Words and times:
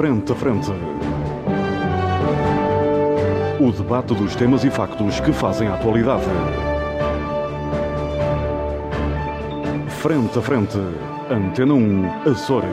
Frente 0.00 0.32
a 0.32 0.34
Frente. 0.34 0.70
O 3.60 3.70
debate 3.70 4.14
dos 4.14 4.34
temas 4.34 4.64
e 4.64 4.70
factos 4.70 5.20
que 5.20 5.30
fazem 5.30 5.68
a 5.68 5.74
atualidade. 5.74 6.24
Frente 10.00 10.38
a 10.38 10.40
Frente. 10.40 10.78
Antena 11.30 11.74
1, 11.74 12.30
Açores. 12.30 12.70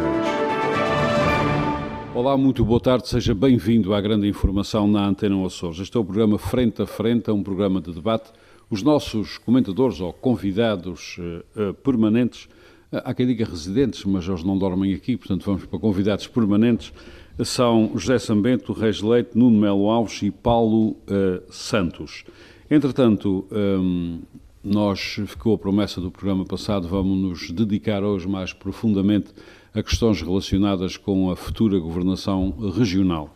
Olá, 2.15 2.37
muito 2.37 2.63
boa 2.63 2.79
tarde, 2.79 3.09
seja 3.09 3.35
bem-vindo 3.35 3.93
à 3.93 3.99
grande 3.99 4.25
informação 4.25 4.87
na 4.87 5.05
Antena 5.05 5.45
Açores. 5.45 5.81
Este 5.81 5.97
é 5.97 5.99
o 5.99 6.05
programa 6.05 6.37
Frente 6.37 6.81
a 6.81 6.85
Frente, 6.85 7.29
é 7.29 7.33
um 7.33 7.43
programa 7.43 7.81
de 7.81 7.91
debate. 7.91 8.31
Os 8.69 8.81
nossos 8.81 9.37
comentadores 9.37 9.99
ou 9.99 10.13
convidados 10.13 11.17
uh, 11.17 11.73
permanentes 11.73 12.47
há 12.91 13.13
quem 13.13 13.27
diga 13.27 13.45
residentes, 13.45 14.03
mas 14.05 14.27
eles 14.27 14.43
não 14.43 14.57
dormem 14.57 14.93
aqui, 14.93 15.17
portanto 15.17 15.45
vamos 15.45 15.65
para 15.65 15.79
convidados 15.79 16.27
permanentes, 16.27 16.93
são 17.43 17.91
José 17.95 18.17
Sambento, 18.17 18.73
Reis 18.73 19.01
Leite, 19.01 19.31
Nuno 19.35 19.59
Melo 19.59 19.89
Alves 19.89 20.21
e 20.21 20.31
Paulo 20.31 20.89
uh, 20.91 21.41
Santos. 21.49 22.23
Entretanto, 22.69 23.45
um, 23.51 24.19
nós, 24.63 24.99
ficou 25.27 25.55
a 25.55 25.57
promessa 25.57 26.01
do 26.01 26.11
programa 26.11 26.43
passado, 26.43 26.87
vamos 26.87 27.17
nos 27.17 27.51
dedicar 27.51 28.03
hoje 28.03 28.27
mais 28.27 28.51
profundamente 28.51 29.27
a 29.73 29.81
questões 29.81 30.21
relacionadas 30.21 30.97
com 30.97 31.31
a 31.31 31.35
futura 31.35 31.79
governação 31.79 32.51
regional. 32.75 33.33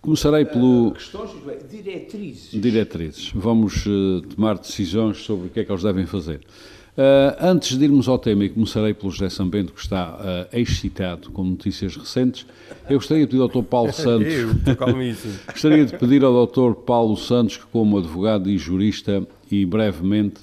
Começarei 0.00 0.44
pelo. 0.44 0.88
Uh, 0.88 0.92
questões, 0.92 1.30
diretrizes. 1.70 2.60
Diretrizes. 2.60 3.32
Vamos 3.32 3.86
uh, 3.86 4.22
tomar 4.34 4.58
decisões 4.58 5.18
sobre 5.18 5.46
o 5.46 5.50
que 5.50 5.60
é 5.60 5.64
que 5.64 5.70
eles 5.70 5.82
devem 5.82 6.06
fazer. 6.06 6.40
Uh, 6.94 7.32
antes 7.40 7.78
de 7.78 7.84
irmos 7.84 8.06
ao 8.06 8.18
tema, 8.18 8.44
e 8.44 8.50
começarei 8.50 8.92
pelo 8.92 9.10
José 9.10 9.30
Sambento, 9.30 9.72
que 9.72 9.80
está 9.80 10.14
uh, 10.14 10.56
excitado 10.56 11.30
com 11.30 11.42
notícias 11.42 11.96
recentes, 11.96 12.44
eu 12.86 12.98
gostaria 12.98 13.24
de 13.24 13.30
pedir 13.30 13.40
ao 13.40 13.48
Dr. 13.48 13.62
Paulo 13.62 13.92
Santos. 13.94 14.30
eu, 14.30 14.50
gostaria 15.50 15.86
de 15.86 15.96
pedir 15.96 16.22
ao 16.22 16.46
Dr. 16.46 16.74
Paulo 16.74 17.16
Santos, 17.16 17.56
que, 17.56 17.64
como 17.64 17.96
advogado 17.96 18.50
e 18.50 18.58
jurista, 18.58 19.26
e 19.50 19.64
brevemente, 19.64 20.42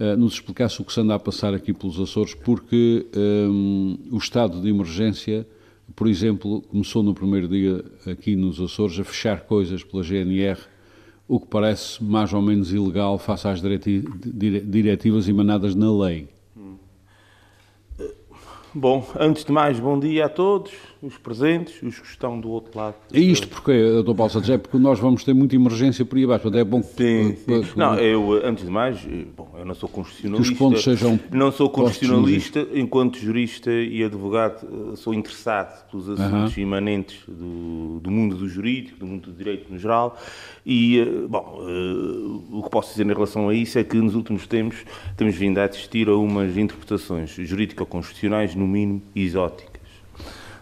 uh, 0.00 0.16
nos 0.16 0.34
explicasse 0.34 0.80
o 0.80 0.84
que 0.86 0.92
se 0.92 1.00
anda 1.00 1.16
a 1.16 1.18
passar 1.18 1.52
aqui 1.52 1.74
pelos 1.74 2.00
Açores, 2.00 2.32
porque 2.32 3.04
um, 3.14 3.98
o 4.10 4.16
estado 4.16 4.62
de 4.62 4.70
emergência, 4.70 5.46
por 5.94 6.08
exemplo, 6.08 6.62
começou 6.62 7.02
no 7.02 7.12
primeiro 7.12 7.46
dia 7.46 7.84
aqui 8.10 8.34
nos 8.34 8.58
Açores 8.58 8.98
a 8.98 9.04
fechar 9.04 9.42
coisas 9.42 9.84
pela 9.84 10.02
GNR 10.02 10.58
o 11.26 11.40
que 11.40 11.46
parece 11.46 12.02
mais 12.02 12.32
ou 12.32 12.42
menos 12.42 12.72
ilegal 12.72 13.18
face 13.18 13.48
às 13.48 13.60
diretivas 13.62 15.28
emanadas 15.28 15.74
na 15.74 15.90
lei. 15.90 16.28
Bom, 18.74 19.06
antes 19.18 19.44
de 19.44 19.52
mais, 19.52 19.78
bom 19.78 19.98
dia 19.98 20.26
a 20.26 20.28
todos 20.28 20.72
os 21.06 21.18
presentes, 21.18 21.82
os 21.82 21.98
que 21.98 22.06
estão 22.06 22.40
do 22.40 22.50
outro 22.50 22.78
lado. 22.78 22.94
E 23.12 23.30
isto 23.30 23.46
porque, 23.48 23.72
Dr. 24.02 24.14
Paulo 24.14 24.30
Santos, 24.30 24.48
é 24.48 24.56
porque 24.56 24.78
nós 24.78 24.98
vamos 24.98 25.22
ter 25.22 25.34
muita 25.34 25.54
emergência 25.54 26.04
por 26.04 26.16
aí 26.16 26.24
abaixo, 26.24 26.48
é 26.54 26.64
bom 26.64 26.82
que... 26.82 27.36
Sim, 27.36 27.36
sim. 27.36 27.64
Não, 27.76 27.94
eu, 27.96 28.40
antes 28.44 28.64
de 28.64 28.70
mais, 28.70 28.98
bom, 29.36 29.54
eu 29.58 29.64
não 29.64 29.74
sou 29.74 29.88
constitucionalista. 29.88 30.48
Que 30.48 30.52
os 30.52 30.58
pontos 30.58 30.82
sejam... 30.82 31.20
Não 31.30 31.52
sou 31.52 31.68
constitucionalista, 31.68 32.66
enquanto 32.72 33.18
jurista 33.18 33.70
e 33.70 34.02
advogado, 34.02 34.66
eh, 34.92 34.96
sou 34.96 35.12
interessado 35.12 35.90
pelos 35.90 36.08
assuntos 36.08 36.52
uh 36.52 36.56
-huh. 36.56 36.62
imanentes 36.62 37.18
do, 37.28 38.00
do, 38.00 38.10
mundo 38.10 38.36
do 38.36 38.48
jurídico, 38.48 38.98
do 38.98 39.06
mundo 39.06 39.30
do 39.30 39.32
direito 39.32 39.70
no 39.72 39.78
geral, 39.78 40.18
e, 40.64 41.00
eh, 41.00 41.04
bom, 41.28 41.58
o 42.50 42.62
que 42.62 42.70
posso 42.70 42.90
dizer 42.90 43.04
em 43.04 43.12
relação 43.12 43.48
a 43.48 43.54
isso 43.54 43.78
é 43.78 43.84
que 43.84 43.96
nos 43.96 44.14
últimos 44.14 44.46
tempos 44.46 44.84
temos 45.16 45.34
vindo 45.34 45.58
a 45.58 45.64
assistir 45.64 46.08
a 46.08 46.16
umas 46.16 46.56
interpretações 46.56 47.30
jurídico-constitucionais, 47.30 48.54
no 48.54 48.66
mínimo, 48.66 49.02
exóticas 49.14 49.73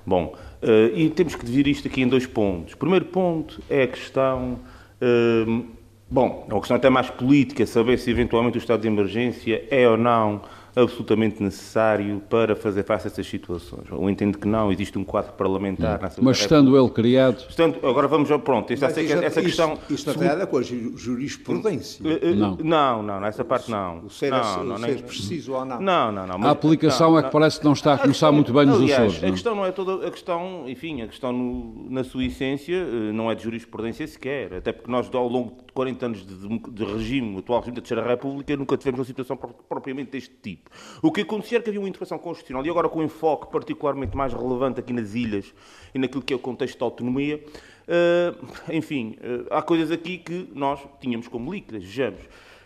Bom, 0.06 0.34
uh, 0.62 0.96
e 0.96 1.10
temos 1.10 1.34
que 1.34 1.44
dividir 1.44 1.70
isto 1.70 1.88
aqui 1.88 2.02
em 2.02 2.08
dois 2.08 2.26
pontos. 2.26 2.74
O 2.74 2.76
primeiro 2.76 3.04
ponto 3.06 3.62
é 3.70 3.84
a 3.84 3.86
questão. 3.86 4.58
Uh, 5.00 5.64
bom, 6.10 6.46
é 6.48 6.52
uma 6.52 6.60
questão 6.60 6.76
até 6.76 6.90
mais 6.90 7.10
política, 7.10 7.64
saber 7.66 7.98
se 7.98 8.10
eventualmente 8.10 8.58
o 8.58 8.60
estado 8.60 8.80
de 8.80 8.88
emergência 8.88 9.64
é 9.70 9.88
ou 9.88 9.96
não 9.96 10.42
absolutamente 10.74 11.42
necessário 11.42 12.22
para 12.28 12.56
fazer 12.56 12.82
face 12.84 13.06
a 13.06 13.10
essas 13.10 13.26
situações. 13.26 13.84
Eu 13.90 14.08
entendo 14.08 14.38
que 14.38 14.48
não, 14.48 14.72
existe 14.72 14.98
um 14.98 15.04
quadro 15.04 15.32
parlamentar 15.32 16.00
na 16.00 16.10
Mas 16.20 16.38
estando 16.38 16.76
ele 16.78 16.90
criado... 16.90 17.44
Estando, 17.48 17.86
agora 17.86 18.08
vamos 18.08 18.30
ao 18.30 18.38
pronto. 18.38 18.72
Esta, 18.72 18.86
essa, 18.86 19.00
essa 19.00 19.42
questão... 19.42 19.78
Isto 19.90 20.08
não 20.08 20.14
tem 20.14 20.28
nada 20.28 20.46
com 20.46 20.56
a 20.56 20.62
jurisprudência. 20.62 22.06
Eh, 22.06 22.30
eh, 22.30 22.34
não. 22.34 22.56
não, 22.56 23.02
não, 23.02 23.20
nessa 23.20 23.44
parte 23.44 23.70
não. 23.70 24.06
O 24.06 24.10
ser, 24.10 24.30
não, 24.30 24.64
não, 24.64 24.78
ser 24.78 25.02
preciso 25.02 25.52
ou 25.52 25.64
não. 25.64 25.80
Não, 25.80 26.12
não, 26.12 26.26
não. 26.26 26.38
Mas, 26.38 26.48
a 26.48 26.52
aplicação 26.52 27.10
não, 27.12 27.18
é 27.18 27.22
que 27.22 27.30
parece 27.30 27.58
que 27.58 27.64
não 27.64 27.72
está 27.72 27.94
a 27.94 27.98
começar 27.98 28.08
questão, 28.12 28.32
muito 28.32 28.52
bem 28.52 28.66
nos 28.66 28.80
aliás, 28.80 29.12
Açores. 29.12 29.24
A 29.24 29.30
questão 29.30 29.54
não 29.54 29.66
é 29.66 29.72
toda... 29.72 30.06
A 30.06 30.10
questão, 30.10 30.64
enfim, 30.66 31.02
a 31.02 31.06
questão 31.06 31.32
no, 31.32 31.90
na 31.90 32.02
sua 32.02 32.24
essência 32.24 32.76
eh, 32.76 33.12
não 33.12 33.30
é 33.30 33.34
de 33.34 33.42
jurisprudência 33.42 34.06
sequer. 34.06 34.54
Até 34.54 34.72
porque 34.72 34.90
nós, 34.90 35.12
ao 35.14 35.28
longo 35.28 35.56
de 35.72 35.74
40 35.74 36.06
anos 36.06 36.26
de, 36.26 36.58
de 36.70 36.84
regime, 36.84 37.38
atual 37.38 37.60
regime 37.60 37.76
da 37.76 37.80
Terceira 37.80 38.06
República, 38.06 38.54
nunca 38.56 38.76
tivemos 38.76 39.00
uma 39.00 39.06
situação 39.06 39.36
propriamente 39.36 40.10
deste 40.10 40.34
tipo. 40.42 40.70
O 41.00 41.10
que 41.10 41.22
acontecia 41.22 41.56
era 41.56 41.64
que 41.64 41.70
havia 41.70 41.80
uma 41.80 41.88
intervenção 41.88 42.18
constitucional, 42.18 42.64
e 42.64 42.70
agora 42.70 42.88
com 42.88 43.00
um 43.00 43.04
enfoque 43.04 43.50
particularmente 43.50 44.16
mais 44.16 44.32
relevante 44.34 44.78
aqui 44.78 44.92
nas 44.92 45.14
ilhas 45.14 45.54
e 45.94 45.98
naquilo 45.98 46.22
que 46.22 46.32
é 46.32 46.36
o 46.36 46.38
contexto 46.38 46.78
da 46.78 46.84
autonomia, 46.84 47.42
uh, 47.88 48.72
enfim, 48.72 49.16
uh, 49.20 49.46
há 49.50 49.62
coisas 49.62 49.90
aqui 49.90 50.18
que 50.18 50.48
nós 50.54 50.80
tínhamos 51.00 51.26
como 51.26 51.52
líquidas, 51.52 51.82
vejamos. 51.82 52.20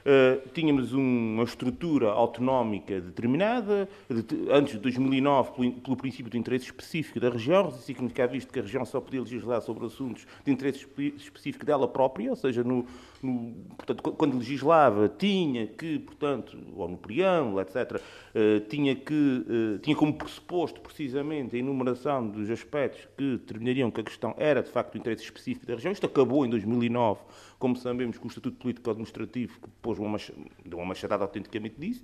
Uh, 0.06 0.48
tínhamos 0.50 0.92
uma 0.92 1.42
estrutura 1.42 2.10
autonómica 2.10 3.00
determinada, 3.00 3.88
de, 4.08 4.48
antes 4.52 4.74
de 4.74 4.78
2009, 4.78 5.50
pelo, 5.50 5.72
pelo, 5.72 5.96
princípio 5.96 6.30
do 6.30 6.36
interesse 6.36 6.66
específico 6.66 7.18
da 7.18 7.28
região, 7.28 7.72
significava 7.72 8.36
isto 8.36 8.52
que 8.52 8.60
a 8.60 8.62
região 8.62 8.84
só 8.84 9.00
podia 9.00 9.20
legislar 9.20 9.60
sobre 9.62 9.84
assuntos 9.84 10.24
de 10.44 10.52
interesse 10.52 10.86
específico 11.16 11.66
dela 11.66 11.88
própria, 11.88 12.30
ou 12.30 12.36
seja, 12.36 12.62
no, 12.62 12.86
no, 13.20 13.52
portanto, 13.76 14.02
quando 14.12 14.38
legislava, 14.38 15.08
tinha 15.08 15.66
que, 15.66 15.98
portanto, 15.98 16.56
ou 16.76 16.86
no 16.86 16.96
preâmbulo, 16.96 17.60
etc., 17.60 18.00
eh, 18.38 18.60
tinha, 18.68 18.94
que, 18.94 19.14
uh, 19.14 19.78
tinha 19.78 19.96
como 19.96 20.12
pressuposto, 20.12 20.78
precisamente, 20.80 21.56
a 21.56 21.58
enumeração 21.58 22.28
dos 22.28 22.50
aspectos 22.50 23.08
que 23.16 23.38
determinariam 23.38 23.90
que 23.90 24.02
a 24.02 24.04
questão 24.04 24.34
era, 24.36 24.62
de 24.62 24.70
facto, 24.70 24.92
do 24.92 24.98
interesse 24.98 25.24
específico 25.24 25.66
da 25.66 25.74
região. 25.74 25.90
Isto 25.90 26.04
acabou 26.04 26.44
em 26.44 26.50
2009, 26.50 27.20
como 27.58 27.76
sabemos, 27.76 28.18
com 28.18 28.26
o 28.26 28.28
Estatuto 28.28 28.56
Político-Administrativo, 28.58 29.60
que 29.60 29.68
pôs 29.80 29.98
uma, 29.98 30.18
deu 30.64 30.78
uma 30.78 30.86
machadada 30.86 31.24
autenticamente 31.24 31.76
disso, 31.78 32.02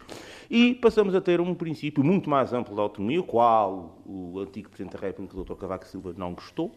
e 0.50 0.74
passamos 0.74 1.14
a 1.14 1.20
ter 1.20 1.40
um 1.40 1.54
princípio 1.54 2.02
muito 2.02 2.28
mais 2.28 2.52
amplo 2.52 2.74
da 2.74 2.82
autonomia, 2.82 3.20
o 3.20 3.24
qual 3.24 4.02
o 4.06 4.38
antigo 4.38 4.70
Presidente 4.70 4.94
da 4.98 5.06
República, 5.06 5.38
o 5.38 5.44
Dr. 5.44 5.54
Cavaco 5.54 5.86
Silva, 5.86 6.14
não 6.16 6.34
gostou, 6.34 6.72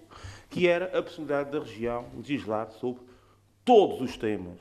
que 0.49 0.67
era 0.67 0.97
a 0.97 1.01
possibilidade 1.01 1.51
da 1.51 1.59
região 1.59 2.05
legislar 2.15 2.69
sobre 2.71 3.01
todos 3.63 4.01
os 4.01 4.17
temas. 4.17 4.59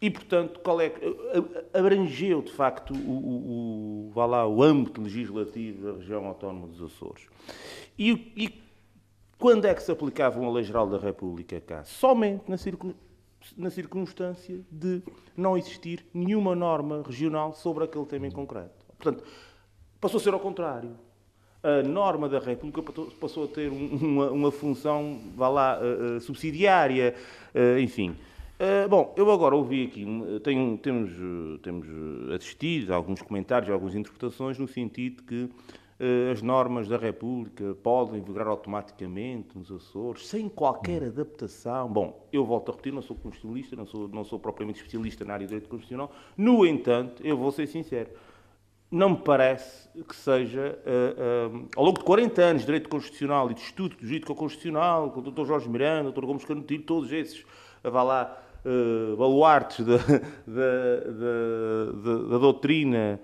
E, 0.00 0.10
portanto, 0.10 0.60
qual 0.60 0.80
é, 0.80 0.92
abrangeu, 1.72 2.42
de 2.42 2.52
facto, 2.52 2.92
o, 2.92 4.10
o, 4.10 4.12
o, 4.14 4.26
lá, 4.26 4.46
o 4.46 4.62
âmbito 4.62 5.00
legislativo 5.00 5.92
da 5.92 5.98
região 5.98 6.26
autónoma 6.26 6.66
dos 6.66 6.82
Açores. 6.82 7.26
E, 7.98 8.10
e 8.36 8.63
quando 9.44 9.66
é 9.66 9.74
que 9.74 9.82
se 9.82 9.92
aplicava 9.92 10.40
uma 10.40 10.50
lei 10.50 10.64
geral 10.64 10.86
da 10.86 10.96
República 10.96 11.60
cá? 11.60 11.84
Somente 11.84 12.44
na, 12.48 12.56
circun, 12.56 12.94
na 13.58 13.68
circunstância 13.68 14.58
de 14.72 15.02
não 15.36 15.54
existir 15.54 16.02
nenhuma 16.14 16.56
norma 16.56 17.02
regional 17.06 17.52
sobre 17.52 17.84
aquele 17.84 18.06
tema 18.06 18.26
em 18.26 18.30
concreto. 18.30 18.86
Portanto, 18.96 19.22
passou 20.00 20.16
a 20.18 20.22
ser 20.22 20.32
ao 20.32 20.40
contrário. 20.40 20.96
A 21.62 21.82
norma 21.82 22.26
da 22.26 22.38
República 22.38 22.82
passou 23.20 23.44
a 23.44 23.48
ter 23.48 23.70
uma, 23.70 24.30
uma 24.30 24.50
função, 24.50 25.20
vá 25.36 25.50
lá, 25.50 25.78
uh, 25.78 26.16
uh, 26.16 26.20
subsidiária, 26.22 27.14
uh, 27.54 27.78
enfim. 27.78 28.16
bom, 28.88 29.12
eu 29.14 29.30
agora 29.30 29.54
ouvi 29.54 29.84
aqui, 29.84 30.06
tenho, 30.42 30.78
temos, 30.78 31.10
temos 31.60 31.86
assistido 32.34 32.94
a 32.94 32.96
alguns 32.96 33.20
comentários, 33.20 33.70
a 33.70 33.74
algumas 33.74 33.94
interpretações, 33.94 34.58
no 34.58 34.66
sentido 34.66 35.22
que 35.22 35.50
as 36.32 36.42
normas 36.42 36.88
da 36.88 36.96
República 36.96 37.76
podem 37.82 38.20
vigorar 38.20 38.48
automaticamente 38.48 39.56
nos 39.56 39.70
Açores, 39.70 40.26
sem 40.26 40.48
qualquer 40.48 41.04
adaptação. 41.04 41.88
Bom, 41.88 42.26
eu 42.32 42.44
volto 42.44 42.70
a 42.70 42.72
repetir, 42.72 42.92
não 42.92 43.02
sou 43.02 43.16
constitucionalista, 43.16 43.76
não 43.76 43.86
sou, 43.86 44.08
não 44.08 44.24
sou 44.24 44.38
propriamente 44.38 44.78
especialista 44.78 45.24
na 45.24 45.34
área 45.34 45.46
de 45.46 45.50
direito 45.50 45.68
constitucional. 45.68 46.10
No 46.36 46.66
entanto, 46.66 47.24
eu 47.24 47.36
vou 47.36 47.52
ser 47.52 47.68
sincero, 47.68 48.10
não 48.90 49.10
me 49.10 49.16
parece 49.18 49.88
que 50.08 50.14
seja, 50.14 50.78
uh, 50.84 51.56
uh, 51.56 51.68
ao 51.76 51.84
longo 51.84 51.98
de 51.98 52.04
40 52.04 52.42
anos 52.42 52.62
de 52.62 52.66
direito 52.66 52.88
constitucional 52.88 53.50
e 53.50 53.54
de 53.54 53.60
estudo 53.60 53.96
do 53.96 54.04
jurídico 54.04 54.34
constitucional, 54.34 55.10
com 55.10 55.20
o 55.20 55.30
Dr. 55.30 55.44
Jorge 55.44 55.68
Miranda, 55.68 56.10
o 56.10 56.12
Dr. 56.12 56.26
Gomes 56.26 56.44
Canutilho, 56.44 56.82
todos 56.82 57.12
esses, 57.12 57.44
vá 57.82 58.02
lá, 58.02 58.42
uh, 58.64 59.16
baluartes 59.16 59.84
da, 59.86 59.96
da, 59.96 61.04
da, 62.02 62.28
da 62.30 62.38
doutrina 62.38 63.20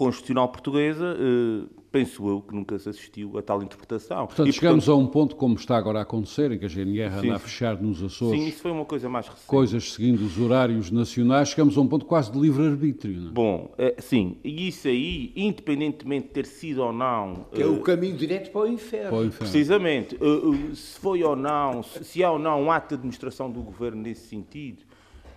Constitucional 0.00 0.48
Portuguesa, 0.48 1.14
eh, 1.14 1.68
penso 1.92 2.26
eu 2.26 2.40
que 2.40 2.54
nunca 2.54 2.78
se 2.78 2.88
assistiu 2.88 3.36
a 3.36 3.42
tal 3.42 3.62
interpretação. 3.62 4.28
Portanto, 4.28 4.48
e, 4.48 4.52
chegamos 4.54 4.86
portanto, 4.86 4.98
a 4.98 5.04
um 5.04 5.06
ponto, 5.06 5.36
como 5.36 5.56
está 5.56 5.76
agora 5.76 5.98
a 5.98 6.02
acontecer, 6.02 6.50
em 6.52 6.58
que 6.58 6.64
a 6.64 6.68
GNR 6.68 7.16
anda 7.16 7.34
a 7.34 7.38
fechar 7.38 7.78
nos 7.78 8.02
Açores. 8.02 8.40
Sim, 8.40 8.48
isso 8.48 8.62
foi 8.62 8.70
uma 8.70 8.86
coisa 8.86 9.10
mais 9.10 9.28
recente. 9.28 9.46
Coisas 9.46 9.92
seguindo 9.92 10.22
os 10.24 10.38
horários 10.38 10.90
nacionais, 10.90 11.50
chegamos 11.50 11.76
a 11.76 11.82
um 11.82 11.86
ponto 11.86 12.06
quase 12.06 12.32
de 12.32 12.38
livre-arbítrio. 12.38 13.28
É? 13.28 13.30
Bom, 13.30 13.74
é, 13.76 13.96
sim, 13.98 14.38
e 14.42 14.68
isso 14.68 14.88
aí, 14.88 15.34
independentemente 15.36 16.28
de 16.28 16.32
ter 16.32 16.46
sido 16.46 16.82
ou 16.82 16.94
não. 16.94 17.44
Que 17.52 17.60
é 17.60 17.66
o 17.66 17.82
caminho 17.82 18.16
direto 18.16 18.50
para 18.52 18.62
o 18.62 18.66
inferno. 18.66 19.10
Para 19.10 19.18
o 19.18 19.24
inferno. 19.26 19.50
Precisamente. 19.50 20.16
Uh, 20.16 20.48
uh, 20.48 20.74
se 20.74 20.98
foi 20.98 21.22
ou 21.22 21.36
não, 21.36 21.82
se 21.82 22.24
há 22.24 22.32
ou 22.32 22.38
não 22.38 22.62
um 22.62 22.72
ato 22.72 22.88
de 22.88 22.94
administração 22.94 23.50
do 23.50 23.60
governo 23.60 24.00
nesse 24.00 24.28
sentido, 24.28 24.82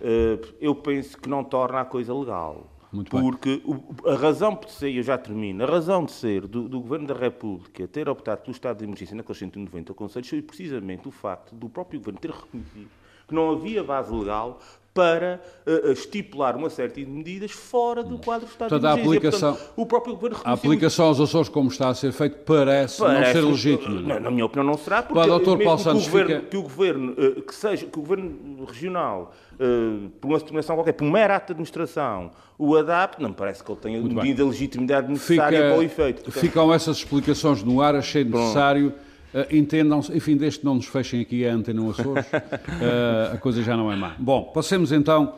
uh, 0.00 0.54
eu 0.58 0.74
penso 0.74 1.18
que 1.18 1.28
não 1.28 1.44
torna 1.44 1.82
a 1.82 1.84
coisa 1.84 2.14
legal. 2.14 2.73
Muito 2.94 3.10
porque 3.10 3.60
o, 3.64 4.08
a 4.08 4.14
razão 4.14 4.54
de 4.54 4.70
ser, 4.70 4.90
eu 4.90 5.02
já 5.02 5.18
termino, 5.18 5.64
a 5.64 5.66
razão 5.66 6.04
de 6.04 6.12
ser 6.12 6.46
do, 6.46 6.68
do, 6.68 6.80
Governo 6.80 7.08
da 7.08 7.14
República 7.14 7.88
ter 7.88 8.08
optado 8.08 8.42
pelo 8.42 8.52
estado 8.52 8.78
de 8.78 8.84
emergência 8.84 9.16
naqueles 9.16 9.38
190 9.38 9.92
conselhos 9.94 10.28
foi 10.28 10.40
precisamente 10.40 11.08
o 11.08 11.10
facto 11.10 11.54
do 11.54 11.68
próprio 11.68 11.98
Governo 11.98 12.20
ter 12.20 12.30
reconhecido 12.30 12.88
que 13.26 13.34
não 13.34 13.50
havia 13.50 13.82
base 13.82 14.14
legal 14.14 14.60
para 14.94 15.40
uh, 15.66 15.90
estipular 15.90 16.56
uma 16.56 16.70
série 16.70 16.92
de 16.92 17.04
medidas 17.04 17.50
fora 17.50 18.00
do 18.00 18.16
quadro 18.16 18.46
do 18.46 18.52
Estado 18.52 18.70
Portanto, 18.70 18.94
de 18.94 19.00
emergência. 19.00 19.10
A 19.10 19.50
aplicação, 19.50 19.52
Portanto, 19.54 19.72
o 19.76 19.86
próprio 19.86 20.14
Governo 20.14 20.38
A 20.44 20.52
aplicação 20.52 21.06
aos 21.06 21.20
Açores, 21.20 21.48
como 21.48 21.68
está 21.68 21.88
a 21.88 21.94
ser 21.94 22.12
feito, 22.12 22.36
parece, 22.44 22.98
parece 22.98 23.24
não 23.24 23.32
ser 23.32 23.40
legítima. 23.40 24.00
Na, 24.00 24.20
na 24.20 24.30
minha 24.30 24.46
opinião, 24.46 24.64
não 24.64 24.78
será, 24.78 25.02
porque 25.02 25.14
Claro, 25.14 25.40
que, 25.40 25.50
o 25.50 25.56
governo, 25.56 26.00
fica... 26.00 26.40
que 26.42 26.56
o 26.56 26.62
Governo, 26.62 27.14
que 27.42 27.54
seja, 27.54 27.86
que 27.86 27.98
o 27.98 28.02
Governo 28.02 28.64
regional, 28.64 29.34
uh, 29.54 30.08
por 30.20 30.28
uma 30.28 30.38
determinação 30.38 30.76
qualquer, 30.76 30.92
por 30.92 31.04
um 31.04 31.10
mero 31.10 31.34
ato 31.34 31.46
de 31.46 31.52
administração, 31.54 32.30
o 32.56 32.76
adapte, 32.76 33.20
não 33.20 33.30
me 33.30 33.34
parece 33.34 33.64
que 33.64 33.72
ele 33.72 33.80
tenha 33.80 34.00
medida 34.00 34.44
de 34.44 34.48
legitimidade 34.48 35.10
necessária 35.10 35.58
fica, 35.58 35.70
para 35.70 35.78
o 35.80 35.82
efeito. 35.82 36.22
Portanto... 36.22 36.40
Ficam 36.40 36.72
essas 36.72 36.98
explicações 36.98 37.64
no 37.64 37.82
ar, 37.82 37.96
achei 37.96 38.22
necessário... 38.22 38.92
Pronto 38.92 39.13
Uh, 39.34 39.56
entendam 39.56 39.98
enfim, 40.12 40.36
desde 40.36 40.60
que 40.60 40.64
não 40.64 40.76
nos 40.76 40.86
fechem 40.86 41.20
aqui 41.20 41.44
a 41.44 41.52
antena 41.52 41.90
Açores, 41.90 42.24
uh, 42.26 43.34
a 43.34 43.36
coisa 43.38 43.64
já 43.64 43.76
não 43.76 43.90
é 43.90 43.96
má. 43.96 44.14
Bom, 44.16 44.44
passemos 44.54 44.92
então 44.92 45.34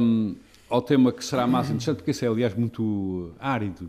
um, 0.00 0.34
ao 0.68 0.82
tema 0.82 1.12
que 1.12 1.24
será 1.24 1.46
mais 1.46 1.66
interessante, 1.66 1.98
porque 1.98 2.10
esse 2.10 2.24
é, 2.24 2.28
aliás, 2.28 2.54
muito 2.54 3.30
árido. 3.38 3.88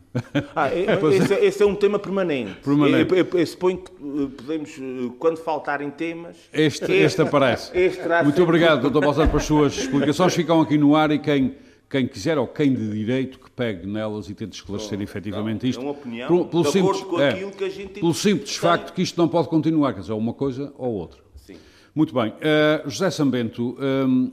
Ah, 0.55 0.69
é, 0.73 0.99
esse, 1.15 1.33
é, 1.33 1.45
esse, 1.45 1.63
é 1.63 1.65
um 1.65 1.75
tema 1.75 1.97
permanente. 1.97 2.53
permanente. 2.63 3.11
Eu, 3.13 3.17
eu, 3.17 3.39
eu, 3.39 3.47
suponho 3.47 3.79
que 3.79 3.91
podemos, 4.37 4.79
quando 5.17 5.37
faltarem 5.37 5.89
temas... 5.89 6.37
Este, 6.53 6.83
este, 6.83 6.93
este 6.93 7.21
aparece. 7.21 7.71
Este 7.75 8.01
muito 8.23 8.43
obrigado, 8.43 8.89
Dr. 8.89 8.99
Balsano, 8.99 9.27
pelas 9.27 9.45
suas 9.45 9.77
explicações. 9.77 10.35
Ficam 10.35 10.61
aqui 10.61 10.77
no 10.77 10.95
ar 10.95 11.09
e 11.09 11.19
quem 11.19 11.55
quem 11.91 12.07
quiser 12.07 12.37
ou 12.37 12.47
quem 12.47 12.73
de 12.73 12.89
direito 12.89 13.37
que 13.37 13.51
pegue 13.51 13.85
nelas 13.85 14.29
e 14.29 14.33
tente 14.33 14.55
esclarecer 14.55 14.97
oh, 14.97 15.03
efetivamente 15.03 15.67
isto. 15.67 15.81
É 15.81 15.83
uma 15.83 15.91
opinião 15.91 16.27
pelo, 16.27 16.45
pelo 16.45 16.63
de 16.63 16.71
simples, 16.71 17.01
com 17.01 17.19
é, 17.19 17.29
aquilo 17.31 17.51
que 17.51 17.63
a 17.65 17.69
gente 17.69 17.99
Pelo 17.99 18.13
simples 18.13 18.51
tem. 18.51 18.59
facto 18.61 18.93
que 18.93 19.01
isto 19.01 19.17
não 19.17 19.27
pode 19.27 19.49
continuar, 19.49 19.93
quer 19.93 19.99
dizer, 19.99 20.13
uma 20.13 20.33
coisa 20.33 20.73
ou 20.77 20.93
outra. 20.93 21.19
Sim. 21.35 21.57
Muito 21.93 22.13
bem. 22.13 22.29
Uh, 22.29 22.89
José 22.89 23.11
Sambento, 23.11 23.77
um, 23.77 24.31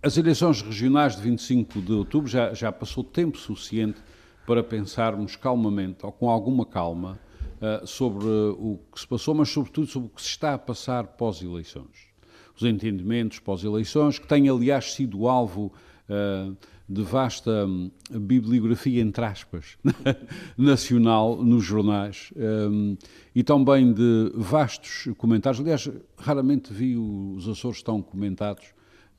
as 0.00 0.16
eleições 0.16 0.62
regionais 0.62 1.16
de 1.16 1.22
25 1.22 1.82
de 1.82 1.92
outubro 1.92 2.30
já, 2.30 2.54
já 2.54 2.70
passou 2.70 3.02
tempo 3.02 3.36
suficiente 3.36 4.00
para 4.46 4.62
pensarmos 4.62 5.34
calmamente, 5.34 6.06
ou 6.06 6.12
com 6.12 6.30
alguma 6.30 6.64
calma, 6.64 7.18
uh, 7.60 7.84
sobre 7.84 8.26
o 8.26 8.78
que 8.92 9.00
se 9.00 9.06
passou, 9.08 9.34
mas 9.34 9.48
sobretudo 9.48 9.88
sobre 9.88 10.06
o 10.06 10.10
que 10.10 10.22
se 10.22 10.28
está 10.28 10.54
a 10.54 10.58
passar 10.58 11.04
pós-eleições. 11.04 12.12
Os 12.54 12.62
entendimentos 12.62 13.40
pós-eleições, 13.40 14.20
que 14.20 14.26
têm, 14.28 14.48
aliás, 14.48 14.92
sido 14.92 15.26
alvo 15.26 15.72
uh, 16.08 16.56
de 16.92 17.02
vasta 17.02 17.66
hum, 17.66 17.90
bibliografia, 18.10 19.00
entre 19.00 19.24
aspas, 19.24 19.78
nacional 20.56 21.42
nos 21.42 21.64
jornais 21.64 22.32
um, 22.36 22.96
e 23.34 23.42
também 23.42 23.92
de 23.92 24.30
vastos 24.34 25.08
comentários. 25.16 25.60
Aliás, 25.60 25.90
raramente 26.16 26.72
vi 26.72 26.96
os 26.96 27.48
Açores 27.48 27.82
tão 27.82 28.02
comentados 28.02 28.64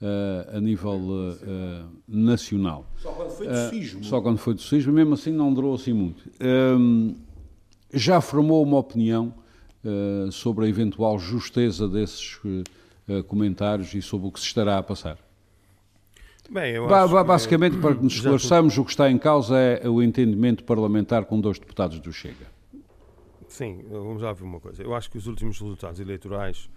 uh, 0.01 0.57
a 0.57 0.61
nível 0.61 0.99
uh, 0.99 1.35
nacional. 2.07 2.85
Só 2.97 3.11
quando 3.11 3.31
foi 3.31 3.47
do 3.47 3.69
sismo. 3.69 4.01
Uh, 4.01 4.03
só 4.03 4.21
quando 4.21 4.37
foi 4.37 4.53
do 4.53 4.61
sismo, 4.61 4.93
mesmo 4.93 5.13
assim 5.15 5.31
não 5.31 5.53
durou 5.53 5.73
assim 5.73 5.93
muito. 5.93 6.29
Um, 6.41 7.15
já 7.91 8.21
formou 8.21 8.63
uma 8.63 8.77
opinião 8.77 9.33
sobre 10.31 10.65
a 10.65 10.69
eventual 10.69 11.19
justeza 11.19 11.89
desses 11.89 12.39
comentários 13.27 13.93
e 13.93 14.01
sobre 14.01 14.29
o 14.29 14.31
que 14.31 14.39
se 14.39 14.45
estará 14.45 14.77
a 14.77 14.83
passar? 14.83 15.17
Bem, 16.49 16.79
ba 16.81 17.23
basicamente, 17.23 17.75
que... 17.75 17.81
para 17.81 17.95
que 17.95 18.03
nos 18.03 18.13
esclareçamos, 18.15 18.77
o 18.77 18.83
que 18.83 18.91
está 18.91 19.09
em 19.09 19.17
causa 19.17 19.57
é 19.57 19.87
o 19.87 20.01
entendimento 20.01 20.63
parlamentar 20.63 21.25
com 21.25 21.39
dois 21.39 21.57
deputados 21.57 21.99
do 21.99 22.11
Chega. 22.11 22.51
Sim, 23.47 23.85
vamos 23.87 24.21
lá 24.21 24.33
ver 24.33 24.43
uma 24.43 24.59
coisa. 24.59 24.81
Eu 24.81 24.95
acho 24.95 25.11
que 25.11 25.17
os 25.17 25.27
últimos 25.27 25.59
resultados 25.59 25.99
eleitorais, 25.99 26.69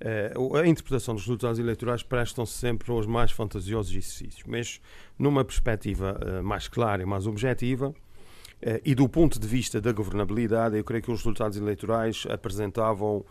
eh, 0.00 0.32
a 0.54 0.66
interpretação 0.66 1.14
dos 1.14 1.24
resultados 1.24 1.58
eleitorais 1.58 2.02
prestam-se 2.02 2.54
sempre 2.54 2.90
aos 2.90 3.06
mais 3.06 3.30
fantasiosos 3.30 3.92
exercícios, 3.92 4.42
mas 4.46 4.80
numa 5.18 5.44
perspectiva 5.44 6.18
eh, 6.20 6.40
mais 6.40 6.66
clara 6.66 7.02
e 7.02 7.04
mais 7.04 7.26
objetiva, 7.26 7.94
eh, 8.62 8.80
e 8.86 8.94
do 8.94 9.06
ponto 9.06 9.38
de 9.38 9.46
vista 9.46 9.82
da 9.82 9.92
governabilidade, 9.92 10.78
eu 10.78 10.82
creio 10.82 11.02
que 11.02 11.10
os 11.10 11.18
resultados 11.18 11.58
eleitorais 11.58 12.26
apresentavam 12.30 13.24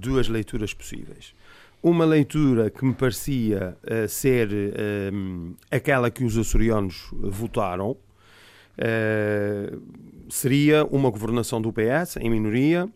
duas 0.00 0.28
leituras 0.28 0.72
possíveis 0.72 1.34
uma 1.82 2.04
leitura 2.04 2.70
que 2.70 2.84
me 2.84 2.94
parecia 2.94 3.76
uh, 3.84 4.08
ser 4.08 4.48
uh, 4.48 5.54
aquela 5.70 6.10
que 6.10 6.24
os 6.24 6.36
açorianos 6.36 7.08
votaram 7.12 7.90
uh, 7.90 9.82
seria 10.28 10.84
uma 10.86 11.10
governação 11.10 11.60
do 11.60 11.72
PS 11.72 12.16
em 12.20 12.30
minoria, 12.30 12.88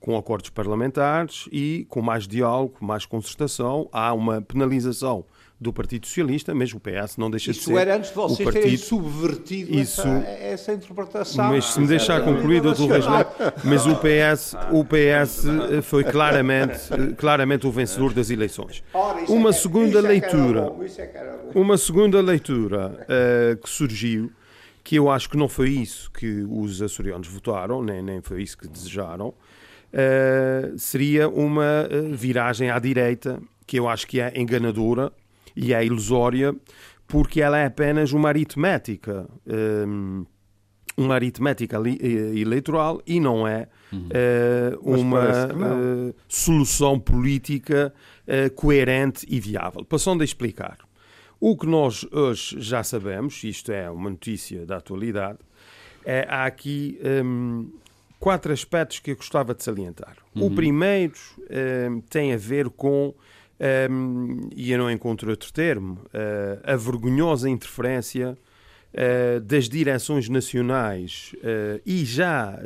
com 0.00 0.16
acordos 0.16 0.50
parlamentares 0.50 1.48
e 1.52 1.86
com 1.88 2.00
mais 2.00 2.26
diálogo, 2.26 2.76
mais 2.80 3.04
concertação. 3.04 3.88
Há 3.92 4.12
uma 4.14 4.40
penalização 4.40 5.24
do 5.60 5.72
Partido 5.72 6.06
Socialista, 6.06 6.54
mas 6.54 6.72
o 6.72 6.78
PS 6.78 7.16
não 7.16 7.28
deixa 7.28 7.50
Isso 7.50 7.60
de 7.60 7.66
ser. 7.66 7.72
Isso 7.72 7.80
era 7.80 7.96
antes 7.96 8.10
de 8.10 8.16
vocês 8.16 8.44
partido... 8.44 8.62
terem 8.62 8.76
subvertido 8.76 9.74
Isso... 9.74 10.00
essa, 10.02 10.28
essa, 10.28 10.72
interpretação. 10.72 11.48
Mas 11.48 11.64
se 11.64 11.80
me 11.80 11.86
deixar 11.88 12.22
concluir, 12.22 12.60
doutor 12.62 12.88
Reginaldo, 12.88 13.30
mas 13.64 13.84
o 13.84 13.96
PS, 13.96 14.54
o 14.70 14.84
PS 14.84 15.46
eh, 15.46 15.82
foi 15.82 16.04
claramente, 16.04 16.78
claramente 17.16 17.66
o 17.66 17.72
vencedor 17.72 18.12
das 18.12 18.30
eleições. 18.30 18.84
Uma 19.28 19.52
segunda 19.52 20.00
leitura, 20.00 20.72
uma 21.54 21.76
segunda 21.76 22.20
leitura 22.20 23.06
uh, 23.08 23.56
que 23.56 23.68
surgiu, 23.68 24.30
que 24.84 24.94
eu 24.94 25.10
acho 25.10 25.28
que 25.28 25.36
não 25.36 25.48
foi 25.48 25.70
isso 25.70 26.08
que 26.12 26.46
os 26.48 26.80
açorianos 26.80 27.26
votaram, 27.26 27.82
nem, 27.82 28.00
nem 28.00 28.22
foi 28.22 28.42
isso 28.42 28.56
que 28.56 28.68
desejaram, 28.68 29.28
uh, 29.28 30.78
seria 30.78 31.28
uma 31.28 31.88
viragem 32.12 32.70
à 32.70 32.78
direita, 32.78 33.40
que 33.66 33.76
eu 33.76 33.88
acho 33.88 34.06
que 34.06 34.20
é 34.20 34.32
enganadora, 34.36 35.12
e 35.58 35.74
é 35.74 35.84
ilusória 35.84 36.54
porque 37.06 37.40
ela 37.40 37.58
é 37.58 37.66
apenas 37.66 38.12
uma 38.12 38.28
aritmética. 38.28 39.28
Um, 39.46 40.24
uma 40.96 41.14
aritmética 41.14 41.76
eh, 41.76 42.40
eleitoral 42.40 43.00
e 43.06 43.20
não 43.20 43.46
é 43.46 43.68
uhum. 43.92 44.08
uh, 44.82 45.00
uma 45.00 45.46
uh, 45.46 46.14
solução 46.26 46.98
política 46.98 47.94
uh, 48.26 48.50
coerente 48.54 49.24
e 49.28 49.38
viável. 49.38 49.84
Passando 49.84 50.22
a 50.22 50.24
explicar. 50.24 50.78
O 51.38 51.56
que 51.56 51.68
nós 51.68 52.04
hoje 52.10 52.56
já 52.58 52.82
sabemos, 52.82 53.44
isto 53.44 53.70
é 53.70 53.88
uma 53.88 54.10
notícia 54.10 54.66
da 54.66 54.78
atualidade, 54.78 55.38
é, 56.04 56.26
há 56.28 56.46
aqui 56.46 56.98
um, 57.24 57.70
quatro 58.18 58.52
aspectos 58.52 58.98
que 58.98 59.12
eu 59.12 59.16
gostava 59.16 59.54
de 59.54 59.62
salientar. 59.62 60.16
Uhum. 60.34 60.46
O 60.46 60.50
primeiro 60.50 61.14
um, 61.88 62.00
tem 62.00 62.32
a 62.32 62.36
ver 62.36 62.68
com 62.70 63.14
um, 63.90 64.48
e 64.54 64.70
eu 64.70 64.78
não 64.78 64.90
encontro 64.90 65.30
outro 65.30 65.52
termo, 65.52 66.00
uh, 66.14 66.60
a 66.62 66.76
vergonhosa 66.76 67.50
interferência 67.50 68.38
uh, 68.94 69.40
das 69.40 69.68
direções 69.68 70.28
nacionais 70.28 71.34
uh, 71.38 71.80
e 71.84 72.04
já 72.04 72.58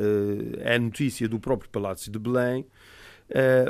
a 0.65 0.79
notícia 0.79 1.27
do 1.29 1.41
próprio 1.41 1.71
Palácio 1.71 2.11
de 2.13 2.19
Belém, 2.19 2.67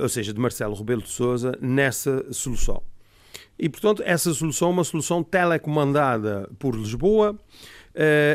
ou 0.01 0.09
seja, 0.09 0.33
de 0.33 0.41
Marcelo 0.41 0.75
Rebelo 0.75 1.03
de 1.03 1.09
Sousa, 1.09 1.57
nessa 1.61 2.33
solução. 2.33 2.83
E, 3.57 3.69
portanto, 3.69 4.03
essa 4.05 4.35
solução 4.35 4.69
é 4.69 4.71
uma 4.73 4.83
solução 4.83 5.23
telecomandada 5.23 6.51
por 6.59 6.75
Lisboa. 6.75 7.39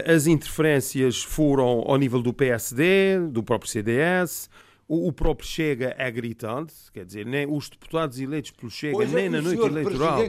as 0.06 0.25
interferências 0.25 1.22
foram 1.22 1.84
ao 1.86 1.98
nível 1.98 2.22
do 2.22 2.32
PSD, 2.32 3.20
do 3.29 3.44
próprio 3.44 3.70
CDS, 3.70 4.50
o, 4.88 5.12
próprio 5.12 5.48
Chega 5.48 5.94
é 5.98 6.10
gritante, 6.10 6.74
quer 6.94 7.06
dizer, 7.06 7.25
nem 7.25 7.46
os 7.46 7.70
deputados 7.70 8.20
eleitos 8.20 8.51
pelo 8.51 8.72
Chega, 8.72 8.94
pois 8.94 9.12
nem 9.12 9.25
é 9.25 9.29
na 9.29 9.41
noite 9.41 9.62
eleitoral, 9.62 10.20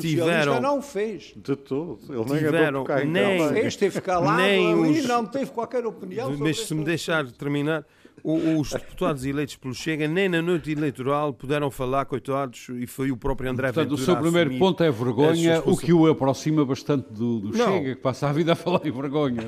tiveram 0.00 0.60
não 0.60 0.80
fez 0.80 1.34
de 1.36 1.54
todo. 1.54 1.98
Ele 2.08 2.24
nem 2.24 2.38
tiveram 2.38 2.84
nem 3.06 3.48
fez, 3.50 3.76
teve 3.76 4.00
calado 4.00 4.38
nem 4.38 4.74
os, 4.74 5.06
não 5.06 5.26
teve 5.26 5.50
qualquer 5.50 5.84
opinião. 5.84 6.34
Mas 6.38 6.60
se 6.66 6.74
me 6.74 6.82
deixar 6.82 7.30
terminar, 7.32 7.84
os 8.24 8.72
deputados 8.72 9.24
eleitos 9.24 9.56
pelo 9.56 9.74
Chega 9.74 10.06
nem 10.06 10.28
na 10.28 10.42
noite 10.42 10.70
eleitoral 10.70 11.32
puderam 11.32 11.70
falar, 11.70 12.04
coitados, 12.04 12.68
e 12.70 12.86
foi 12.86 13.10
o 13.10 13.16
próprio 13.16 13.50
André 13.50 13.68
Portanto, 13.68 13.96
Ventura 13.96 14.02
o 14.02 14.04
seu 14.04 14.16
primeiro 14.16 14.58
ponto 14.58 14.82
é 14.82 14.90
vergonha, 14.90 15.62
o 15.64 15.76
que 15.76 15.92
o 15.92 16.06
aproxima 16.06 16.64
bastante 16.64 17.12
do, 17.12 17.40
do 17.40 17.56
Chega, 17.56 17.94
que 17.94 18.00
passa 18.00 18.28
a 18.28 18.32
vida 18.32 18.52
a 18.52 18.56
falar 18.56 18.80
em 18.84 18.90
vergonha. 18.90 19.42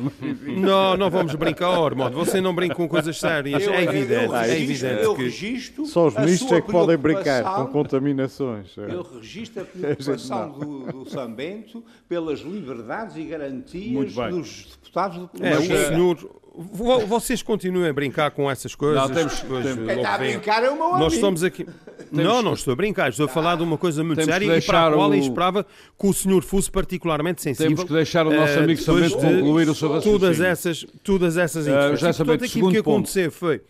Não, 0.57 0.97
não 0.97 1.11
vamos 1.11 1.35
brincar, 1.35 1.79
Ormond. 1.79 2.15
Você 2.15 2.41
não 2.41 2.55
brinca 2.55 2.75
com 2.75 2.89
coisas 2.89 3.19
sérias, 3.19 3.63
é 3.67 3.83
evidente. 3.83 4.25
Eu, 4.25 4.35
é 4.35 4.61
evidente 4.61 5.03
eu 5.03 5.15
que... 5.15 5.23
registro 5.23 5.87
Só 5.87 6.07
os 6.07 6.17
ministros 6.17 6.53
é 6.53 6.61
que 6.61 6.71
podem 6.71 6.97
brincar 6.97 7.43
com 7.57 7.67
contaminações. 7.67 8.77
Eu 8.77 9.03
registro 9.03 9.63
a 9.63 9.65
preocupação 9.67 10.51
do, 10.51 10.93
do 10.93 11.11
Sambento 11.11 11.85
pelas 12.09 12.41
liberdades 12.41 13.17
e 13.17 13.25
garantias 13.25 14.15
dos 14.15 14.79
deputados 14.83 15.19
do 15.19 15.31
É, 15.45 15.59
o 15.59 15.63
senhor 15.63 16.42
vocês 16.55 17.43
continuem 17.43 17.89
a 17.89 17.93
brincar 17.93 18.31
com 18.31 18.51
essas 18.51 18.75
coisas. 18.75 19.01
Não, 19.01 19.09
temos, 19.09 19.41
depois, 19.41 19.65
temos. 19.65 19.87
Quem 19.87 19.97
está 19.97 20.15
a 20.15 20.19
brincar 20.19 20.65
é 20.65 20.71
o 20.71 20.75
meu 20.75 20.85
amigo. 20.85 20.99
Nós 20.99 21.15
estamos 21.15 21.43
aqui. 21.43 21.65
Temos, 21.65 22.11
não, 22.11 22.43
não 22.43 22.53
estou 22.53 22.73
a 22.73 22.77
brincar. 22.77 23.09
Estou 23.09 23.25
a 23.25 23.29
falar 23.29 23.57
de 23.57 23.63
uma 23.63 23.79
coisa 23.79 24.05
muito 24.05 24.23
séria 24.23 24.59
e 24.59 24.63
para 24.63 24.89
a 24.89 24.93
qual 24.93 25.11
o... 25.11 25.15
eu 25.15 25.21
esperava 25.21 25.65
que 25.65 26.07
o 26.07 26.13
senhor 26.13 26.43
fosse 26.43 26.71
particularmente 26.71 27.41
sensível. 27.41 27.71
Temos 27.71 27.85
que 27.85 27.93
deixar 27.93 28.27
o 28.27 28.33
nosso 28.33 28.59
amigo 28.59 28.81
uh, 28.81 28.85
Samento 28.85 29.17
concluir 29.17 29.69
o 29.69 29.75
seu 29.75 29.89
raciocínio. 29.89 30.19
Todas 30.19 30.41
essas, 30.41 30.87
todas 31.03 31.37
essas 31.39 31.67
uh, 31.67 31.97
já 31.97 32.13
Portanto, 32.13 32.45
aquilo 32.45 32.71
que 32.71 32.79
aconteceu 32.79 33.33
foi... 33.33 33.63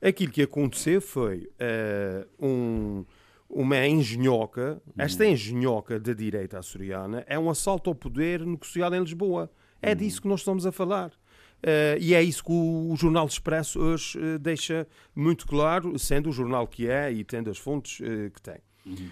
Aquilo 0.00 0.30
que 0.30 0.42
aconteceu 0.42 1.00
foi 1.00 1.48
uh, 1.60 2.46
um 2.46 3.04
uma 3.50 3.86
engenhoca, 3.86 4.80
esta 4.96 5.24
engenhoca 5.24 5.98
da 5.98 6.12
direita 6.12 6.58
açoriana 6.58 7.24
é 7.26 7.38
um 7.38 7.48
assalto 7.48 7.88
ao 7.88 7.96
poder 7.96 8.44
negociado 8.44 8.94
em 8.94 9.00
Lisboa. 9.00 9.50
É 9.80 9.94
disso 9.94 10.20
que 10.20 10.28
nós 10.28 10.40
estamos 10.40 10.66
a 10.66 10.72
falar. 10.72 11.12
Uh, 11.58 11.98
e 11.98 12.14
é 12.14 12.22
isso 12.22 12.44
que 12.44 12.52
o, 12.52 12.92
o 12.92 12.96
Jornal 12.96 13.26
Expresso 13.26 13.80
hoje 13.80 14.16
uh, 14.16 14.38
deixa 14.38 14.86
muito 15.14 15.46
claro, 15.46 15.98
sendo 15.98 16.28
o 16.28 16.32
jornal 16.32 16.68
que 16.68 16.88
é 16.88 17.12
e 17.12 17.24
tendo 17.24 17.50
as 17.50 17.58
fontes 17.58 17.98
uh, 18.00 18.30
que 18.30 18.40
tem. 18.40 18.58
Uhum. 18.86 19.10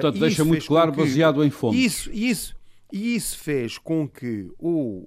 Portanto, 0.00 0.18
deixa 0.18 0.44
muito 0.44 0.66
claro, 0.66 0.90
que, 0.90 0.98
baseado 0.98 1.44
em 1.44 1.50
fontes. 1.50 1.78
Isso, 1.78 2.10
isso, 2.12 2.56
e 2.92 3.14
isso 3.14 3.38
fez 3.38 3.78
com 3.78 4.08
que 4.08 4.50
o 4.58 5.06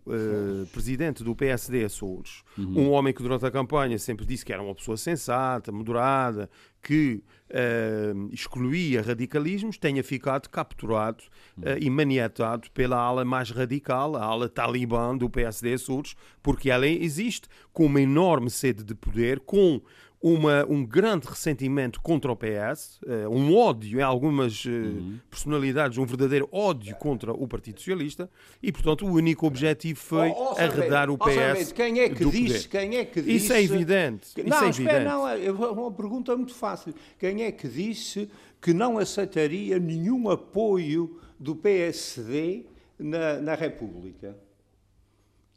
presidente 0.71 1.21
do 1.21 1.35
PSD 1.35 1.83
Açores, 1.83 2.43
uhum. 2.57 2.83
um 2.83 2.91
homem 2.91 3.13
que 3.13 3.21
durante 3.21 3.45
a 3.45 3.51
campanha 3.51 3.97
sempre 3.99 4.25
disse 4.25 4.45
que 4.45 4.53
era 4.53 4.61
uma 4.61 4.73
pessoa 4.73 4.95
sensata, 4.95 5.69
moderada, 5.69 6.49
que 6.81 7.21
uh, 7.49 8.29
excluía 8.31 9.01
radicalismos, 9.01 9.77
tenha 9.77 10.03
ficado 10.03 10.49
capturado 10.49 11.23
uh, 11.57 11.77
e 11.79 11.89
maniatado 11.89 12.69
pela 12.71 12.97
ala 12.97 13.25
mais 13.25 13.49
radical, 13.51 14.15
a 14.15 14.23
ala 14.23 14.49
talibã 14.49 15.15
do 15.15 15.29
PSD 15.29 15.73
Açores, 15.73 16.15
porque 16.41 16.69
ela 16.69 16.87
existe 16.87 17.47
com 17.73 17.85
uma 17.85 18.01
enorme 18.01 18.49
sede 18.49 18.83
de 18.83 18.95
poder, 18.95 19.39
com 19.39 19.81
uma, 20.21 20.65
um 20.65 20.85
grande 20.85 21.27
ressentimento 21.27 22.01
contra 22.01 22.29
o 22.31 22.35
PS, 22.35 22.99
eh, 23.07 23.27
um 23.29 23.55
ódio 23.55 23.99
em 23.99 24.03
algumas 24.03 24.65
uh, 24.65 24.69
uhum. 24.69 25.17
personalidades, 25.29 25.97
um 25.97 26.05
verdadeiro 26.05 26.49
ódio 26.51 26.93
contra 26.97 27.31
o 27.31 27.47
Partido 27.47 27.79
Socialista, 27.79 28.29
e 28.61 28.69
portanto 28.69 29.05
o 29.05 29.13
único 29.13 29.47
objetivo 29.47 29.97
foi 29.97 30.27
oh, 30.29 30.53
oh, 30.53 30.59
arredar 30.59 31.09
o 31.09 31.17
PS. 31.17 31.71
Oh, 31.71 31.73
quem 31.73 32.01
é 32.01 32.09
que 32.09 32.25
disse? 32.25 32.67
Quem 32.67 32.97
é 32.97 33.05
que 33.05 33.21
disse? 33.21 33.35
Isso 33.37 33.53
é 33.53 33.63
evidente. 33.63 34.43
Não, 34.45 34.63
é 34.63 34.69
espera, 34.69 35.03
não, 35.05 35.27
é 35.27 35.51
uma 35.51 35.91
pergunta 35.91 36.35
muito 36.35 36.53
fácil. 36.53 36.93
Quem 37.17 37.43
é 37.43 37.51
que 37.51 37.69
disse 37.69 38.29
que 38.61 38.73
não 38.73 38.97
aceitaria 38.97 39.79
nenhum 39.79 40.29
apoio 40.29 41.17
do 41.39 41.55
PSD 41.55 42.65
na, 42.97 43.39
na 43.39 43.55
República? 43.55 44.35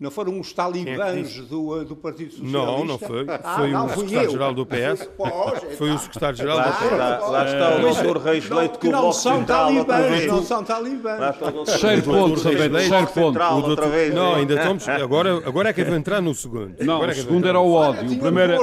Não 0.02 0.10
foram 0.10 0.40
os 0.40 0.52
talibãs 0.52 1.38
é 1.38 1.42
do, 1.42 1.80
eh, 1.80 1.84
do 1.84 1.94
Partido 1.94 2.32
Socialista? 2.32 2.58
Não, 2.58 2.84
não 2.84 2.98
foi. 2.98 3.24
Ah, 3.28 3.56
foi 3.56 3.70
não, 3.70 3.86
o 3.86 3.88
secretário-geral 3.88 4.52
do 4.52 4.66
PS. 4.66 5.08
foi 5.78 5.90
o 5.92 5.98
secretário-geral 5.98 6.58
do 6.58 6.72
PS. 6.72 6.90
Lá, 6.98 7.18
lá 7.28 7.44
está 7.46 7.76
o 7.76 7.80
doutor 7.80 8.16
Reis 8.18 8.50
Leite 8.50 8.78
que 8.78 8.88
não 8.88 9.12
são 9.12 9.44
talibãs, 9.44 10.26
não 10.26 10.42
são 10.42 10.64
talibãs. 10.64 11.36
Terceiro 11.66 12.02
ponto, 12.02 12.42
terceiro 12.42 13.06
ponto. 13.14 13.38
Não, 14.12 14.34
ainda 14.34 14.54
estamos... 14.54 14.88
Agora, 14.88 15.36
agora 15.46 15.68
é 15.68 15.72
que 15.72 15.82
eu 15.82 15.86
vou 15.86 15.94
entrar 15.94 16.20
no 16.20 16.34
segundo. 16.34 16.74
Não, 16.80 17.00
o 17.00 17.14
segundo 17.14 17.46
era 17.46 17.60
o 17.60 17.72
ódio. 17.72 18.10
O 18.10 18.18
primeiro... 18.18 18.58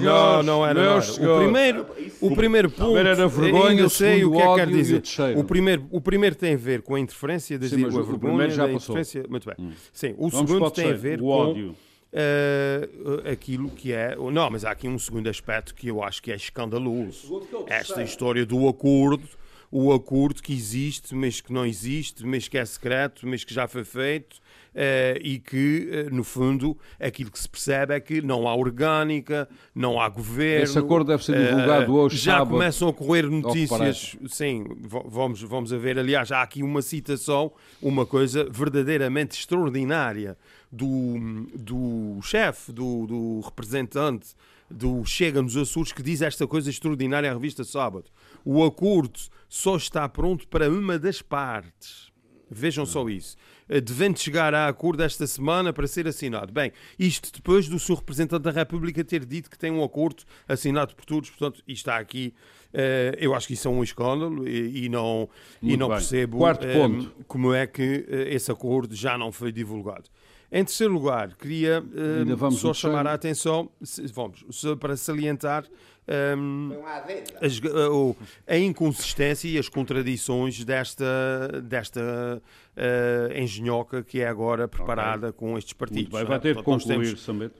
Não, 0.00 0.42
não 0.44 0.64
era. 0.64 0.98
O 0.98 1.38
primeiro, 1.40 1.86
o 2.20 2.36
primeiro 2.36 2.70
ponto... 2.70 2.96
era 2.96 3.26
vergonha, 3.26 3.80
eu 3.80 3.90
sei 3.90 4.24
o 4.24 4.30
que 4.30 4.38
é 4.38 4.46
que 4.46 4.54
quer 4.54 4.68
dizer. 4.68 5.02
O 5.36 5.42
primeiro, 5.42 5.88
o 5.90 6.00
primeiro 6.00 6.36
tem 6.36 6.54
a 6.54 6.56
ver 6.56 6.82
com 6.82 6.94
a 6.94 7.00
interferência 7.00 7.58
das 7.58 7.72
ideias. 7.72 7.96
O 7.96 8.16
primeiro 8.16 8.52
já 8.52 8.68
passou. 8.68 8.94
Muito 9.28 9.44
bem. 9.44 9.72
Sim, 9.92 10.14
o 10.16 10.30
segundo 10.30 10.67
tem 10.70 10.90
a 10.90 10.94
ver 10.94 11.18
com 11.18 11.26
ódio. 11.26 11.74
Uh, 12.10 13.28
aquilo 13.30 13.68
que 13.68 13.92
é. 13.92 14.16
Não, 14.16 14.50
mas 14.50 14.64
há 14.64 14.70
aqui 14.70 14.88
um 14.88 14.98
segundo 14.98 15.28
aspecto 15.28 15.74
que 15.74 15.88
eu 15.88 16.02
acho 16.02 16.22
que 16.22 16.32
é 16.32 16.36
escandaloso. 16.36 17.46
Esta 17.66 18.02
história 18.02 18.46
do 18.46 18.66
acordo, 18.66 19.28
o 19.70 19.92
acordo 19.92 20.42
que 20.42 20.54
existe, 20.54 21.14
mas 21.14 21.42
que 21.42 21.52
não 21.52 21.66
existe, 21.66 22.24
mas 22.24 22.48
que 22.48 22.56
é 22.56 22.64
secreto, 22.64 23.26
mas 23.26 23.44
que 23.44 23.52
já 23.52 23.68
foi 23.68 23.84
feito. 23.84 24.36
Uh, 24.68 25.18
e 25.22 25.38
que, 25.38 26.06
uh, 26.08 26.14
no 26.14 26.22
fundo, 26.22 26.76
aquilo 27.00 27.30
que 27.30 27.38
se 27.38 27.48
percebe 27.48 27.94
é 27.94 28.00
que 28.00 28.22
não 28.22 28.46
há 28.46 28.54
orgânica, 28.54 29.48
não 29.74 30.00
há 30.00 30.08
governo. 30.08 30.64
Esse 30.64 30.78
acordo 30.78 31.08
deve 31.08 31.24
ser 31.24 31.36
divulgado 31.36 31.96
hoje, 31.96 32.16
Já 32.16 32.32
sábado, 32.34 32.50
começam 32.50 32.88
a 32.88 32.92
correr 32.92 33.28
notícias, 33.28 34.16
sim, 34.28 34.64
vamos, 34.78 35.42
vamos 35.42 35.72
a 35.72 35.78
ver. 35.78 35.98
Aliás, 35.98 36.30
há 36.30 36.42
aqui 36.42 36.62
uma 36.62 36.80
citação, 36.80 37.50
uma 37.82 38.06
coisa 38.06 38.44
verdadeiramente 38.48 39.36
extraordinária 39.36 40.36
do, 40.70 41.46
do 41.54 42.20
chefe, 42.22 42.72
do, 42.72 43.06
do 43.06 43.40
representante 43.40 44.34
do 44.70 45.04
Chega 45.04 45.40
nos 45.40 45.56
Açores, 45.56 45.92
que 45.92 46.02
diz 46.02 46.20
esta 46.20 46.46
coisa 46.46 46.68
extraordinária 46.68 47.30
à 47.30 47.34
revista 47.34 47.64
Sábado. 47.64 48.04
O 48.44 48.62
acordo 48.62 49.18
só 49.48 49.76
está 49.76 50.08
pronto 50.08 50.46
para 50.48 50.70
uma 50.70 50.98
das 50.98 51.22
partes. 51.22 52.08
Vejam 52.50 52.86
só 52.86 53.08
isso. 53.08 53.36
Eh, 53.68 53.80
devendo 53.80 54.18
chegar 54.18 54.54
a 54.54 54.68
acordo 54.68 55.02
esta 55.02 55.26
semana 55.26 55.72
para 55.72 55.86
ser 55.86 56.06
assinado. 56.06 56.52
Bem, 56.52 56.72
isto 56.98 57.30
depois 57.32 57.68
do 57.68 57.78
seu 57.78 57.94
representante 57.94 58.42
da 58.42 58.50
República 58.50 59.04
ter 59.04 59.24
dito 59.24 59.50
que 59.50 59.58
tem 59.58 59.70
um 59.70 59.84
acordo 59.84 60.24
assinado 60.46 60.94
por 60.94 61.04
todos, 61.04 61.28
portanto, 61.28 61.58
isto 61.66 61.70
está 61.70 61.98
aqui. 61.98 62.32
Uh, 62.72 63.16
eu 63.18 63.34
acho 63.34 63.46
que 63.46 63.54
isso 63.54 63.66
é 63.66 63.70
um 63.70 63.82
escândalo 63.82 64.46
e, 64.46 64.90
não, 64.90 65.28
e 65.62 65.74
não 65.74 65.88
percebo 65.88 66.44
uh, 66.46 67.24
como 67.26 67.54
é 67.54 67.66
que 67.66 68.04
esse 68.28 68.50
acordo 68.50 68.94
já 68.94 69.16
não 69.16 69.32
foi 69.32 69.50
divulgado. 69.50 70.04
Em 70.50 70.64
terceiro 70.64 70.94
lugar, 70.94 71.34
queria 71.36 71.82
uh, 71.82 72.50
só 72.52 72.72
chamar 72.72 73.06
a 73.06 73.12
atenção, 73.12 73.70
vamos, 74.14 74.44
para 74.80 74.96
salientar 74.96 75.64
um, 76.38 76.70
as, 77.40 77.58
uh, 77.58 78.16
a 78.46 78.56
inconsistência 78.56 79.46
e 79.46 79.58
as 79.58 79.68
contradições 79.68 80.64
desta, 80.64 81.60
desta 81.62 82.00
uh, 82.40 83.38
engenhoca 83.38 84.02
que 84.02 84.20
é 84.20 84.26
agora 84.26 84.66
preparada 84.66 85.28
okay. 85.28 85.38
com 85.38 85.58
estes 85.58 85.74
partidos. 85.74 86.10
Bem, 86.10 86.24
vai 86.24 86.40
ter 86.40 86.56
que 86.56 86.62
concluir, 86.62 87.14
temos, 87.14 87.50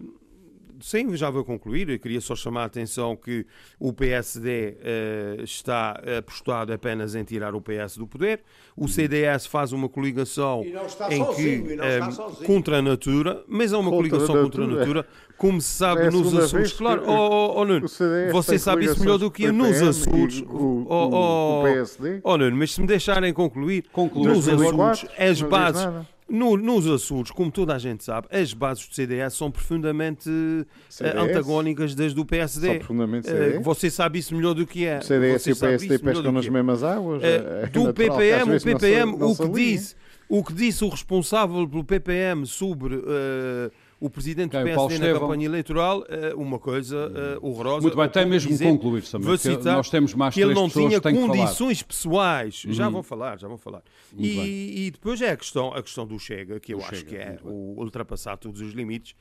sim, 0.80 1.16
já 1.16 1.30
vou 1.30 1.44
concluir. 1.44 1.88
Eu 1.88 1.98
queria 1.98 2.20
só 2.20 2.34
chamar 2.34 2.62
a 2.62 2.66
atenção 2.66 3.16
que 3.16 3.46
o 3.78 3.92
PSD 3.92 4.48
uh, 4.48 4.80
eh, 4.82 5.36
está 5.42 6.00
apostado 6.18 6.72
apenas 6.72 7.14
em 7.14 7.24
tirar 7.24 7.54
o 7.54 7.60
PS 7.60 7.96
do 7.96 8.06
poder. 8.06 8.40
O 8.76 8.82
uhum. 8.82 8.88
CDS 8.88 9.46
faz 9.46 9.72
uma 9.72 9.88
coligação 9.88 10.62
em 11.10 11.24
sozinho, 11.24 11.66
que 11.66 11.74
um, 11.74 12.44
contra 12.46 12.78
a 12.78 12.82
natura, 12.82 13.42
mas 13.48 13.72
é 13.72 13.76
uma 13.76 13.90
contra 13.90 14.10
coligação 14.10 14.42
contra 14.42 14.64
a 14.64 14.66
natura, 14.66 15.06
como 15.36 15.60
se 15.60 15.68
sabe 15.68 16.02
é 16.02 16.10
nos 16.10 16.34
Açores. 16.34 16.72
Claro, 16.72 17.02
oh, 17.06 17.12
oh, 17.12 17.60
oh, 17.60 17.64
Nuno, 17.64 17.86
você 18.32 18.58
sabe 18.58 18.84
isso 18.84 19.00
melhor 19.00 19.18
do 19.18 19.30
que 19.30 19.44
eu. 19.44 19.52
Nos 19.52 19.82
Açores, 19.82 20.40
o, 20.42 20.86
oh, 20.88 21.08
oh, 21.12 21.60
o 21.60 21.62
PSD. 21.64 22.20
Oh, 22.22 22.36
Nuno, 22.36 22.56
mas 22.56 22.72
se 22.72 22.80
me 22.80 22.86
deixarem 22.86 23.32
concluir, 23.32 23.84
concluir 23.92 24.28
nos 24.28 24.48
Açores, 24.48 25.06
as 25.18 25.42
bases 25.42 25.88
no, 26.28 26.56
nos 26.56 26.86
Açores, 26.86 27.30
como 27.30 27.50
toda 27.50 27.74
a 27.74 27.78
gente 27.78 28.04
sabe, 28.04 28.28
as 28.30 28.52
bases 28.52 28.86
do 28.86 28.94
CDS 28.94 29.34
são 29.34 29.50
profundamente 29.50 30.28
eh, 30.28 30.66
CDS? 30.88 31.16
antagónicas 31.16 31.94
das 31.94 32.12
do 32.12 32.24
PSD. 32.24 32.66
São 32.66 32.78
profundamente 32.78 33.26
CDS? 33.28 33.54
Eh, 33.54 33.58
você 33.60 33.90
sabe 33.90 34.18
isso 34.18 34.34
melhor 34.34 34.54
do 34.54 34.66
que 34.66 34.84
é. 34.84 34.98
O 34.98 35.02
CDS 35.02 35.42
Você 35.42 35.50
e 35.50 35.52
o 35.52 35.56
PSD 35.56 35.98
pescam 35.98 36.32
nas 36.32 36.48
mesmas 36.48 36.82
águas? 36.82 37.22
Uh, 37.22 37.70
do 37.70 37.84
natural, 37.84 37.94
PPM, 37.94 38.56
o 38.56 38.60
PPM, 38.60 39.18
não 39.18 39.34
se, 39.34 39.40
não 39.40 39.48
o 39.48 39.52
que 39.52 39.60
disse, 39.60 39.96
o 40.28 40.44
que 40.44 40.52
disse 40.52 40.84
o 40.84 40.88
responsável 40.88 41.66
pelo 41.66 41.84
PPM 41.84 42.46
sobre 42.46 42.96
uh, 42.96 43.72
o 44.00 44.08
presidente 44.08 44.56
do 44.56 44.62
PSD 44.64 44.98
na 44.98 45.18
campanha 45.18 45.46
eleitoral, 45.46 46.04
uma 46.36 46.58
coisa 46.58 47.10
horrorosa. 47.40 47.82
Muito 47.82 47.96
bem, 47.96 48.08
tem 48.08 48.26
mesmo 48.26 48.50
dizer, 48.50 48.66
concluir 48.66 49.02
também. 49.02 49.36
Citar, 49.36 49.76
nós 49.76 49.90
temos 49.90 50.14
mais 50.14 50.34
que 50.34 50.40
ele 50.40 50.54
não 50.54 50.68
tinha 50.68 51.00
condições 51.00 51.82
pessoais. 51.82 52.64
Uhum. 52.64 52.72
Já 52.72 52.88
vão 52.88 53.02
falar, 53.02 53.38
já 53.38 53.48
vão 53.48 53.58
falar. 53.58 53.82
E, 54.16 54.86
e, 54.86 54.90
depois 54.90 55.20
é 55.20 55.30
a 55.30 55.36
questão, 55.36 55.72
a 55.72 55.82
questão 55.82 56.06
do 56.06 56.18
Chega, 56.18 56.60
que 56.60 56.74
eu 56.74 56.78
acho 56.78 56.96
Chega, 56.96 57.08
que 57.08 57.16
é 57.16 57.38
ultrapassar 57.44 58.36
todos 58.36 58.60
os 58.60 58.72
limites. 58.72 59.14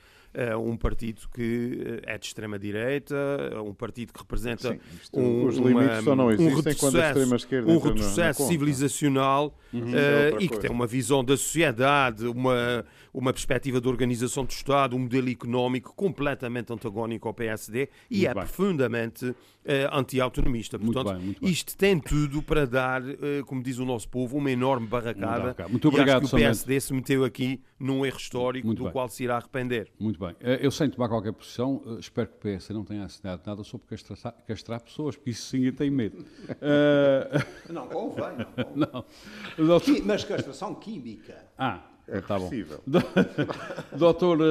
Um 0.60 0.78
partido 0.78 1.22
que 1.34 2.00
é 2.04 2.18
de 2.18 2.28
extrema-direita, 2.28 3.16
um 3.66 3.74
partido 3.74 4.14
que 4.14 4.20
representa 4.20 4.74
Sim, 4.74 4.80
um, 5.14 5.46
os 5.46 5.58
limites 5.58 6.04
só 6.04 6.16
não 6.16 6.30
existem 6.32 6.54
um 6.54 6.56
retrocesso, 6.56 7.36
um 7.66 7.78
retrocesso 7.78 8.48
civilizacional 8.48 9.56
uhum. 9.74 9.82
uh, 9.82 10.42
e 10.42 10.48
que 10.48 10.60
tem 10.60 10.70
uma 10.70 10.88
visão 10.88 11.24
da 11.24 11.36
sociedade, 11.38 12.26
uma, 12.28 12.86
uma 13.14 13.34
perspectiva 13.34 13.82
de 13.82 13.88
organização 13.88 14.46
do 14.46 14.52
Estado, 14.52 14.96
um 14.96 15.00
modelo 15.00 15.30
económico 15.30 15.94
completamente 15.96 16.72
antagónico 16.72 17.28
ao 17.28 17.34
PSD 17.34 17.90
e 18.10 18.18
muito 18.18 18.30
é 18.30 18.34
bem. 18.34 18.44
profundamente 18.44 19.26
uh, 19.26 19.36
anti-autonomista. 19.92 20.80
Portanto, 20.80 21.06
muito 21.06 21.18
bem, 21.18 21.26
muito 21.26 21.42
bem. 21.42 21.52
isto 21.52 21.76
tem 21.78 22.00
tudo 22.00 22.42
para 22.42 22.66
dar, 22.66 23.02
uh, 23.02 23.46
como 23.46 23.62
diz 23.62 23.78
o 23.80 23.86
nosso 23.86 24.08
povo, 24.10 24.38
uma 24.38 24.52
enorme 24.52 24.88
barracada. 24.88 25.56
Muito 25.70 25.88
obrigado, 25.88 26.22
e 26.22 26.26
acho 26.26 26.30
que 26.30 26.36
o 26.36 26.40
PSD 26.40 26.80
se 26.80 26.94
meteu 26.94 27.24
aqui 27.24 27.62
num 27.80 28.06
erro 28.06 28.18
histórico 28.18 28.74
do 28.74 28.90
qual 28.92 29.10
se 29.10 29.24
irá 29.24 29.38
arrepender. 29.38 29.90
Muito 30.00 30.17
bem. 30.18 30.36
Eu 30.62 30.72
sem 30.72 30.90
tomar 30.90 31.08
qualquer 31.08 31.32
posição, 31.32 31.82
espero 32.00 32.28
que 32.28 32.36
o 32.36 32.40
PSD 32.40 32.74
não 32.74 32.84
tenha 32.84 33.06
assinado 33.06 33.42
nada 33.46 33.64
sobre 33.64 33.88
castrar, 33.88 34.34
castrar 34.48 34.82
pessoas, 34.82 35.16
porque 35.16 35.32
isso 35.32 35.44
sim 35.44 35.72
tem 35.72 35.90
medo. 35.90 36.26
não, 37.70 37.88
convém, 37.88 38.38
não. 38.76 38.88
não. 39.58 39.86
Mas 40.06 40.24
castração 40.24 40.76
química. 40.76 41.46
Ah, 41.58 41.92
é 42.08 42.22
tá 42.22 42.40
possível. 42.40 42.82
Doutor 43.98 44.40
uh, 44.40 44.44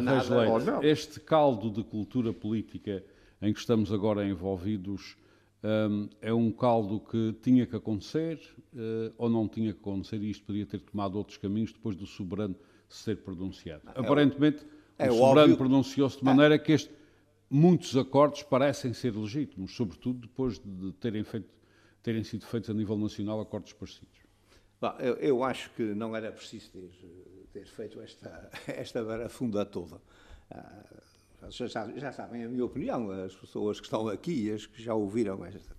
uh 0.00 0.84
este 0.84 1.20
caldo 1.20 1.70
de 1.70 1.84
cultura 1.84 2.32
política 2.32 3.04
em 3.42 3.52
que 3.52 3.60
estamos 3.60 3.92
agora 3.92 4.26
envolvidos 4.26 5.16
um, 5.62 6.08
é 6.20 6.32
um 6.32 6.50
caldo 6.50 7.00
que 7.00 7.34
tinha 7.42 7.66
que 7.66 7.76
acontecer 7.76 8.40
uh, 8.72 9.12
ou 9.18 9.28
não 9.28 9.48
tinha 9.48 9.72
que 9.72 9.80
acontecer 9.80 10.22
e 10.22 10.30
isto 10.30 10.44
podia 10.44 10.64
ter 10.64 10.80
tomado 10.80 11.16
outros 11.18 11.36
caminhos 11.36 11.72
depois 11.72 11.96
do 11.96 12.06
soberano 12.06 12.56
ser 12.88 13.16
pronunciado. 13.18 13.82
É 13.94 14.00
Aparentemente, 14.00 14.64
é 14.98 15.10
o 15.10 15.14
soberano 15.14 15.56
pronunciou-se 15.56 16.18
de 16.18 16.24
maneira 16.24 16.56
é. 16.56 16.58
que 16.58 16.72
este, 16.72 16.90
muitos 17.48 17.96
acordos 17.96 18.42
parecem 18.42 18.92
ser 18.92 19.14
legítimos, 19.14 19.74
sobretudo 19.74 20.20
depois 20.20 20.58
de 20.58 20.92
terem, 20.94 21.24
feito, 21.24 21.48
terem 22.02 22.24
sido 22.24 22.44
feitos 22.46 22.68
a 22.68 22.74
nível 22.74 22.96
nacional 22.96 23.40
acordos 23.40 23.72
parecidos. 23.72 24.18
Bom, 24.80 24.94
eu, 24.98 25.14
eu, 25.14 25.44
acho 25.44 25.70
que 25.70 25.82
não 25.82 26.14
era 26.14 26.30
preciso 26.30 26.70
ter, 26.70 26.90
ter 27.52 27.66
feito 27.66 28.00
esta, 28.00 28.50
esta 28.66 29.04
barafunda 29.04 29.64
toda. 29.64 30.00
Ah, 30.50 30.84
já, 31.50 31.66
já, 31.66 32.12
sabem 32.12 32.44
a 32.44 32.48
minha 32.48 32.64
opinião, 32.64 33.10
as 33.10 33.34
pessoas 33.34 33.80
que 33.80 33.86
estão 33.86 34.08
aqui 34.08 34.46
e 34.46 34.52
as 34.52 34.66
que 34.66 34.82
já 34.82 34.94
ouviram 34.94 35.44
esta. 35.44 35.76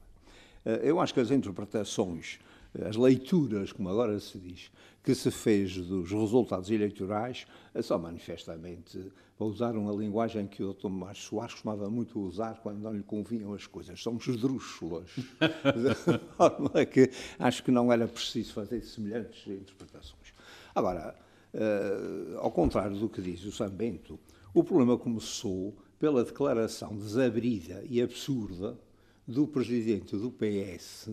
Ah, 0.65 0.69
eu 0.69 0.99
acho 0.99 1.13
que 1.13 1.19
as 1.19 1.31
interpretações, 1.31 2.39
as 2.87 2.95
leituras, 2.95 3.71
como 3.71 3.89
agora 3.89 4.19
se 4.19 4.37
diz, 4.37 4.71
que 5.03 5.15
se 5.15 5.31
fez 5.31 5.75
dos 5.77 6.11
resultados 6.11 6.69
eleitorais 6.69 7.47
são 7.81 7.97
manifestamente, 7.97 9.11
para 9.37 9.47
usar 9.47 9.75
uma 9.75 9.93
linguagem 9.93 10.45
que 10.45 10.61
o. 10.61 10.75
Márcio 10.89 11.29
Soares 11.29 11.53
costumava 11.53 11.89
muito 11.89 12.19
usar 12.19 12.59
quando 12.61 12.81
não 12.81 12.93
lhe 12.93 13.03
convinham 13.03 13.53
as 13.53 13.65
coisas, 13.65 14.01
são 14.03 14.17
esdrúxulas. 14.17 15.09
é 16.75 16.85
que 16.85 17.09
acho 17.39 17.63
que 17.63 17.71
não 17.71 17.91
era 17.91 18.07
preciso 18.07 18.53
fazer 18.53 18.81
semelhantes 18.81 19.47
interpretações. 19.47 20.33
Agora, 20.75 21.15
uh, 21.53 22.37
ao 22.39 22.51
contrário 22.51 22.97
do 22.97 23.07
que 23.07 23.21
diz 23.21 23.43
o 23.45 23.51
Sambento, 23.51 24.19
o 24.53 24.63
problema 24.63 24.97
começou 24.97 25.73
pela 25.97 26.23
declaração 26.23 26.95
desabrida 26.97 27.83
e 27.89 28.01
absurda 28.01 28.77
do 29.25 29.47
presidente 29.47 30.17
do 30.17 30.31
PS 30.31 31.11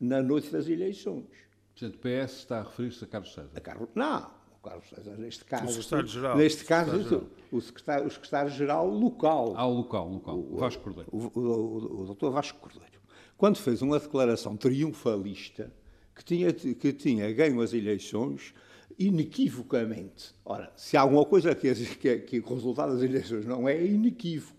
na 0.00 0.22
noite 0.22 0.50
das 0.50 0.68
eleições. 0.68 1.26
Portanto, 1.74 1.94
o 1.94 1.98
PS 1.98 2.32
está 2.38 2.58
a 2.58 2.62
referir-se 2.62 3.04
a 3.04 3.06
Carlos 3.06 3.32
César. 3.32 3.50
A 3.54 3.60
Carlos, 3.60 3.88
não, 3.94 4.30
o 4.58 4.62
Carlos 4.62 4.88
César, 4.88 5.16
neste 5.16 5.44
caso. 5.44 5.66
O 5.66 5.70
secretário-geral. 5.70 6.36
Neste 6.36 6.64
caso, 6.64 7.26
o 7.52 7.60
secretário-geral 7.60 8.10
secretário 8.10 8.98
local. 8.98 9.54
Ah, 9.56 9.66
o 9.66 9.74
local, 9.74 10.08
local. 10.08 10.38
O, 10.38 10.56
Vasco 10.56 10.82
Cordeiro. 10.82 11.08
O, 11.12 11.18
o, 11.18 11.40
o, 11.40 12.02
o 12.02 12.06
doutor 12.06 12.32
Vasco 12.32 12.58
Cordeiro. 12.58 12.98
Quando 13.36 13.58
fez 13.58 13.82
uma 13.82 13.98
declaração 13.98 14.56
triunfalista 14.56 15.72
que 16.14 16.24
tinha, 16.24 16.52
que 16.52 16.92
tinha 16.92 17.32
ganho 17.32 17.60
as 17.60 17.72
eleições 17.72 18.52
inequivocamente. 18.98 20.34
Ora, 20.44 20.72
se 20.76 20.96
há 20.96 21.02
alguma 21.02 21.24
coisa 21.24 21.54
que, 21.54 21.72
que, 21.72 22.18
que 22.18 22.40
o 22.40 22.54
resultado 22.54 22.94
das 22.94 23.02
eleições 23.02 23.46
não 23.46 23.68
é, 23.68 23.76
é 23.76 23.86
inequívoco. 23.86 24.57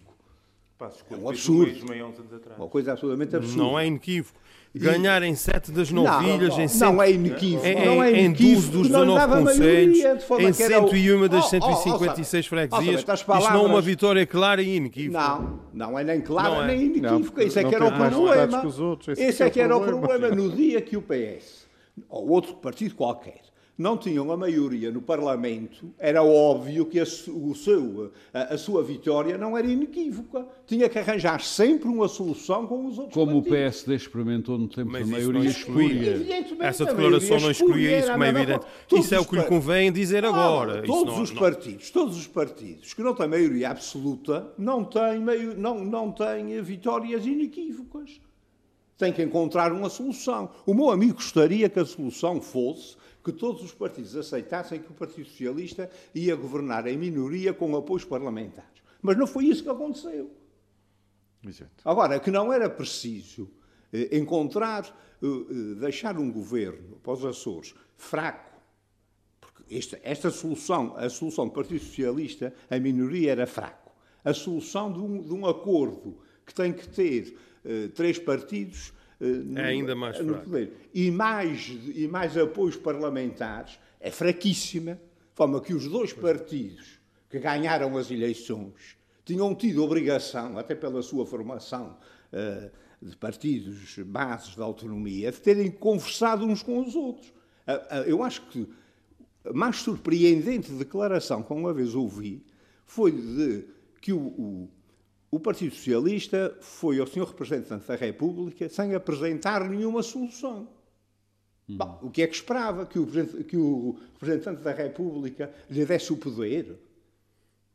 É 1.11 1.15
um 1.15 1.29
absurdo. 1.29 1.85
Uma 2.57 2.67
coisa 2.67 2.93
absolutamente 2.93 3.35
absurda. 3.35 3.63
Não 3.63 3.77
é 3.77 3.87
inequívoco 3.87 4.39
ganhar 4.73 5.23
em 5.23 5.35
sete 5.35 5.71
das 5.71 5.89
novilhas, 5.89 6.55
não, 6.55 6.63
em 6.63 6.67
cento, 6.67 6.93
não 6.93 7.01
é 7.01 7.11
inequívoco, 7.11 7.65
em, 7.65 7.85
não 7.85 8.03
é 8.03 8.11
inequívoco, 8.11 8.43
em 8.43 8.55
12 8.55 8.71
dos 8.71 8.87
19 8.87 9.43
conselhos, 9.43 9.97
em 10.39 10.53
101 10.53 11.27
das 11.27 11.49
156 11.49 12.45
oh, 12.45 12.47
oh, 12.47 12.49
freguesias, 12.49 13.01
isto 13.01 13.53
não 13.53 13.65
é 13.65 13.67
uma 13.67 13.81
vitória 13.81 14.25
clara 14.27 14.61
e 14.61 14.75
inequívoca. 14.75 15.19
Não, 15.19 15.59
não 15.73 15.99
é 15.99 16.03
nem 16.03 16.21
clara 16.21 16.49
não 16.49 16.63
é. 16.63 16.67
nem 16.67 16.85
inequívoca, 16.85 17.43
isso 17.43 17.57
é 17.57 17.63
que 17.63 17.75
era 17.75 17.87
o 17.87 17.91
problema. 17.91 18.63
Esse 19.17 19.43
é 19.43 19.49
que 19.49 19.59
era 19.59 19.75
o 19.75 19.81
problema 19.81 20.29
no 20.29 20.51
dia 20.51 20.81
que 20.81 20.95
o 20.95 21.01
PS, 21.01 21.67
ou 22.07 22.29
outro 22.29 22.55
partido 22.55 22.93
qualquer, 22.95 23.41
não 23.79 23.95
tinham 23.95 24.29
a 24.29 24.35
maioria 24.35 24.91
no 24.91 25.01
Parlamento, 25.01 25.93
era 25.97 26.21
óbvio 26.21 26.85
que 26.85 26.99
a, 26.99 27.03
o 27.03 27.55
seu, 27.55 28.11
a, 28.33 28.53
a, 28.53 28.57
sua 28.57 28.83
vitória 28.83 29.37
não 29.37 29.57
era 29.57 29.65
inequívoca. 29.65 30.45
Tinha 30.67 30.89
que 30.89 30.99
arranjar 30.99 31.39
sempre 31.39 31.87
uma 31.87 32.09
solução 32.09 32.67
com 32.67 32.85
os 32.85 32.97
outros 32.97 33.13
Como 33.13 33.41
partidos. 33.41 33.47
o 33.47 33.51
PSD 33.51 33.95
experimentou 33.95 34.57
no 34.57 34.67
tempo 34.67 34.91
da 34.91 35.05
maioria 35.05 35.49
excluía. 35.49 36.45
Essa 36.59 36.83
declaração 36.83 37.39
não 37.39 37.49
excluía 37.49 37.99
isso, 37.99 38.11
como 38.11 38.23
é 38.25 38.29
evidente. 38.29 38.65
Isso 38.91 39.15
é 39.15 39.19
o 39.19 39.25
que 39.25 39.35
lhe 39.37 39.43
convém 39.43 39.93
dizer 39.93 40.25
agora. 40.25 40.83
todos 40.83 41.15
não, 41.15 41.23
os 41.23 41.31
não. 41.31 41.39
partidos, 41.39 41.89
todos 41.89 42.17
os 42.17 42.27
partidos 42.27 42.93
que 42.93 43.01
não 43.01 43.15
têm 43.15 43.29
maioria 43.29 43.69
absoluta, 43.69 44.51
não 44.57 44.83
têm, 44.83 45.19
meio, 45.19 45.57
não, 45.57 45.85
não 45.85 46.11
têm 46.11 46.61
vitórias 46.61 47.25
inequívocas. 47.25 48.19
Tem 48.97 49.13
que 49.13 49.23
encontrar 49.23 49.71
uma 49.71 49.89
solução. 49.89 50.49
O 50.65 50.73
meu 50.73 50.89
amigo 50.89 51.13
gostaria 51.13 51.69
que 51.69 51.79
a 51.79 51.85
solução 51.85 52.41
fosse 52.41 52.97
que 53.31 53.37
todos 53.37 53.63
os 53.63 53.73
partidos 53.73 54.15
aceitassem 54.15 54.79
que 54.79 54.91
o 54.91 54.95
Partido 54.95 55.27
Socialista 55.27 55.89
ia 56.15 56.35
governar 56.35 56.87
em 56.87 56.97
minoria 56.97 57.53
com 57.53 57.75
apoios 57.75 58.03
parlamentares. 58.03 58.81
Mas 59.01 59.17
não 59.17 59.27
foi 59.27 59.45
isso 59.45 59.63
que 59.63 59.69
aconteceu. 59.69 60.31
Exato. 61.45 61.71
Agora, 61.85 62.19
que 62.19 62.31
não 62.31 62.51
era 62.51 62.69
preciso 62.69 63.49
eh, 63.93 64.17
encontrar, 64.17 64.83
eh, 65.21 65.25
eh, 65.25 65.75
deixar 65.79 66.17
um 66.17 66.31
governo 66.31 66.97
para 67.03 67.13
os 67.13 67.23
Açores 67.23 67.75
fraco, 67.95 68.59
porque 69.39 69.75
esta, 69.75 69.99
esta 70.03 70.29
solução, 70.31 70.95
a 70.97 71.07
solução 71.09 71.45
do 71.45 71.53
Partido 71.53 71.79
Socialista, 71.79 72.53
a 72.69 72.79
minoria 72.79 73.31
era 73.31 73.47
fraco. 73.47 73.91
A 74.25 74.33
solução 74.33 74.91
de 74.91 74.99
um, 74.99 75.23
de 75.23 75.33
um 75.33 75.45
acordo 75.45 76.17
que 76.45 76.53
tem 76.53 76.73
que 76.73 76.89
ter 76.89 77.37
eh, 77.63 77.89
três 77.89 78.17
partidos 78.17 78.91
é 79.55 79.61
ainda 79.61 79.95
mais 79.95 80.19
no 80.19 80.33
fraco. 80.33 80.45
poder. 80.45 80.89
E 80.93 81.11
mais, 81.11 81.67
e 81.93 82.07
mais 82.07 82.37
apoios 82.37 82.75
parlamentares 82.75 83.77
é 83.99 84.09
fraquíssima, 84.09 84.95
de 84.95 85.35
forma 85.35 85.61
que 85.61 85.73
os 85.73 85.87
dois 85.87 86.13
partidos 86.13 86.99
que 87.29 87.39
ganharam 87.39 87.97
as 87.97 88.09
eleições 88.09 88.97
tinham 89.25 89.53
tido 89.53 89.83
obrigação, 89.83 90.57
até 90.57 90.73
pela 90.73 91.01
sua 91.03 91.25
formação 91.25 91.97
uh, 92.33 92.71
de 93.01 93.15
partidos 93.15 93.97
bases 93.99 94.55
da 94.55 94.63
autonomia, 94.63 95.31
de 95.31 95.39
terem 95.39 95.69
conversado 95.69 96.45
uns 96.45 96.63
com 96.63 96.79
os 96.79 96.95
outros. 96.95 97.27
Uh, 97.27 98.03
eu 98.07 98.23
acho 98.23 98.41
que 98.47 98.67
a 99.45 99.53
mais 99.53 99.77
surpreendente 99.77 100.71
declaração 100.71 101.43
que 101.43 101.53
uma 101.53 101.73
vez 101.73 101.93
ouvi 101.93 102.43
foi 102.85 103.11
de 103.11 103.65
que 104.01 104.11
o, 104.11 104.19
o 104.19 104.69
o 105.31 105.39
Partido 105.39 105.75
Socialista 105.75 106.57
foi 106.61 106.99
ao 106.99 107.07
Sr. 107.07 107.25
Representante 107.25 107.87
da 107.87 107.95
República 107.95 108.67
sem 108.69 108.95
apresentar 108.95 109.67
nenhuma 109.69 110.01
solução. 110.01 110.67
Hum. 111.67 111.77
Bom, 111.77 111.99
o 112.01 112.09
que 112.09 112.21
é 112.21 112.27
que 112.27 112.35
esperava? 112.35 112.85
Que 112.85 112.97
o, 112.97 113.05
que 113.43 113.57
o 113.57 113.99
Representante 114.13 114.63
da 114.63 114.71
República 114.71 115.53
lhe 115.69 115.85
desse 115.85 116.11
o 116.11 116.17
poder? 116.17 116.79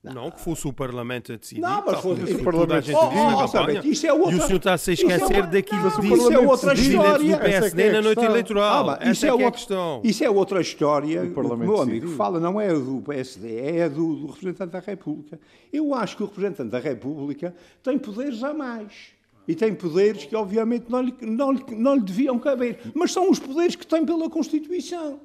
Não, 0.04 0.12
não, 0.12 0.30
que 0.30 0.38
fosse 0.38 0.68
o 0.68 0.72
Parlamento 0.72 1.32
a 1.32 1.36
decidir. 1.36 1.62
Não, 1.62 1.82
mas 1.86 2.00
fosse 2.00 2.34
o 2.34 2.44
Parlamento 2.44 2.72
a 2.72 2.80
decidir 2.80 2.94
oh, 2.94 3.08
oh, 3.08 3.88
isso 3.88 4.06
é 4.06 4.12
outra, 4.12 4.32
E 4.32 4.38
o 4.38 4.42
senhor 4.42 4.56
está-se 4.58 4.90
a 4.90 4.92
é 4.92 4.94
esquecer 4.94 5.36
é 5.36 5.42
daquilo 5.46 5.90
que 5.92 6.00
disse 6.02 6.32
é 6.34 6.38
outra 6.38 6.74
história. 6.74 7.36
do 7.36 7.42
PSD 7.42 7.82
é, 7.82 7.86
é 7.86 7.92
na 7.92 8.02
noite 8.02 8.24
eleitoral. 8.24 8.90
Ah, 8.90 8.98
isso 9.10 9.24
é, 9.24 9.28
é, 9.30 9.32
outra, 9.32 9.50
questão. 9.52 10.00
Isso 10.04 10.24
é 10.24 10.28
outra 10.28 10.60
história. 10.60 11.22
O, 11.22 11.40
o 11.40 11.56
meu 11.56 11.80
amigo 11.80 12.00
decidiu. 12.00 12.16
fala 12.18 12.38
não 12.38 12.60
é 12.60 12.68
do 12.68 13.02
PSD, 13.06 13.56
é 13.56 13.88
do, 13.88 14.14
do 14.14 14.26
representante 14.26 14.72
da 14.72 14.80
República. 14.80 15.40
Eu 15.72 15.94
acho 15.94 16.18
que 16.18 16.22
o 16.22 16.26
representante 16.26 16.68
da 16.68 16.78
República 16.78 17.54
tem 17.82 17.98
poderes 17.98 18.42
a 18.42 18.52
mais. 18.52 19.14
E 19.48 19.54
tem 19.54 19.74
poderes 19.74 20.24
que, 20.24 20.36
obviamente, 20.36 20.86
não 20.88 21.00
lhe, 21.00 21.14
não, 21.22 21.52
lhe, 21.52 21.64
não 21.76 21.94
lhe 21.94 22.02
deviam 22.02 22.38
caber. 22.38 22.78
Mas 22.94 23.10
são 23.10 23.30
os 23.30 23.38
poderes 23.38 23.74
que 23.74 23.86
tem 23.86 24.04
pela 24.04 24.28
Constituição. 24.28 25.20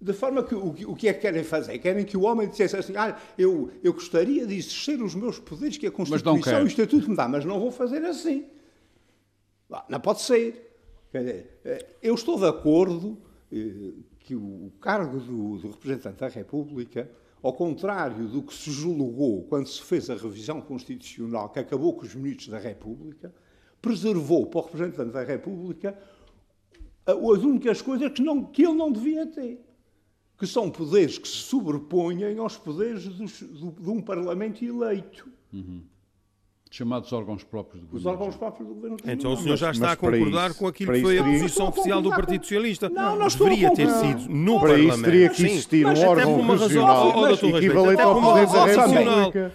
De 0.00 0.12
forma 0.14 0.42
que 0.42 0.54
o, 0.54 0.94
que 0.94 1.08
é 1.08 1.12
que 1.12 1.20
querem 1.20 1.44
fazer? 1.44 1.78
Querem 1.78 2.04
que 2.04 2.16
o 2.16 2.22
homem 2.22 2.48
dissesse 2.48 2.76
assim: 2.76 2.96
ah, 2.96 3.18
eu, 3.36 3.70
eu 3.82 3.92
gostaria 3.92 4.46
de 4.46 4.54
exercer 4.54 5.02
os 5.02 5.14
meus 5.14 5.38
poderes 5.38 5.76
que 5.76 5.86
a 5.86 5.90
Constituição 5.90 6.60
e 6.60 6.64
o 6.64 6.66
Estatuto 6.66 7.10
me 7.10 7.16
dá, 7.16 7.28
mas 7.28 7.44
não 7.44 7.60
vou 7.60 7.70
fazer 7.70 8.02
assim. 8.04 8.46
Não 9.88 10.00
pode 10.00 10.22
ser. 10.22 10.68
Eh, 11.12 11.86
eu 12.02 12.14
estou 12.14 12.38
de 12.38 12.46
acordo 12.46 13.18
eh, 13.52 13.92
que 14.20 14.34
o 14.34 14.72
cargo 14.80 15.18
do, 15.18 15.58
do 15.58 15.70
representante 15.70 16.20
da 16.20 16.28
República 16.28 17.10
ao 17.42 17.52
contrário 17.52 18.28
do 18.28 18.42
que 18.42 18.54
se 18.54 18.70
julgou 18.70 19.44
quando 19.44 19.66
se 19.66 19.82
fez 19.82 20.10
a 20.10 20.14
revisão 20.14 20.60
constitucional 20.60 21.48
que 21.48 21.58
acabou 21.58 21.94
com 21.94 22.04
os 22.04 22.14
ministros 22.14 22.48
da 22.48 22.58
República, 22.58 23.32
preservou 23.80 24.46
para 24.46 24.60
o 24.60 24.64
representante 24.64 25.12
da 25.12 25.22
República 25.22 25.98
as 27.06 27.42
únicas 27.42 27.80
coisas 27.80 28.12
que, 28.12 28.22
não, 28.22 28.44
que 28.44 28.62
ele 28.62 28.74
não 28.74 28.92
devia 28.92 29.26
ter, 29.26 29.58
que 30.40 30.46
são 30.46 30.70
poderes 30.70 31.18
que 31.18 31.28
se 31.28 31.36
sobrepõem 31.36 32.38
aos 32.38 32.56
poderes 32.56 33.04
dos, 33.04 33.42
do, 33.42 33.72
de 33.72 33.90
um 33.90 34.00
Parlamento 34.00 34.64
eleito. 34.64 35.28
Uhum. 35.52 35.82
Chamados 36.72 37.12
órgãos 37.12 37.42
próprios 37.42 37.82
do 37.82 37.88
governo. 37.88 37.98
Os 37.98 38.06
órgãos 38.06 38.36
próprios 38.36 38.68
do 38.68 38.74
governo. 38.74 38.96
Então 39.04 39.32
o 39.32 39.36
senhor 39.36 39.56
já 39.56 39.72
está 39.72 39.90
a 39.90 39.96
concordar 39.96 40.50
isso, 40.50 40.58
com 40.60 40.68
aquilo 40.68 40.92
que 40.92 41.00
foi 41.00 41.18
a 41.18 41.24
posição 41.24 41.68
oficial 41.68 42.00
do 42.00 42.10
Partido 42.10 42.42
Socialista. 42.42 42.88
Não, 42.88 43.18
não 43.18 43.26
Deveria 43.26 43.74
ter 43.74 43.90
sido 43.90 44.28
no 44.28 44.60
para 44.60 44.68
Parlamento. 44.68 44.94
Isso 44.94 45.02
teria 45.02 45.28
que 45.30 45.42
existir 45.46 45.84
Sim, 45.84 45.84
um 45.84 46.08
órgão 46.08 46.46
regional 46.46 47.20
razão, 47.22 47.58
equivalente 47.58 48.00
ao 48.00 48.20
Presidente 48.20 48.52
da 48.52 48.64
República 48.66 49.52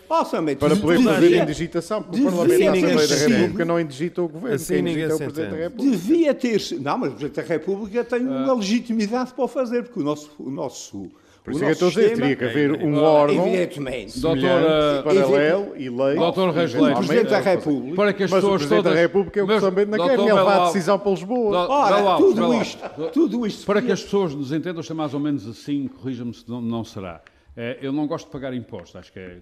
para 0.60 0.76
poder 0.76 1.04
fazer 1.04 1.42
indigitação, 1.42 2.04
porque 2.04 2.20
o 2.20 2.24
Parlamento 2.26 2.60
da 2.60 2.72
Assembleia 2.72 3.08
da 3.08 3.16
República 3.16 3.66
não 3.66 3.80
indigita 3.80 4.22
o 4.22 4.28
Governo, 4.28 4.56
assim 4.56 4.84
quem 4.84 5.02
é 5.02 5.06
o 5.06 5.18
Presidente 5.18 5.50
da 5.50 5.56
República. 5.56 5.98
Devia 5.98 6.34
ter... 6.34 6.62
Não, 6.82 6.98
mas 6.98 7.14
o 7.14 7.16
Presidente 7.16 7.48
da 7.48 7.54
República 7.54 8.04
tem 8.04 8.20
uma 8.28 8.52
ah. 8.52 8.56
legitimidade 8.56 9.34
para 9.34 9.46
o 9.46 9.48
fazer, 9.48 9.84
porque 9.84 10.02
o 10.02 10.52
nosso... 10.52 11.10
Por 11.46 11.54
isso 11.54 11.64
é 11.64 11.66
que 11.68 11.70
eu 11.70 11.74
estou 11.74 11.88
a 11.88 11.92
dizer, 11.92 12.16
teria 12.16 12.36
que 12.36 12.44
haver 12.44 12.72
um 12.72 12.98
órgão 13.04 13.48
evidentemente, 13.48 14.20
doutora, 14.20 15.04
paralelo 15.04 15.74
e 15.78 15.90
lei. 15.90 16.16
Doutor 16.16 16.50
Reis 16.50 16.74
Leite. 16.74 16.98
Presidente 16.98 17.30
da 17.30 17.40
República. 17.40 17.96
Para 17.96 18.14
que 18.14 18.24
as 18.24 18.32
mas 18.32 18.40
pessoas 18.42 18.56
o 18.56 18.58
Presidente 18.58 18.84
todas... 18.84 18.96
da 18.96 19.02
República 19.02 19.40
é 19.40 19.44
o 19.44 19.48
que 19.48 19.60
também 19.60 19.86
não 19.86 20.08
quer, 20.08 20.14
ele 20.20 20.24
levar 20.24 20.62
a 20.62 20.66
decisão 20.66 20.98
para 20.98 21.12
Lisboa. 21.12 21.68
Ora, 21.70 22.18
tudo 22.18 22.54
isto, 22.56 22.90
tudo 23.14 23.46
isto... 23.46 23.64
Para 23.64 23.80
que 23.80 23.92
as 23.92 24.02
pessoas 24.02 24.34
nos 24.34 24.52
entendam, 24.52 24.82
é 24.90 24.94
mais 24.96 25.14
ou 25.14 25.20
menos 25.20 25.48
assim, 25.48 25.88
corrija-me 25.88 26.34
se 26.34 26.50
não, 26.50 26.60
não 26.60 26.84
será. 26.84 27.22
É, 27.58 27.78
eu 27.82 27.94
não 27.94 28.06
gosto 28.06 28.26
de 28.26 28.32
pagar 28.34 28.54
impostos, 28.54 28.98
acho 28.98 29.14
que 29.14 29.20
é, 29.20 29.38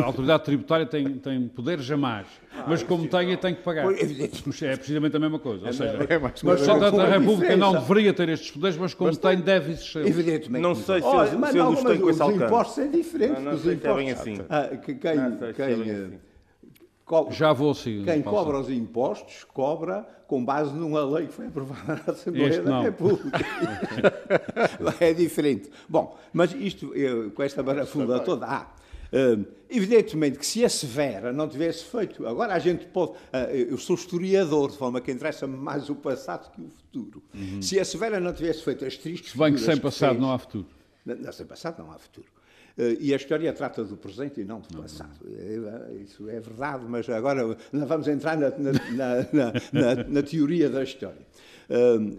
a 0.00 0.04
autoridade 0.04 0.44
tributária 0.44 0.86
tem, 0.86 1.14
tem 1.14 1.48
poder 1.48 1.80
jamais, 1.80 2.24
mas 2.68 2.84
como 2.84 3.08
tem, 3.08 3.36
tem 3.36 3.52
que 3.52 3.62
pagar. 3.62 3.84
É 3.92 4.76
precisamente 4.76 5.16
a 5.16 5.18
mesma 5.18 5.40
coisa. 5.40 5.66
Ou 5.66 5.72
seja, 5.72 6.06
é 6.08 6.18
mas, 6.18 6.40
Presidente 6.40 6.96
da 6.96 7.08
República 7.08 7.56
não 7.56 7.72
deveria 7.72 8.14
ter 8.14 8.28
estes 8.28 8.52
poderes, 8.52 8.76
mas 8.76 8.94
como 8.94 9.08
mas 9.08 9.18
tem, 9.18 9.40
deve 9.40 9.72
existir. 9.72 10.06
Evidentemente. 10.06 10.62
Não 10.62 10.76
sei 10.76 11.00
se, 11.00 11.06
Olha, 11.06 11.30
eles, 11.30 11.50
se 11.50 11.58
eles 11.58 11.82
têm 11.82 12.00
com 12.00 12.10
esse 12.10 12.22
alcance. 12.22 12.38
Os 12.38 12.46
impostos 12.46 12.74
são 12.76 12.90
diferentes. 12.90 13.42
Não, 13.42 13.52
não 13.52 13.58
sei 13.58 13.76
se 13.76 13.86
é 13.88 13.94
bem 13.94 14.10
assim. 14.12 14.38
Ah, 14.48 14.76
quem, 14.76 14.96
quem, 14.96 15.18
assim. 15.18 16.18
Já 17.30 17.52
vou 17.52 17.74
sim. 17.74 18.04
Quem 18.04 18.22
cobra 18.22 18.58
os 18.58 18.70
impostos 18.70 19.44
cobra 19.44 20.06
com 20.26 20.42
base 20.42 20.72
numa 20.72 21.04
lei 21.04 21.26
que 21.26 21.32
foi 21.34 21.46
aprovada 21.46 22.02
na 22.06 22.12
Assembleia 22.12 22.48
este 22.48 22.62
da 22.62 22.70
não. 22.70 22.82
República. 22.82 23.38
é 24.98 25.12
diferente. 25.12 25.70
Bom, 25.86 26.18
mas 26.32 26.54
isto, 26.54 26.94
eu, 26.94 27.30
com 27.32 27.42
esta 27.42 27.62
barafunda 27.62 28.18
toda, 28.20 28.46
ah, 28.46 28.66
uh, 29.12 29.44
evidentemente 29.68 30.38
que 30.38 30.46
se 30.46 30.64
a 30.64 30.70
Severa 30.70 31.34
não 31.34 31.46
tivesse 31.46 31.84
feito, 31.84 32.26
agora 32.26 32.54
a 32.54 32.58
gente 32.58 32.86
pode, 32.86 33.12
uh, 33.12 33.50
eu 33.52 33.76
sou 33.76 33.94
historiador, 33.94 34.70
de 34.70 34.78
forma 34.78 35.02
que 35.02 35.12
interessa-me 35.12 35.56
mais 35.56 35.90
o 35.90 35.94
passado 35.94 36.50
que 36.50 36.62
o 36.62 36.70
futuro. 36.70 37.22
Uhum. 37.34 37.60
Se 37.60 37.78
a 37.78 37.84
Severa 37.84 38.18
não 38.18 38.32
tivesse 38.32 38.62
feito 38.62 38.86
as 38.86 38.96
tristes 38.96 39.32
Se 39.32 39.38
bem 39.38 39.52
que 39.52 39.60
sem 39.60 39.76
passado 39.76 40.12
fez, 40.12 40.20
não 40.22 40.32
há 40.32 40.38
futuro. 40.38 40.66
Não, 41.04 41.30
sem 41.30 41.44
passado 41.44 41.82
não 41.82 41.92
há 41.92 41.98
futuro. 41.98 42.31
Uh, 42.76 42.96
e 43.00 43.12
a 43.12 43.16
história 43.16 43.52
trata 43.52 43.84
do 43.84 43.96
presente 43.96 44.40
e 44.40 44.44
não 44.44 44.60
do 44.60 44.78
passado. 44.80 45.20
É, 45.26 45.94
isso 46.02 46.28
é 46.28 46.40
verdade, 46.40 46.84
mas 46.88 47.08
agora 47.08 47.56
não 47.70 47.86
vamos 47.86 48.08
entrar 48.08 48.36
na, 48.36 48.50
na, 48.50 49.52
na, 49.72 50.04
na 50.08 50.22
teoria 50.22 50.70
da 50.70 50.82
história. 50.82 51.26
Uh, 51.68 52.18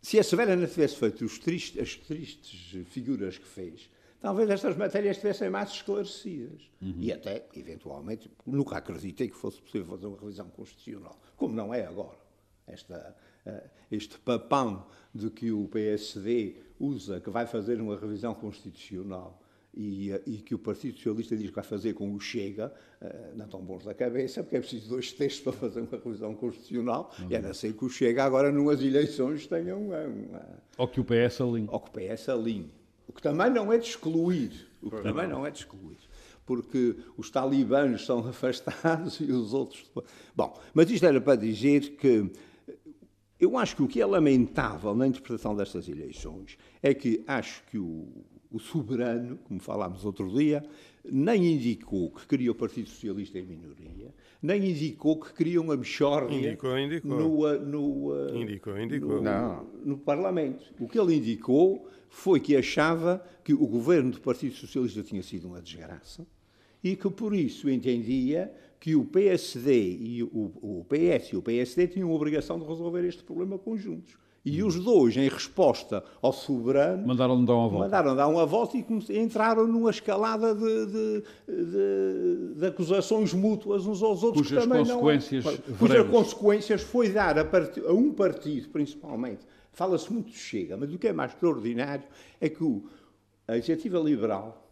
se 0.00 0.18
a 0.18 0.22
Severa 0.22 0.54
não 0.54 0.66
tivesse 0.66 0.96
feito 0.96 1.26
tristes, 1.40 1.82
as 1.82 1.96
tristes 1.96 2.86
figuras 2.86 3.36
que 3.36 3.46
fez, 3.46 3.90
talvez 4.20 4.48
estas 4.48 4.76
matérias 4.76 5.16
estivessem 5.16 5.50
mais 5.50 5.70
esclarecidas. 5.70 6.62
Uhum. 6.80 6.94
E 6.98 7.12
até, 7.12 7.46
eventualmente, 7.54 8.30
nunca 8.46 8.76
acreditei 8.76 9.28
que 9.28 9.36
fosse 9.36 9.60
possível 9.60 9.86
fazer 9.86 10.06
uma 10.06 10.18
revisão 10.18 10.48
constitucional, 10.50 11.20
como 11.36 11.54
não 11.54 11.74
é 11.74 11.84
agora. 11.84 12.18
Esta, 12.66 13.16
uh, 13.44 13.68
este 13.90 14.18
papão 14.20 14.86
de 15.12 15.30
que 15.30 15.50
o 15.50 15.66
PSD 15.66 16.56
usa, 16.78 17.20
que 17.20 17.30
vai 17.30 17.46
fazer 17.46 17.80
uma 17.80 17.98
revisão 17.98 18.34
constitucional 18.34 19.42
e, 19.74 20.10
e, 20.26 20.36
que 20.38 20.54
o 20.54 20.58
Partido 20.58 20.96
Socialista 20.96 21.36
diz 21.36 21.50
que 21.50 21.54
vai 21.54 21.64
fazer 21.64 21.94
com 21.94 22.12
o 22.12 22.20
Chega, 22.20 22.72
uh, 23.00 23.36
não 23.36 23.44
estão 23.44 23.60
bons 23.60 23.84
da 23.84 23.94
cabeça, 23.94 24.42
porque 24.42 24.56
é 24.56 24.60
preciso 24.60 24.88
dois 24.88 25.12
textos 25.12 25.42
para 25.42 25.52
fazer 25.52 25.80
uma 25.80 25.98
revisão 26.02 26.34
constitucional, 26.34 27.14
uhum. 27.18 27.26
e 27.30 27.36
a 27.36 27.42
não 27.42 27.54
ser 27.54 27.72
que 27.74 27.84
o 27.84 27.88
Chega 27.88 28.24
agora, 28.24 28.50
numas 28.50 28.80
eleições, 28.82 29.46
tenha 29.46 29.76
uma... 29.76 30.00
uma 30.00 30.62
ou 30.76 30.88
que 30.88 31.00
o 31.00 31.04
PS 31.04 31.40
alinhe. 31.40 31.68
Ou 31.70 31.80
que 31.80 31.88
o 31.88 31.92
PS 31.92 32.28
alinhe. 32.28 32.70
O 33.06 33.12
que 33.12 33.22
também 33.22 33.50
não 33.50 33.72
é 33.72 33.78
de 33.78 33.86
excluir. 33.86 34.68
O 34.82 34.90
que 34.90 35.02
também 35.02 35.28
não 35.28 35.46
é 35.46 35.50
de 35.50 35.58
excluir. 35.58 35.98
Porque 36.44 36.96
os 37.16 37.30
talibãs 37.30 38.04
são 38.04 38.20
afastados 38.26 39.20
e 39.20 39.30
os 39.30 39.52
outros... 39.52 39.84
Bom, 40.34 40.58
mas 40.74 40.90
isto 40.90 41.06
era 41.06 41.20
para 41.20 41.36
dizer 41.36 41.96
que 41.96 42.30
eu 43.38 43.56
acho 43.56 43.76
que 43.76 43.82
o 43.82 43.88
que 43.88 44.00
é 44.00 44.06
lamentável 44.06 44.94
na 44.94 45.06
interpretação 45.06 45.54
destas 45.54 45.88
eleições 45.88 46.58
é 46.82 46.92
que 46.92 47.22
acho 47.26 47.62
que 47.70 47.78
o, 47.78 48.08
o 48.50 48.58
soberano, 48.58 49.38
como 49.44 49.60
falámos 49.60 50.04
outro 50.04 50.28
dia, 50.30 50.64
nem 51.04 51.54
indicou 51.54 52.10
que 52.10 52.26
queria 52.26 52.50
o 52.50 52.54
Partido 52.54 52.88
Socialista 52.88 53.38
em 53.38 53.44
minoria, 53.44 54.14
nem 54.42 54.70
indicou 54.70 55.18
que 55.18 55.32
queria 55.32 55.60
uma 55.60 55.76
mexórdia 55.76 56.36
indicou, 56.36 56.78
indicou. 56.78 57.18
No, 57.18 57.58
no, 57.58 58.36
indicou, 58.36 58.78
indicou. 58.78 59.22
No, 59.22 59.64
no, 59.84 59.98
Parlamento. 59.98 60.72
O 60.78 60.88
que 60.88 60.98
ele 60.98 61.14
indicou 61.14 61.88
foi 62.08 62.40
que 62.40 62.56
achava 62.56 63.22
que 63.44 63.52
o 63.52 63.66
governo 63.66 64.12
do 64.12 64.20
Partido 64.20 64.54
Socialista 64.54 65.02
tinha 65.02 65.22
sido 65.22 65.48
uma 65.48 65.60
desgraça 65.60 66.26
e 66.82 66.96
que, 66.96 67.10
por 67.10 67.34
isso, 67.34 67.68
entendia 67.68 68.52
que 68.80 68.94
o 68.94 69.04
PSD 69.04 69.96
e 69.98 70.22
o, 70.22 70.52
o 70.62 70.86
PS 70.88 71.32
e 71.32 71.36
o 71.36 71.42
PSD 71.42 71.88
tinham 71.88 72.10
a 72.10 72.14
obrigação 72.14 72.58
de 72.58 72.64
resolver 72.64 73.04
este 73.04 73.22
problema 73.24 73.58
conjuntos. 73.58 74.16
E 74.44 74.62
os 74.62 74.76
dois, 74.76 75.16
em 75.16 75.28
resposta 75.28 76.02
ao 76.22 76.32
soberano, 76.32 77.06
mandaram 77.06 77.44
dar 77.44 77.54
uma 77.54 77.68
volta. 77.68 77.84
Mandaram 77.84 78.16
dar 78.16 78.28
uma 78.28 78.46
volta 78.46 78.76
e 78.76 79.18
entraram 79.18 79.66
numa 79.66 79.90
escalada 79.90 80.54
de, 80.54 80.86
de, 80.86 81.22
de, 81.46 82.54
de 82.54 82.66
acusações 82.66 83.34
mútuas 83.34 83.84
uns 83.84 84.02
aos 84.02 84.22
outros. 84.22 84.46
Cujas 84.46 84.64
também 84.64 84.84
consequências. 84.84 85.44
Não, 85.44 85.76
cujas 85.76 86.06
consequências 86.06 86.82
foi 86.82 87.10
dar 87.10 87.38
a, 87.38 87.44
part, 87.44 87.80
a 87.80 87.92
um 87.92 88.12
partido, 88.12 88.68
principalmente. 88.68 89.44
Fala-se 89.72 90.12
muito 90.12 90.30
de 90.30 90.38
Chega, 90.38 90.76
mas 90.76 90.92
o 90.92 90.98
que 90.98 91.08
é 91.08 91.12
mais 91.12 91.32
extraordinário 91.32 92.04
é 92.40 92.48
que 92.48 92.62
o, 92.64 92.84
a 93.46 93.54
iniciativa 93.54 93.98
liberal, 93.98 94.66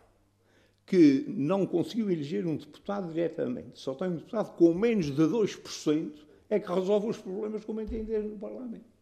que 0.85 1.25
não 1.29 1.67
conseguiu 1.67 2.11
eleger 2.11 2.47
um 2.47 2.57
deputado 2.57 3.13
diretamente, 3.13 3.79
só 3.79 3.95
tem 3.95 4.09
um 4.09 4.17
deputado 4.17 4.57
com 4.57 4.73
menos 4.73 5.07
de 5.07 5.23
2%, 5.23 6.13
é 6.49 6.61
que 6.61 6.73
resolve 6.73 7.09
os 7.09 7.19
problemas 7.19 7.65
como 7.65 7.81
entender 7.81 8.23
no 8.23 8.39
Parlamento. 8.39 8.96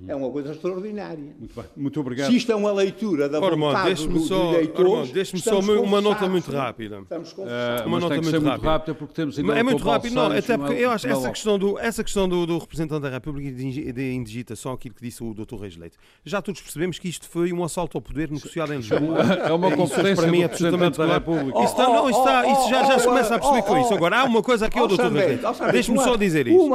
Uhum. 0.00 0.10
É 0.10 0.14
uma 0.14 0.30
coisa 0.30 0.52
extraordinária. 0.52 1.34
Muito 1.38 1.54
bem, 1.54 1.64
muito 1.76 2.00
obrigado. 2.00 2.30
Se 2.30 2.36
isto 2.36 2.52
é 2.52 2.54
uma 2.54 2.72
leitura 2.72 3.28
da 3.28 3.40
vontade 3.40 3.86
deixe-me 3.86 4.20
só, 4.20 4.54
eleitores, 4.54 5.10
deixe-me 5.10 5.42
só 5.42 5.58
uma, 5.58 5.72
uma 5.74 6.00
nota 6.00 6.28
muito 6.28 6.50
rápida. 6.50 7.00
Estamos 7.00 7.32
com 7.32 7.42
uh, 7.42 7.46
uma 7.86 8.00
nota 8.00 8.14
muito, 8.14 8.30
muito 8.30 8.46
rápida. 8.46 8.70
rápida 8.70 8.94
porque 8.94 9.14
temos 9.14 9.38
ainda 9.38 9.58
É 9.58 9.62
muito 9.62 9.82
rápido, 9.82 10.14
não, 10.14 10.26
até 10.32 10.56
porque 10.56 10.74
eu 10.74 10.90
acho 10.90 11.06
essa 11.06 11.30
questão 11.30 11.58
do 11.58 11.78
essa 11.78 12.02
questão 12.02 12.28
do, 12.28 12.46
do 12.46 12.58
representante 12.58 13.02
da 13.02 13.10
República 13.10 13.50
de, 13.50 13.92
de 13.92 14.12
indigitação, 14.12 14.72
aquilo 14.72 14.94
que 14.94 15.02
disse 15.02 15.22
o 15.22 15.34
Dr. 15.34 15.56
Reis 15.56 15.76
Leite. 15.76 15.96
Já 16.24 16.40
todos 16.40 16.60
percebemos 16.60 16.98
que 16.98 17.08
isto 17.08 17.28
foi 17.28 17.52
um 17.52 17.62
assalto 17.64 17.98
ao 17.98 18.02
poder 18.02 18.30
negociado 18.30 18.72
em 18.72 18.76
Lisboa. 18.76 19.22
É 19.42 19.52
uma 19.52 19.70
competência 19.74 20.16
para 20.16 20.26
mim 20.30 20.42
é 20.42 20.44
absolutamente 20.44 20.98
da 20.98 21.06
República. 21.06 21.62
Isso, 21.62 21.76
não, 21.76 22.08
isso, 22.08 22.18
está, 22.18 22.46
isso 22.46 22.70
já, 22.70 22.84
já 22.84 22.98
se 22.98 23.06
começa 23.06 23.34
a 23.34 23.38
perceber 23.38 23.62
com 23.62 23.78
isso. 23.78 23.94
Agora 23.94 24.20
há 24.20 24.24
uma 24.24 24.42
coisa 24.42 24.66
aqui, 24.66 24.80
o 24.80 24.86
Dr. 24.86 25.02
Reis 25.02 25.12
Leite. 25.12 25.72
Deixe-me 25.72 25.98
só 25.98 26.16
dizer 26.16 26.46
isso. 26.46 26.70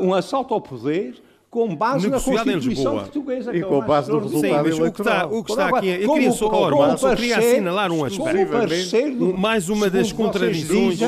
Um 0.00 0.14
assalto 0.14 0.54
ao 0.54 0.60
poder 0.60 1.14
com 1.54 1.76
base 1.76 2.10
na 2.10 2.20
Constituição 2.20 2.98
Portuguesa. 2.98 3.56
E 3.56 3.62
com 3.62 3.80
base 3.80 4.10
no 4.10 4.18
resultado 4.18 4.72
Sim, 4.72 4.82
o 4.82 4.92
que 4.92 5.00
está, 5.00 5.26
o 5.26 5.44
que 5.44 5.52
está 5.52 5.68
aqui, 5.68 5.86
eu 5.86 6.12
queria 6.12 6.32
só, 6.32 6.46
Orban, 6.46 6.96
só 6.96 7.14
queria 7.14 7.38
assinalar 7.38 7.92
um 7.92 8.04
aspecto. 8.04 9.38
mais 9.38 9.68
uma 9.68 9.88
das 9.88 10.10
contradições. 10.10 10.98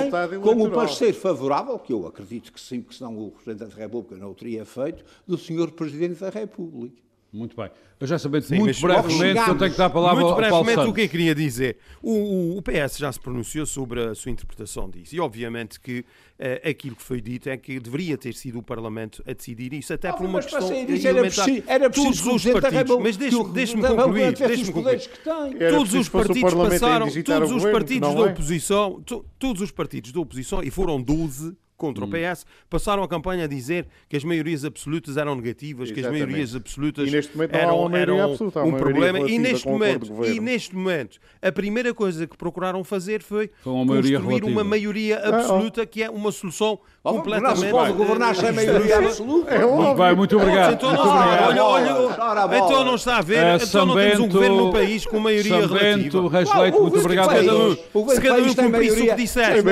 Como 0.40 0.66
o 0.66 0.70
parecer 0.70 1.12
favorável, 1.14 1.76
que 1.80 1.92
eu 1.92 2.06
acredito 2.06 2.52
que 2.52 2.61
sim, 2.61 2.80
que 2.80 2.94
senão 2.94 3.18
o 3.18 3.32
Presidente 3.32 3.74
da 3.74 3.82
República 3.82 4.14
não 4.14 4.30
o 4.30 4.35
teria 4.35 4.64
feito, 4.64 5.04
do 5.26 5.37
Sr. 5.37 5.72
Presidente 5.72 6.20
da 6.20 6.30
República. 6.30 7.06
Muito 7.33 7.57
bem. 7.57 7.71
Eu 7.99 8.07
já 8.07 8.19
sabendo 8.19 8.43
Sim, 8.45 8.59
muito 8.59 8.81
brevemente 8.81 9.43
que 9.43 9.51
eu 9.51 9.59
tenho 9.59 9.71
que 9.71 9.79
dar 9.79 9.87
a 9.87 9.91
palavra 9.91 10.23
muito 10.23 10.35
ao 10.35 10.51
Paulo 10.51 10.65
brevemente 10.65 10.91
o 10.91 10.95
que 10.95 11.01
eu 11.03 11.09
queria 11.09 11.35
dizer. 11.35 11.79
O, 12.03 12.59
o, 12.59 12.62
PS 12.62 12.99
já 12.99 13.11
se 13.11 13.19
pronunciou 13.19 13.65
sobre 13.65 14.01
a 14.03 14.15
sua 14.15 14.31
interpretação 14.31 14.89
disso 14.91 15.15
e 15.15 15.21
obviamente 15.21 15.81
que 15.81 16.01
uh, 16.01 16.69
aquilo 16.69 16.95
que 16.95 17.03
foi 17.03 17.21
dito 17.21 17.49
é 17.49 17.57
que 17.57 17.81
deveria 17.81 18.19
ter 18.19 18.35
sido 18.35 18.59
o 18.59 18.62
Parlamento 18.62 19.23
a 19.27 19.33
decidir 19.33 19.73
isso, 19.73 19.95
até 19.95 20.09
ah, 20.09 20.12
por 20.12 20.27
uma 20.27 20.43
questão 20.43 20.69
de 20.69 21.07
era 21.07 21.21
preciso, 21.23 21.62
era 21.67 21.91
preciso 21.91 22.25
todos 22.25 22.45
os 22.45 22.53
partidos. 22.53 22.99
Mas 23.03 23.17
deixe-me 23.17 23.53
deixe 23.53 23.77
concluir. 23.77 24.35
Deixe 24.35 24.73
concluir. 24.73 25.71
Todos 25.71 25.95
os 25.95 26.09
partidos 26.09 26.55
passaram, 26.55 27.09
todos 27.23 27.53
os 27.53 27.65
partidos 27.65 28.15
da 28.15 28.21
é? 28.21 28.25
oposição, 28.25 29.03
todos 29.39 29.62
os 29.62 29.71
partidos 29.71 30.12
da 30.12 30.21
oposição, 30.21 30.62
e 30.62 30.71
foram 30.71 31.01
12, 31.01 31.57
contra 31.77 32.05
hum. 32.05 32.09
o 32.09 32.11
PS, 32.11 32.45
passaram 32.69 33.03
a 33.03 33.09
campanha 33.09 33.45
a 33.45 33.47
dizer 33.47 33.87
que 34.09 34.17
as 34.17 34.25
maiorias 34.25 34.65
absolutas 34.65 35.17
eram 35.17 35.35
negativas, 35.35 35.91
Exatamente. 35.91 36.01
que 36.01 36.23
as 36.23 36.29
maiorias 36.29 36.57
absolutas 36.57 37.12
eram, 37.53 37.97
eram 37.97 38.33
absoluta, 38.33 38.62
um 38.62 38.73
problema. 38.73 39.21
E 39.21 39.39
neste, 39.39 39.69
momento, 39.69 40.25
e 40.25 40.41
neste 40.41 40.75
momento, 40.75 41.19
a 41.43 41.53
primeira 41.53 41.93
coisa 41.93 42.27
que 42.27 42.37
procuraram 42.37 42.83
fazer 42.83 43.23
foi, 43.23 43.51
foi 43.62 43.73
uma 43.73 43.95
construir 43.95 44.19
relativa. 44.19 44.47
uma 44.47 44.65
maioria 44.65 45.19
absoluta, 45.19 45.83
ah, 45.83 45.85
oh. 45.85 45.87
que 45.87 46.03
é 46.03 46.11
uma 46.11 46.33
solução 46.33 46.79
oh, 47.05 47.12
completamente... 47.15 47.61
Não 47.61 47.67
se 47.67 47.71
pode 47.71 47.93
governar 47.93 48.35
sem 48.35 48.53
maioria 48.53 48.99
absoluta. 48.99 49.51
É 49.51 49.67
muito 49.67 49.95
bem, 49.95 50.17
muito 50.17 50.37
obrigado. 50.37 50.73
Então, 50.75 50.89
muito 50.89 51.03
obrigado. 51.03 51.49
Olha, 51.49 51.65
olha, 51.65 52.57
então 52.57 52.85
não 52.85 52.95
está 52.95 53.19
a 53.19 53.23
ver, 53.23 53.45
uh, 53.45 53.62
então 53.62 53.87
não 53.87 53.95
temos 53.95 54.21
um 54.21 54.29
governo 54.29 54.67
no 54.67 54.73
país 54.73 55.07
com 55.07 55.19
maioria 55.19 55.61
São 55.61 55.69
relativa. 55.69 55.97
Bento, 55.97 56.29
Leite, 56.59 56.81
muito 56.81 56.99
obrigado. 56.99 57.31
Se 57.31 58.21
cada 58.21 58.43
um 58.43 58.55
cumprisse 58.55 59.01
o 59.01 59.07
que 59.07 59.15
disseste 59.15 59.62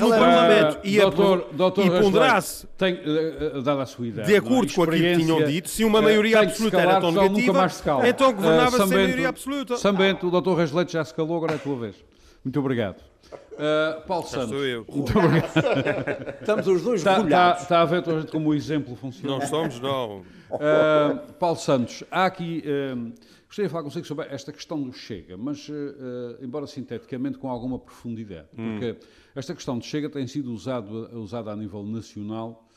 no 0.00 0.08
Parlamento 0.10 0.78
e 0.84 1.00
ponderasse, 1.56 2.66
dada 3.64 3.82
a 3.82 3.86
sua 3.86 4.06
ideia, 4.06 4.26
de 4.26 4.36
acordo 4.36 4.72
com 4.72 4.82
aquilo 4.82 5.02
que 5.02 5.16
tinham 5.16 5.44
dito, 5.44 5.68
se 5.68 5.84
uma 5.84 6.02
maioria 6.02 6.40
absoluta 6.40 6.80
era 6.80 7.00
tão 7.00 7.12
negativa, 7.12 7.68
então 8.08 8.32
governava-se 8.32 8.88
sem 8.88 8.96
maioria 8.96 9.28
absoluta. 9.28 9.76
Sambento, 9.76 10.28
o 10.28 10.30
doutor 10.30 10.56
Reis 10.56 10.72
Leite 10.72 10.92
já 10.92 11.04
se 11.04 11.14
calou, 11.14 11.36
agora 11.36 11.52
é 11.52 11.56
a 11.56 11.58
tua 11.58 11.76
vez. 11.76 11.96
Muito 12.44 12.60
obrigado. 12.60 12.96
Uh, 13.54 14.00
Paulo 14.06 14.26
Santos. 14.26 14.48
Sou 14.50 14.64
eu. 14.64 14.84
Muito 14.88 15.18
obrigado. 15.18 15.52
Estamos 16.40 16.66
os 16.66 16.82
dois 16.82 17.00
está, 17.00 17.20
está, 17.20 17.58
está 17.60 17.80
a 17.80 17.84
ver 17.84 18.02
como 18.30 18.50
o 18.50 18.54
exemplo 18.54 18.96
funciona. 18.96 19.38
Não 19.38 19.46
somos, 19.46 19.80
não. 19.80 20.18
Uh, 20.50 21.32
Paulo 21.38 21.56
Santos, 21.56 22.04
há 22.10 22.26
aqui. 22.26 22.62
Uh, 22.66 23.12
gostaria 23.54 23.68
de 23.68 23.72
falar 23.72 23.84
consigo 23.84 24.04
sobre 24.04 24.26
esta 24.26 24.52
questão 24.52 24.82
do 24.82 24.92
Chega, 24.92 25.36
mas, 25.36 25.70
embora 26.40 26.66
sinteticamente, 26.66 27.38
com 27.38 27.48
alguma 27.48 27.78
profundidade. 27.78 28.48
Hum. 28.58 28.78
Porque 28.78 28.98
esta 29.32 29.54
questão 29.54 29.78
do 29.78 29.84
Chega 29.84 30.10
tem 30.10 30.26
sido 30.26 30.52
usado, 30.52 31.08
usada 31.20 31.52
a 31.52 31.56
nível 31.56 31.84
nacional 31.84 32.68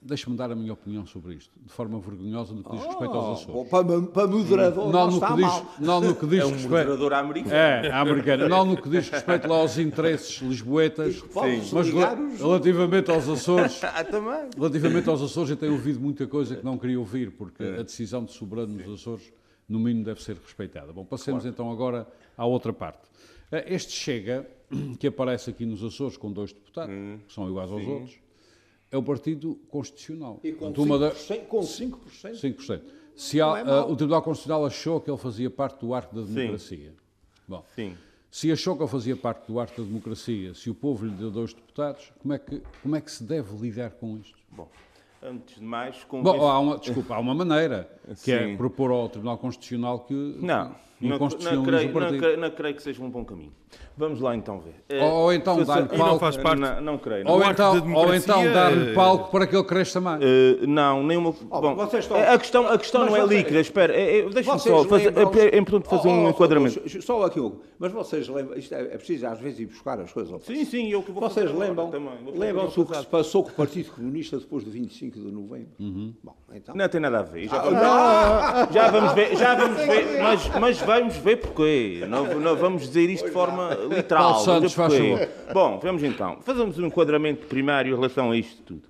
Deixa-me 0.00 0.36
dar 0.36 0.50
a 0.52 0.54
minha 0.54 0.72
opinião 0.72 1.04
sobre 1.04 1.34
isto, 1.34 1.50
de 1.60 1.72
forma 1.72 1.98
vergonhosa 1.98 2.54
no 2.54 2.62
que 2.62 2.70
diz 2.70 2.86
respeito 2.86 3.14
aos 3.14 3.26
oh, 3.26 3.50
Açores. 3.50 3.68
Para, 3.68 4.02
para 4.02 4.26
moderador, 4.28 4.92
não, 4.92 4.92
não 4.92 5.10
no 5.10 5.20
que 5.20 5.34
diz, 5.34 5.44
mal. 5.44 5.74
Não 5.80 6.00
no 6.00 6.14
que 6.14 6.26
diz 6.26 6.38
é 6.38 6.44
um 6.46 6.50
respeito, 6.50 6.70
moderador 6.70 7.12
americano. 7.14 7.54
É, 7.54 7.90
americano. 7.90 8.48
Não 8.48 8.64
no 8.64 8.80
que 8.80 8.88
diz 8.88 9.08
respeito 9.08 9.48
lá 9.48 9.56
aos 9.56 9.76
interesses 9.76 10.40
lisboetas, 10.40 11.20
mas 11.72 11.88
relativamente 12.38 13.10
aos 13.10 13.28
Açores, 13.28 13.82
ah, 13.82 14.04
também. 14.04 14.48
relativamente 14.56 15.08
aos 15.08 15.20
Açores, 15.20 15.50
eu 15.50 15.56
tenho 15.56 15.72
ouvido 15.72 15.98
muita 15.98 16.28
coisa 16.28 16.54
que 16.54 16.64
não 16.64 16.78
queria 16.78 17.00
ouvir, 17.00 17.32
porque 17.32 17.64
a 17.64 17.82
decisão 17.82 18.24
de 18.24 18.30
soberano 18.30 18.74
nos 18.74 19.00
Açores, 19.00 19.32
no 19.68 19.80
mínimo, 19.80 20.04
deve 20.04 20.22
ser 20.22 20.36
respeitada. 20.36 20.92
Bom, 20.92 21.04
passemos 21.04 21.42
claro. 21.42 21.52
então 21.52 21.72
agora 21.72 22.06
à 22.36 22.46
outra 22.46 22.72
parte. 22.72 23.08
Eh, 23.50 23.74
este 23.74 23.92
Chega, 23.92 24.48
que 24.98 25.08
aparece 25.08 25.50
aqui 25.50 25.66
nos 25.66 25.82
Açores 25.82 26.16
com 26.16 26.32
dois 26.32 26.52
deputados, 26.52 26.94
hum, 26.94 27.18
que 27.26 27.32
são 27.32 27.48
iguais 27.48 27.70
aos 27.70 27.82
sim. 27.82 27.90
outros, 27.90 28.27
é 28.90 28.96
o 28.96 29.02
Partido 29.02 29.58
Constitucional. 29.68 30.40
E 30.42 30.52
com, 30.52 30.72
5%, 30.72 30.98
da... 30.98 31.10
com 31.46 31.60
5%? 31.60 31.98
5%. 32.34 32.80
Se 33.16 33.40
há, 33.40 33.58
é 33.58 33.64
uh, 33.64 33.90
o 33.90 33.96
Tribunal 33.96 34.22
Constitucional 34.22 34.64
achou 34.64 35.00
que 35.00 35.10
ele 35.10 35.18
fazia 35.18 35.50
parte 35.50 35.80
do 35.80 35.92
arco 35.92 36.14
da 36.14 36.22
democracia. 36.22 36.90
Sim. 36.90 36.96
Bom, 37.46 37.64
Sim. 37.74 37.96
se 38.30 38.52
achou 38.52 38.76
que 38.76 38.82
ele 38.82 38.90
fazia 38.90 39.16
parte 39.16 39.46
do 39.46 39.58
arco 39.58 39.80
da 39.80 39.86
democracia, 39.86 40.54
se 40.54 40.70
o 40.70 40.74
povo 40.74 41.04
lhe 41.04 41.12
deu 41.12 41.30
dois 41.30 41.52
deputados, 41.52 42.12
como 42.20 42.34
é 42.34 42.38
que, 42.38 42.62
como 42.82 42.94
é 42.94 43.00
que 43.00 43.10
se 43.10 43.24
deve 43.24 43.56
lidar 43.56 43.90
com 43.90 44.18
isto? 44.18 44.38
Bom, 44.50 44.68
Antes 45.20 45.56
de 45.56 45.64
mais, 45.64 46.06
Bom, 46.08 46.48
há 46.48 46.60
uma, 46.60 46.78
desculpa, 46.78 47.16
há 47.16 47.18
uma 47.18 47.34
maneira, 47.34 47.90
que 48.22 48.30
é 48.30 48.38
Sim. 48.38 48.52
é 48.52 48.56
propor 48.56 48.92
ao 48.92 49.08
Tribunal 49.08 49.36
Constitucional 49.36 50.00
que 50.00 50.14
não, 50.14 50.76
não, 51.00 51.18
não, 51.18 51.64
creio, 51.64 51.92
não, 51.92 52.18
creio, 52.18 52.36
não 52.38 52.50
creio 52.52 52.74
que 52.76 52.82
seja 52.82 53.02
um 53.02 53.10
bom 53.10 53.24
caminho. 53.24 53.52
Vamos 53.98 54.20
lá 54.20 54.36
então 54.36 54.60
ver. 54.60 55.02
Ou, 55.02 55.12
ou 55.12 55.32
então 55.32 55.64
dar-lhe 55.64 55.88
palco. 55.88 56.04
Não 56.04 56.18
faz 56.20 56.36
parte. 56.36 56.60
Não, 56.60 56.80
não 56.80 56.98
creio. 56.98 57.28
Ou, 57.28 57.42
então, 57.42 57.94
ou 57.94 58.14
então 58.14 58.52
dar-lhe 58.52 58.94
palco 58.94 59.30
para 59.30 59.44
que 59.44 59.56
ele 59.56 59.64
cresça 59.64 60.00
mais. 60.00 60.22
Uh, 60.22 60.66
não, 60.68 61.02
nenhuma. 61.02 61.34
Oh, 61.50 61.60
bom, 61.60 61.84
estão... 61.84 62.16
a 62.16 62.38
questão, 62.38 62.66
a 62.68 62.78
questão 62.78 63.06
não 63.06 63.16
é 63.16 63.26
líquida. 63.26 63.58
Espera, 63.58 63.92
é, 63.92 64.20
é, 64.20 64.28
deixa-me 64.28 64.60
só. 64.60 64.84
Fazer, 64.84 65.12
é, 65.16 65.56
é 65.56 65.58
importante 65.58 65.88
fazer 65.88 66.08
oh, 66.08 66.12
um 66.12 66.26
oh, 66.26 66.30
enquadramento. 66.30 67.02
Só 67.02 67.24
aqui, 67.24 67.40
Hugo. 67.40 67.60
Mas 67.76 67.90
vocês 67.90 68.28
lembram. 68.28 68.56
Isto 68.56 68.74
é, 68.74 68.82
é 68.82 68.96
preciso 68.96 69.26
às 69.26 69.40
vezes 69.40 69.60
ir 69.60 69.66
buscar 69.66 69.98
as 69.98 70.12
coisas. 70.12 70.44
Sim, 70.44 70.64
sim, 70.64 70.88
eu 70.88 71.02
que 71.02 71.10
vou 71.10 71.20
Vocês 71.20 71.52
lembram, 71.52 71.90
lembram-se 72.34 72.78
o 72.78 72.86
que 72.86 72.96
se 72.96 73.06
passou 73.06 73.42
com 73.42 73.50
o 73.50 73.54
Partido 73.54 73.90
Comunista 73.90 74.38
depois 74.38 74.62
do 74.62 74.70
25 74.70 75.18
de 75.18 75.32
novembro? 75.32 75.68
Uhum. 75.80 76.14
Bom, 76.22 76.36
então... 76.54 76.74
Não 76.74 76.88
tem 76.88 77.00
nada 77.00 77.18
a 77.18 77.22
ver. 77.22 77.48
Já, 77.48 77.62
ah, 77.62 78.68
já 78.70 78.90
vamos 78.90 79.12
ver, 79.12 79.36
já 79.36 79.54
vamos 79.56 79.78
ver, 79.86 80.22
mas, 80.22 80.48
mas 80.60 80.78
vamos 80.78 81.16
ver 81.16 81.36
porquê. 81.38 82.06
Não, 82.08 82.38
não 82.38 82.56
vamos 82.56 82.82
dizer 82.82 83.10
isto 83.10 83.26
de 83.26 83.32
forma 83.32 83.57
literal. 83.88 84.32
Paulo 84.32 84.44
Santos, 84.44 84.74
faz 84.74 84.94
favor. 84.94 85.28
Bom, 85.52 85.78
vamos 85.82 86.02
então. 86.02 86.38
Fazemos 86.42 86.78
um 86.78 86.86
enquadramento 86.86 87.46
primário 87.46 87.92
em 87.92 87.94
relação 87.94 88.30
a 88.30 88.36
isto 88.36 88.62
tudo. 88.62 88.88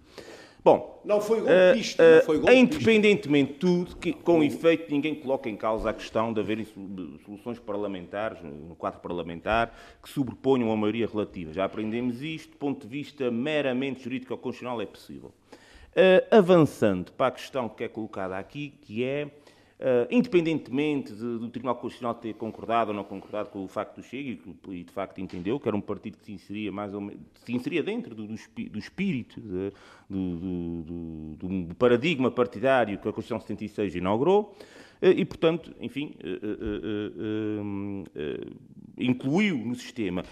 Bom, 0.62 1.00
não 1.04 1.20
foi 1.20 1.40
golpista, 1.40 2.02
uh, 2.02 2.07
uh, 2.07 2.14
não 2.16 2.22
foi 2.22 2.38
golpista. 2.38 2.61
Independentemente 2.61 3.52
de 3.52 3.59
tudo, 3.59 3.96
que, 3.96 4.12
com 4.12 4.42
efeito, 4.42 4.90
ninguém 4.90 5.14
coloca 5.14 5.48
em 5.48 5.57
causa 5.57 5.88
a 5.88 5.92
questão 5.94 6.33
de 6.33 6.40
haver 6.40 6.66
soluções 7.24 7.59
parlamentares, 7.59 8.42
no 8.42 8.74
quadro 8.74 9.00
parlamentar, 9.00 9.72
que 10.02 10.11
sobreponham 10.11 10.70
a 10.70 10.76
maioria 10.76 11.07
relativa. 11.07 11.52
Já 11.52 11.64
aprendemos 11.64 12.22
isto, 12.22 12.50
do 12.50 12.57
ponto 12.59 12.87
de 12.87 12.88
vista 12.88 13.31
meramente 13.31 14.02
jurídico 14.02 14.35
ou 14.35 14.38
constitucional, 14.38 14.83
é 14.83 14.87
possível. 14.87 15.33
Uh, 15.92 16.37
avançando 16.37 17.12
para 17.12 17.28
a 17.28 17.31
questão 17.31 17.68
que 17.68 17.85
é 17.85 17.88
colocada 17.88 18.37
aqui, 18.37 18.74
que 18.83 19.02
é 19.02 19.28
Uh, 19.78 20.10
independentemente 20.10 21.12
de, 21.12 21.38
do 21.38 21.48
Tribunal 21.48 21.76
Constitucional 21.76 22.12
ter 22.12 22.34
concordado 22.34 22.90
ou 22.90 22.96
não 22.96 23.04
concordado 23.04 23.48
com 23.50 23.62
o 23.62 23.68
facto 23.68 23.98
do 23.98 24.02
Chega, 24.02 24.36
e, 24.70 24.82
de 24.82 24.90
facto 24.90 25.20
entendeu 25.20 25.60
que 25.60 25.68
era 25.68 25.76
um 25.76 25.80
partido 25.80 26.18
que 26.18 26.24
se 26.24 26.32
inseria, 26.32 26.72
mais 26.72 26.92
ou 26.92 27.00
menos, 27.00 27.20
se 27.44 27.52
inseria 27.52 27.80
dentro 27.80 28.12
do, 28.12 28.26
do, 28.26 28.34
do 28.34 28.78
espírito, 28.78 29.40
de, 29.40 29.72
do, 30.10 31.36
do, 31.36 31.74
paradigma 31.76 32.28
partidário 32.28 32.98
que 32.98 33.08
a 33.08 33.12
Constituição 33.12 33.38
76 33.38 33.94
inaugurou, 33.94 34.52
uh, 35.00 35.06
e 35.06 35.24
portanto, 35.24 35.72
enfim, 35.80 36.16
uh, 36.24 38.04
incluiu 38.98 39.58
no 39.58 39.76
sistema. 39.76 40.24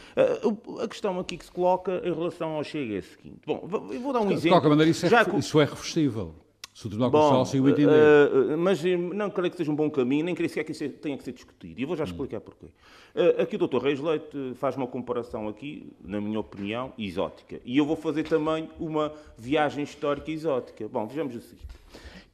a 0.82 0.88
questão 0.88 1.20
aqui 1.20 1.36
que 1.36 1.44
se 1.44 1.52
coloca 1.52 2.02
em 2.04 2.12
relação 2.12 2.50
ao 2.50 2.64
Chega 2.64 2.96
é 2.96 2.98
a 2.98 3.02
seguinte. 3.02 3.42
Bom, 3.46 3.60
eu 3.92 4.00
vou 4.00 4.12
dar 4.12 4.22
um 4.22 4.32
exemplo. 4.32 4.40
De 4.40 4.48
qualquer 4.48 4.70
maneira, 4.70 4.90
isso 4.90 5.06
é, 5.06 5.08
Já, 5.08 5.22
isso 5.22 5.60
é 5.60 5.64
refrestível. 5.64 6.34
Se 6.76 6.86
o 6.86 6.90
Tribunal 6.90 7.10
Constitucional 7.10 7.64
o 7.64 7.70
entender. 7.70 8.52
Uh, 8.52 8.58
mas 8.58 8.84
não 8.84 9.30
creio 9.30 9.50
que 9.50 9.56
seja 9.56 9.72
um 9.72 9.74
bom 9.74 9.88
caminho, 9.88 10.26
nem 10.26 10.34
creio 10.34 10.50
sequer 10.50 10.62
que 10.62 10.72
isso 10.72 10.86
tenha 10.98 11.16
que 11.16 11.24
ser 11.24 11.32
discutido. 11.32 11.80
E 11.80 11.82
eu 11.82 11.88
vou 11.88 11.96
já 11.96 12.04
hum. 12.04 12.08
explicar 12.08 12.38
porquê. 12.38 12.66
Uh, 12.66 13.40
aqui 13.40 13.56
o 13.56 13.66
Dr. 13.66 13.78
Reis 13.78 13.98
Leite 13.98 14.52
faz 14.56 14.76
uma 14.76 14.86
comparação 14.86 15.48
aqui, 15.48 15.90
na 16.04 16.20
minha 16.20 16.38
opinião, 16.38 16.92
exótica. 16.98 17.58
E 17.64 17.78
eu 17.78 17.86
vou 17.86 17.96
fazer 17.96 18.24
também 18.24 18.68
uma 18.78 19.10
viagem 19.38 19.84
histórica 19.84 20.30
exótica. 20.30 20.86
Bom, 20.86 21.06
vejamos 21.06 21.34
o 21.34 21.40
seguinte. 21.40 21.64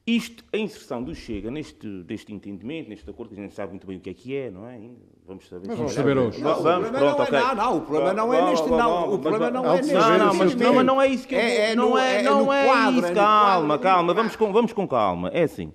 Isto, 0.04 0.44
a 0.52 0.56
inserção 0.56 1.00
do 1.00 1.14
Chega 1.14 1.48
neste, 1.48 2.02
deste 2.02 2.32
entendimento, 2.32 2.88
neste 2.88 3.08
acordo, 3.08 3.32
que 3.32 3.40
a 3.40 3.42
gente 3.44 3.54
sabe 3.54 3.70
muito 3.70 3.86
bem 3.86 3.98
o 3.98 4.00
que 4.00 4.10
é 4.10 4.14
que 4.14 4.36
é, 4.36 4.50
não 4.50 4.68
é? 4.68 4.80
Vamos 5.24 5.48
saber. 5.48 5.68
Mas 5.68 5.78
vamos 5.78 5.92
saber 5.92 6.18
hoje. 6.18 6.40
Não, 6.40 6.60
vamos, 6.60 6.90
pronto, 6.90 7.04
não, 7.04 7.24
ok. 7.24 7.38
não, 7.38 7.54
não, 7.54 7.76
o 7.76 7.80
problema 7.82 8.12
não 8.12 8.34
é 8.34 8.50
neste, 8.50 8.68
não, 8.68 9.14
o 9.14 9.18
problema 9.20 9.50
não 9.50 9.72
é 9.72 9.76
neste. 9.76 9.94
Não, 9.94 10.18
não, 10.18 10.34
mas 10.34 10.54
não, 10.56 10.74
mas 10.74 10.86
não 10.86 11.02
é 11.02 11.06
isso 11.06 11.28
que 11.28 11.34
eu 11.36 11.38
é, 11.38 11.70
é 11.70 11.74
não 11.76 11.96
é, 11.96 12.22
não 12.22 12.52
é, 12.52 12.66
quadro, 12.66 13.00
isso, 13.00 13.14
calma, 13.14 13.78
calma, 13.78 14.14
vamos 14.14 14.34
com, 14.34 14.52
vamos 14.52 14.72
com 14.72 14.88
calma. 14.88 15.28
É 15.28 15.44
assim, 15.44 15.72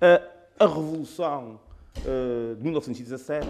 a, 0.00 0.64
a 0.64 0.66
revolução 0.66 1.60
uh, 1.98 2.56
de 2.56 2.62
1917 2.62 3.46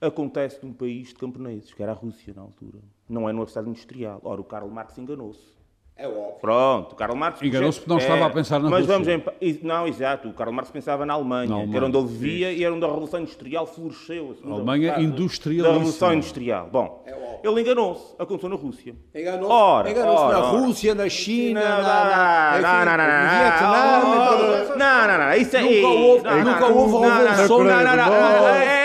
acontece 0.00 0.64
num 0.64 0.72
país 0.72 1.08
de 1.08 1.16
camponeses, 1.16 1.74
que 1.74 1.82
era 1.82 1.92
a 1.92 1.94
Rússia 1.94 2.32
na 2.34 2.40
altura. 2.40 2.78
Não 3.06 3.28
é 3.28 3.32
no 3.32 3.44
Estado 3.44 3.68
Industrial. 3.68 4.20
Ora, 4.24 4.40
o 4.40 4.44
Karl 4.44 4.68
Marx 4.68 4.96
enganou-se. 4.96 5.59
É 6.00 6.08
óbvio. 6.08 6.40
Pronto, 6.40 6.92
o 6.92 6.96
Karl 6.96 7.14
Marx... 7.14 7.42
Enganou-se 7.42 7.78
porque 7.78 7.90
não 7.90 7.98
é, 7.98 8.02
estava 8.02 8.24
a 8.24 8.30
pensar 8.30 8.58
na 8.58 8.70
mas 8.70 8.86
Rússia. 8.86 9.18
Vamos 9.18 9.34
em, 9.38 9.60
não, 9.62 9.86
exato. 9.86 10.28
O 10.28 10.32
Karl 10.32 10.50
Marx 10.50 10.70
pensava 10.70 11.04
na 11.04 11.12
Alemanha, 11.12 11.46
na 11.46 11.56
Alemanha. 11.56 11.70
que 11.70 11.76
era 11.76 11.86
onde 11.86 11.98
ele 11.98 12.06
vivia 12.06 12.50
Isso. 12.50 12.60
e 12.60 12.64
era 12.64 12.74
onde 12.74 12.84
a 12.84 12.88
Revolução 12.88 13.20
Industrial 13.20 13.66
floresceu. 13.66 14.36
A 14.42 14.50
Alemanha 14.50 14.98
industrial. 14.98 15.66
Da 15.66 15.72
Revolução 15.74 16.14
Industrial. 16.14 16.68
Bom, 16.72 17.04
é 17.06 17.14
ele 17.46 17.60
enganou-se. 17.60 18.14
Aconteceu 18.18 18.48
na 18.48 18.56
Rússia. 18.56 18.94
Enganou-se 19.14 19.90
enganou 19.90 20.28
na 20.28 20.38
Rússia, 20.38 20.94
na 20.94 21.08
China, 21.10 21.60
na, 21.60 22.60
na, 22.60 22.84
na, 22.84 22.96
no 22.96 23.30
Vietnã... 23.30 24.76
Não, 24.76 25.08
não, 25.08 25.18
não. 25.18 25.34
Isso 25.34 25.56
é... 25.56 25.62
Nunca 25.62 25.88
houve, 25.88 26.44
nunca 26.44 26.66
houve 26.66 27.06
revolução. 27.06 27.64
Não, 27.64 27.84
não, 27.84 27.96
não. 27.96 28.79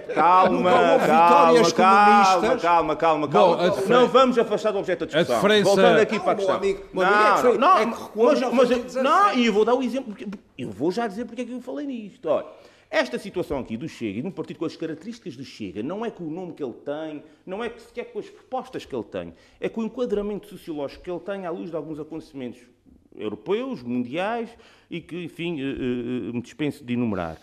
Calma, 0.00 0.70
calma, 0.70 1.72
calma, 1.72 2.56
calma, 2.56 2.96
calma, 2.96 3.28
calma. 3.28 3.74
Não 3.88 4.08
vamos 4.08 4.38
afastar 4.38 4.72
do 4.72 4.78
objeto 4.78 5.06
da 5.06 5.06
discussão. 5.06 5.40
Voltando 5.64 6.00
aqui 6.00 6.20
para 6.20 6.32
a 6.32 6.34
questão. 6.34 6.60
Não, 6.92 7.58
não, 7.58 8.52
mas 8.52 8.94
não, 8.94 9.34
e 9.34 9.46
eu 9.46 9.52
vou 9.52 9.64
dar 9.64 9.74
o 9.74 9.82
exemplo, 9.82 10.14
eu 10.56 10.70
vou 10.70 10.90
já 10.90 11.06
dizer 11.06 11.24
porque 11.24 11.42
é 11.42 11.44
que 11.44 11.52
eu 11.52 11.60
falei 11.60 11.86
nisto. 11.86 12.28
Olha, 12.28 12.46
esta 12.90 13.18
situação 13.18 13.58
aqui 13.58 13.76
do 13.76 13.86
Chega, 13.86 14.18
e 14.18 14.22
de 14.22 14.28
um 14.28 14.30
partido 14.30 14.58
com 14.58 14.64
as 14.64 14.74
características 14.74 15.36
do 15.36 15.44
Chega, 15.44 15.82
não 15.82 16.06
é 16.06 16.10
com 16.10 16.24
o 16.24 16.30
nome 16.30 16.54
que 16.54 16.64
ele 16.64 16.72
tem, 16.72 17.22
não 17.44 17.62
é 17.62 17.70
sequer 17.76 18.06
com 18.06 18.18
as 18.18 18.30
propostas 18.30 18.86
que 18.86 18.94
ele 18.94 19.04
tem, 19.04 19.34
é 19.60 19.68
com 19.68 19.82
o 19.82 19.84
enquadramento 19.84 20.46
sociológico 20.46 21.04
que 21.04 21.10
ele 21.10 21.20
tem 21.20 21.44
à 21.44 21.50
luz 21.50 21.68
de 21.68 21.76
alguns 21.76 22.00
acontecimentos 22.00 22.60
europeus, 23.18 23.82
mundiais 23.82 24.48
e 24.90 25.00
que, 25.00 25.24
enfim, 25.24 25.58
me 26.32 26.40
dispenso 26.40 26.84
de 26.84 26.94
enumerar. 26.94 27.38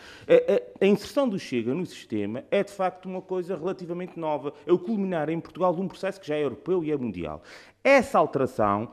A, 0.81 0.85
inserção 0.85 1.29
do 1.29 1.37
Chega 1.37 1.73
no 1.73 1.85
sistema 1.85 2.43
é, 2.49 2.63
de 2.63 2.71
facto, 2.71 3.05
uma 3.05 3.21
coisa 3.21 3.55
relativamente 3.55 4.19
nova. 4.19 4.53
É 4.65 4.73
o 4.73 4.79
culminar 4.79 5.29
em 5.29 5.39
Portugal 5.39 5.73
de 5.73 5.81
um 5.81 5.87
processo 5.87 6.19
que 6.19 6.27
já 6.27 6.35
é 6.35 6.43
europeu 6.43 6.83
e 6.83 6.91
é 6.91 6.97
mundial. 6.97 7.43
Essa 7.83 8.17
alteração 8.17 8.89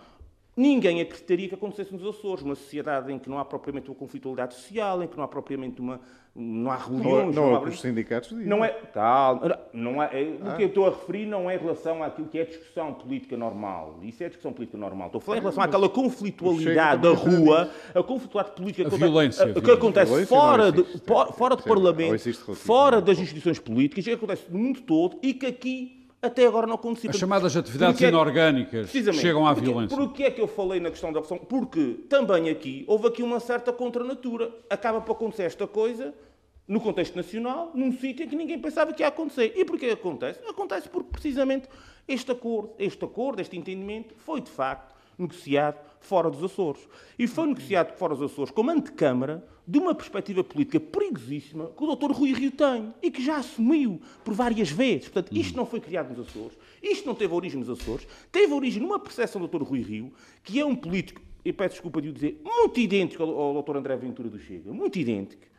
Ninguém 0.55 1.01
acreditaria 1.01 1.49
que 1.49 1.55
acontecesse 1.55 1.95
nos 1.95 2.07
Açores, 2.07 2.45
uma 2.45 2.55
sociedade 2.55 3.11
em 3.11 3.19
que 3.19 3.31
não 3.31 3.38
há 3.38 3.45
propriamente 3.45 3.88
uma 3.88 3.97
conflitualidade 3.97 4.53
social, 4.53 5.03
em 5.03 5.07
que 5.07 5.17
não 5.17 5.25
há 5.25 5.29
propriamente 5.29 5.81
uma. 5.81 5.99
não 6.37 6.71
há 6.71 6.77
religiões. 6.77 7.35
Não, 7.35 7.53
não, 7.53 7.57
há 7.57 7.62
os 7.62 7.81
sindicatos 7.81 8.29
dizem. 8.29 8.47
Não 8.47 8.62
é. 8.62 8.69
Calma. 8.93 9.59
Não 9.73 10.03
é, 10.03 10.11
é, 10.12 10.37
ah. 10.43 10.53
O 10.53 10.57
que 10.59 10.65
eu 10.65 10.67
estou 10.67 10.87
a 10.87 10.91
referir 10.91 11.25
não 11.25 11.51
é 11.51 11.57
em 11.57 11.59
relação 11.59 12.03
àquilo 12.03 12.29
que 12.29 12.38
é 12.38 12.45
discussão 12.45 12.93
política 12.93 13.35
normal. 13.35 13.99
Isso 14.03 14.23
é 14.23 14.27
discussão 14.27 14.53
política 14.53 14.77
normal. 14.77 15.07
Estou 15.07 15.21
a 15.21 15.23
falar 15.23 15.38
em 15.38 15.41
relação 15.41 15.62
àquela 15.62 15.88
conflitualidade 15.88 17.01
da 17.01 17.12
rua, 17.12 17.71
a 17.95 18.03
conflitualidade 18.03 18.55
política 18.55 18.95
a 18.95 18.99
violência, 18.99 19.55
que 19.55 19.71
acontece 19.71 20.27
fora, 20.27 20.71
de, 20.71 20.85
fora 21.35 21.57
do 21.57 21.62
Parlamento, 21.62 22.55
fora 22.57 23.01
das 23.01 23.19
instituições 23.19 23.59
políticas, 23.59 24.05
que 24.05 24.12
acontece 24.12 24.45
no 24.51 24.59
mundo 24.59 24.83
todo 24.83 25.19
e 25.23 25.33
que 25.33 25.47
aqui 25.47 26.02
até 26.22 26.46
agora 26.46 26.68
não 26.68 26.76
aconteceu. 26.76 27.11
As 27.11 27.16
chamadas 27.16 27.56
atividades 27.56 27.96
porque 27.96 28.06
inorgânicas 28.06 28.90
chegam 28.90 29.44
à 29.44 29.52
porque, 29.52 29.68
violência. 29.68 29.96
Porquê 29.96 30.22
é 30.22 30.30
que 30.30 30.40
eu 30.40 30.46
falei 30.46 30.78
na 30.78 30.88
questão 30.88 31.12
da 31.12 31.18
opção? 31.18 31.37
Porque 31.37 32.04
também 32.08 32.48
aqui 32.48 32.85
houve 32.87 33.08
aqui 33.08 33.22
uma 33.24 33.40
certa 33.40 33.72
contranatura. 33.72 34.50
Acaba 34.70 35.00
por 35.00 35.12
acontecer 35.12 35.42
esta 35.42 35.66
coisa 35.66 36.14
no 36.68 36.80
contexto 36.80 37.16
nacional, 37.16 37.72
num 37.74 37.92
sítio 37.92 38.24
em 38.24 38.28
que 38.28 38.37
ninguém 38.37 38.58
pensava 38.58 38.92
que 38.92 39.02
ia 39.02 39.08
acontecer. 39.08 39.52
E 39.56 39.64
porquê 39.64 39.87
acontece? 39.87 40.38
Acontece 40.48 40.88
porque 40.88 41.11
precisamente 41.11 41.68
este 42.06 42.30
acordo, 42.30 42.72
este 42.78 43.04
acordo, 43.04 43.40
este 43.42 43.58
entendimento 43.58 44.14
foi 44.16 44.40
de 44.40 44.50
facto 44.50 44.94
negociado 45.22 45.78
fora 46.00 46.30
dos 46.30 46.42
Açores. 46.42 46.87
E 47.18 47.26
foi 47.26 47.46
negociado 47.46 47.96
fora 47.96 48.14
dos 48.14 48.30
Açores 48.30 48.50
como 48.50 48.70
antecâmara 48.70 49.46
de 49.66 49.78
uma 49.78 49.94
perspectiva 49.94 50.42
política 50.42 50.80
perigosíssima 50.80 51.70
que 51.76 51.85
o 51.85 51.94
Dr. 51.94 52.11
Rui 52.12 52.32
Rio 52.32 52.50
tem 52.50 52.92
e 53.00 53.11
que 53.11 53.24
já 53.24 53.37
assumiu 53.37 54.00
por 54.24 54.35
várias 54.35 54.70
vezes. 54.70 55.08
Portanto, 55.08 55.37
isto 55.37 55.56
não 55.56 55.64
foi 55.64 55.80
criado 55.80 56.11
nos 56.11 56.28
Açores, 56.28 56.58
isto 56.82 57.06
não 57.06 57.14
teve 57.14 57.32
origem 57.32 57.61
nos 57.61 57.70
Açores, 57.70 58.06
teve 58.30 58.52
origem 58.52 58.82
numa 58.82 58.98
percepção 58.98 59.40
do 59.40 59.46
Dr. 59.46 59.62
Rui 59.62 59.80
Rio, 59.80 60.12
que 60.42 60.58
é 60.58 60.64
um 60.64 60.74
político, 60.74 61.22
e 61.44 61.52
peço 61.52 61.74
desculpa 61.74 62.02
de 62.02 62.08
o 62.08 62.12
dizer, 62.12 62.40
muito 62.44 62.78
idêntico 62.78 63.22
ao 63.22 63.62
Dr. 63.62 63.76
André 63.76 63.96
Ventura 63.96 64.28
do 64.28 64.38
Chega, 64.38 64.72
muito 64.72 64.98
idêntico 64.98 65.52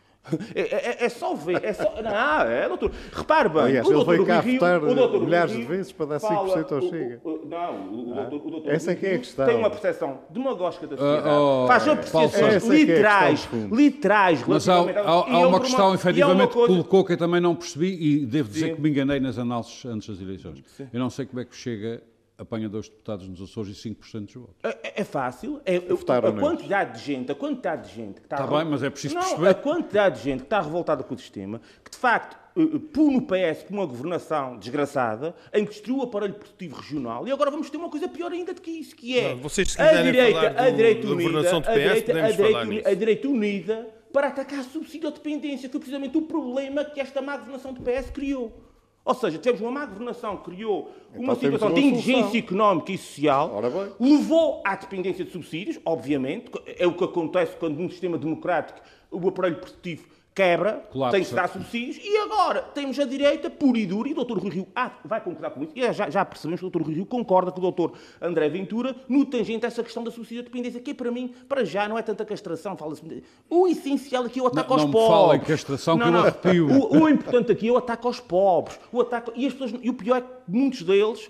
é, 0.56 0.62
é, 0.62 1.06
é, 1.06 1.10
só 1.10 1.34
ver. 1.34 1.64
É 1.64 1.74
só, 1.74 2.02
não, 2.02 2.42
é, 2.42 2.68
doutor. 2.68 2.92
Repare 3.12 3.50
bem. 3.50 3.62
Aliás, 3.62 3.90
ele 3.90 4.06
veio 4.06 4.26
cá 4.26 4.42
votar 4.42 4.82
milhares 4.82 5.52
de 5.52 5.64
vezes 5.64 5.92
para 5.92 6.06
dar 6.06 6.20
5% 6.20 6.72
ao 6.72 6.82
Chega. 6.82 7.22
O, 7.24 7.30
o, 7.30 7.46
não, 7.46 7.74
o, 7.92 8.20
ah, 8.20 8.24
doutor, 8.24 8.48
o 8.48 8.52
doutor 8.52 8.72
Essa 8.72 8.92
é 8.92 8.96
que 8.96 9.06
é 9.06 9.16
a 9.16 9.18
questão. 9.18 9.46
tem 9.46 9.58
uma 9.58 9.70
percepção 9.70 10.20
demagógica 10.30 10.88
da 10.88 10.98
sociedade. 10.98 11.28
Uh, 11.28 11.64
oh, 11.64 11.68
Faz 11.68 11.88
apreciações 11.88 12.66
literais, 12.66 13.50
é 13.52 13.76
literais. 13.76 14.44
Mas 14.48 14.70
há, 14.70 14.76
há, 14.76 15.12
há 15.12 15.48
uma 15.48 15.60
questão, 15.60 15.88
uma, 15.88 15.96
efetivamente, 15.96 16.54
que 16.54 16.68
colocou 16.68 17.04
que 17.04 17.14
eu 17.14 17.18
também 17.18 17.42
não 17.42 17.56
percebi 17.56 17.94
e 17.94 18.26
devo 18.26 18.50
dizer 18.50 18.68
Sim. 18.68 18.76
que 18.76 18.82
me 18.82 18.90
enganei 18.90 19.20
nas 19.20 19.38
análises 19.38 19.86
antes 19.86 20.08
das 20.08 20.22
eleições. 20.22 20.64
Sim. 20.78 20.88
Eu 20.94 21.00
não 21.00 21.10
sei 21.10 21.26
como 21.26 21.42
é 21.42 21.46
que 21.46 21.56
chega 21.56 22.02
apanha 22.38 22.67
dois 22.67 22.89
deputados 22.89 23.28
nos 23.28 23.41
Açores 23.41 23.78
e 23.78 23.89
5% 23.89 24.26
dos 24.26 24.34
votos. 24.34 24.56
É, 24.63 25.02
é 25.02 25.04
fácil. 25.04 25.62
É, 25.65 25.78
a, 25.78 26.32
quantidade 26.39 27.00
de 27.00 27.06
gente, 27.06 27.32
a 27.32 27.36
quantidade 27.36 27.89
de 27.89 27.96
gente 27.96 28.22
que 28.22 28.26
está... 28.26 28.38
Está 28.38 28.48
bem, 28.48 28.65
mas 28.65 28.84
é 28.84 28.89
preciso 28.89 29.15
não, 29.15 29.22
perceber... 29.22 29.48
A 29.50 29.54
quantidade 29.54 30.17
de 30.17 30.24
gente 30.24 30.39
que 30.39 30.46
está 30.46 30.62
revoltada 30.62 31.04
com 31.04 31.13
o 31.13 31.17
sistema, 31.17 31.62
que 31.84 31.91
de 31.91 31.98
facto 31.98 32.38
eh, 32.58 32.62
eh, 32.62 32.80
pune 32.91 33.17
o 33.17 33.22
PS 33.22 33.63
por 33.63 33.74
uma 33.74 33.86
governação 33.86 34.58
desgraçada, 34.58 35.36
em 35.54 35.65
que 35.65 35.72
destruiu 35.72 36.00
o 36.00 36.04
aparelho 36.04 36.34
produtivo 36.34 36.76
regional, 36.76 37.28
e 37.28 37.32
agora 37.32 37.52
vamos 37.52 37.69
ter 37.69 37.78
uma 37.78 37.89
coisa 37.89 38.08
pior 38.08 38.32
ainda 38.32 38.54
do 38.54 38.62
que 38.62 38.72
isso, 38.72 38.96
que 38.96 39.17
é 39.17 39.30
não, 39.30 39.41
vocês 39.41 39.80
a 39.80 40.02
direita, 40.02 40.50
do, 40.50 40.60
a 40.60 40.69
direita 40.69 41.08
unida, 41.08 41.39
a 41.39 41.60
direita, 41.60 42.26
a 42.26 42.32
direita, 42.32 42.89
a 42.89 42.93
direita 42.93 43.28
unida 43.28 43.89
para 44.12 44.28
atacar 44.28 44.60
a 44.60 44.63
subsídio 44.63 45.08
à 45.08 45.12
dependência, 45.12 45.67
que 45.67 45.72
foi 45.72 45.80
precisamente 45.80 46.17
o 46.17 46.22
problema 46.22 46.86
que 46.86 47.00
esta 47.00 47.22
má 47.22 47.38
governação 47.38 47.74
do 47.74 47.82
PS 47.82 48.12
criou. 48.12 48.73
Ou 49.06 49.13
seja, 49.13 49.38
tivemos 49.38 49.62
uma 49.62 49.72
má 49.72 49.86
governação 49.86 50.38
que 50.38 50.46
criou 50.46 50.92
então, 51.10 51.22
uma 51.22 51.36
situação 51.36 51.74
de 51.74 51.82
indigência 51.82 52.38
económica 52.38 52.92
e 52.92 52.98
social, 52.98 53.62
levou 54.00 54.62
à 54.66 54.76
dependência 54.76 55.26
de 55.26 55.32
subsídios, 55.32 55.80
obviamente, 55.86 56.50
é 56.66 56.88
o 56.88 56.94
que 56.94 57.04
acontece 57.04 57.56
quando 57.58 57.78
num 57.78 57.89
sistema 57.89 58.18
democrático 58.18 58.80
o 59.12 59.28
aparelho 59.28 59.58
produtivo 59.58 60.06
quebra, 60.34 60.84
Colapsa. 60.91 61.17
tem 61.17 61.26
que 61.26 61.34
dar 61.34 61.48
subsídios, 61.48 61.98
e 62.04 62.17
agora 62.17 62.62
temos 62.62 63.00
a 63.00 63.06
direita 63.06 63.50
pura 63.50 63.78
e 63.78 63.86
dura, 63.86 64.10
e 64.10 64.13
o 64.13 64.24
Dr. 64.24 64.39
Rui 64.39 64.50
Rio 64.50 64.67
ah, 64.76 64.91
vai 65.06 65.22
concordar 65.22 65.52
com 65.52 65.63
isso, 65.63 65.74
e 65.76 65.93
já, 65.93 66.10
já 66.10 66.26
percebemos 66.26 66.60
que 66.60 66.65
o 66.65 66.69
Dr. 66.69 66.82
Rui 66.82 66.96
Rio 66.96 67.06
concorda 67.06 67.52
com 67.52 67.62
o 67.62 67.72
Dr. 67.72 67.96
André 68.22 68.50
Ventura 68.50 68.96
no 69.08 69.26
tangente 69.26 69.65
a 69.65 69.67
essa 69.67 69.84
questão 69.84 70.04
da 70.04 70.12
subsídio 70.12 70.43
de 70.43 70.50
dependência, 70.50 70.80
que 70.80 70.93
para 70.93 71.12
mim, 71.12 71.34
para 71.48 71.63
já, 71.63 71.88
não 71.88 71.98
é 71.98 72.02
tanta 72.02 72.26
castração, 72.26 72.76
fala-se... 72.76 73.24
O 73.50 73.67
essencial 73.67 74.24
aqui 74.26 74.39
é 74.39 74.43
o 74.43 74.48
ataque 74.48 74.69
não, 74.69 74.76
aos 74.76 74.86
não 74.86 74.91
pobres. 74.91 75.28
Não 75.28 75.34
me 75.34 75.39
castração 75.39 75.98
não, 75.98 76.08
que 76.08 76.13
eu 76.13 76.19
arrepio. 76.19 76.67
O, 76.69 77.04
o 77.04 77.10
importante 77.10 77.52
aqui 77.52 77.67
é 77.67 77.72
o 77.72 77.78
ataque 77.78 78.08
aos 78.08 78.19
pobres, 78.19 78.80
o 78.91 79.02
ataque... 79.02 79.32
E, 79.36 79.46
as 79.46 79.54
pessoas, 79.54 79.80
e 79.82 79.89
o 79.89 79.93
pior 79.93 80.17
é 80.17 80.22
que 80.22 80.28
muitos 80.48 80.82
deles 80.82 81.30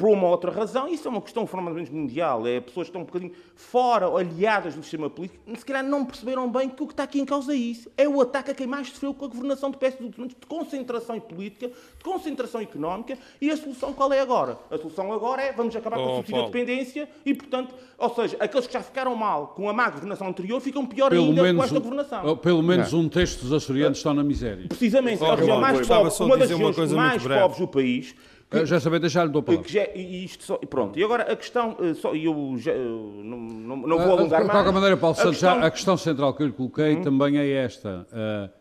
por 0.00 0.08
uma 0.08 0.28
outra 0.28 0.50
razão, 0.50 0.88
isso 0.88 1.06
é 1.06 1.10
uma 1.10 1.20
questão 1.20 1.46
fundamentalmente 1.46 1.92
mundial, 1.92 2.46
é 2.46 2.58
pessoas 2.58 2.86
que 2.86 2.88
estão 2.88 3.02
um 3.02 3.04
bocadinho 3.04 3.32
fora, 3.54 4.06
aliadas 4.06 4.74
do 4.74 4.82
sistema 4.82 5.10
político, 5.10 5.44
se 5.54 5.62
calhar 5.62 5.84
não 5.84 6.06
perceberam 6.06 6.50
bem 6.50 6.70
que 6.70 6.82
o 6.82 6.86
que 6.86 6.94
está 6.94 7.02
aqui 7.02 7.20
em 7.20 7.26
causa 7.26 7.52
é 7.52 7.56
isso. 7.56 7.90
É 7.98 8.08
o 8.08 8.18
ataque 8.18 8.50
a 8.50 8.54
quem 8.54 8.66
mais 8.66 8.88
sofreu 8.88 9.12
com 9.12 9.26
a 9.26 9.28
governação 9.28 9.70
do 9.70 9.76
PS 9.76 9.96
dos 9.96 10.06
últimos 10.06 10.18
anos, 10.20 10.34
de 10.40 10.46
concentração 10.46 11.20
política, 11.20 11.68
de 11.68 12.02
concentração 12.02 12.62
económica, 12.62 13.18
e 13.42 13.50
a 13.50 13.56
solução 13.58 13.92
qual 13.92 14.10
é 14.10 14.20
agora? 14.20 14.56
A 14.70 14.78
solução 14.78 15.12
agora 15.12 15.42
é 15.42 15.52
vamos 15.52 15.76
acabar 15.76 15.98
oh, 15.98 16.02
com 16.02 16.12
a 16.12 16.16
subsídio 16.16 16.46
de 16.46 16.50
dependência 16.50 17.08
e, 17.26 17.34
portanto, 17.34 17.74
ou 17.98 18.14
seja, 18.14 18.38
aqueles 18.40 18.66
que 18.66 18.72
já 18.72 18.82
ficaram 18.82 19.14
mal 19.14 19.48
com 19.48 19.68
a 19.68 19.72
má 19.74 19.90
governação 19.90 20.28
anterior 20.28 20.58
ficam 20.62 20.86
pior 20.86 21.10
pelo 21.10 21.26
ainda 21.26 21.52
com 21.52 21.62
esta 21.62 21.78
governação. 21.78 22.22
Oh, 22.24 22.36
pelo 22.38 22.62
menos 22.62 22.90
não. 22.90 23.00
um 23.00 23.08
terço 23.10 23.42
dos 23.42 23.52
açorianos 23.52 23.98
estão 23.98 24.14
na 24.14 24.24
miséria. 24.24 24.66
Precisamente, 24.66 25.22
oh, 25.22 25.26
a 25.26 25.34
região 25.34 25.60
mais 25.60 25.86
pobre, 25.86 26.24
uma 26.24 26.38
das 26.38 26.50
regiões 26.50 26.92
mais 26.92 27.22
pobres 27.22 27.58
do 27.58 27.68
país, 27.68 28.14
que, 28.50 28.66
já 28.66 28.80
sabia 28.80 28.98
deixar-lhe 28.98 29.30
do 29.30 29.42
palavra. 29.42 29.68
Já, 29.68 29.86
e 29.94 30.24
isto 30.24 30.42
só, 30.44 30.56
pronto. 30.56 30.98
E 30.98 31.04
agora 31.04 31.22
a 31.22 31.36
questão, 31.36 31.76
eh, 31.80 31.94
só, 31.94 32.14
eu 32.14 32.54
já, 32.58 32.74
não, 32.74 33.38
não, 33.38 33.76
não 33.76 33.98
vou 33.98 34.18
alongar 34.18 34.40
mais. 34.40 34.46
De 34.46 34.50
qualquer 34.50 34.72
maneira, 34.72 34.96
Paulo 34.96 35.14
Santos, 35.14 35.38
questão... 35.38 35.62
a 35.62 35.70
questão 35.70 35.96
central 35.96 36.34
que 36.34 36.42
eu 36.42 36.48
lhe 36.48 36.52
coloquei 36.52 36.96
hum. 36.96 37.02
também 37.02 37.38
é 37.38 37.48
esta. 37.48 38.06
Uh, 38.10 38.60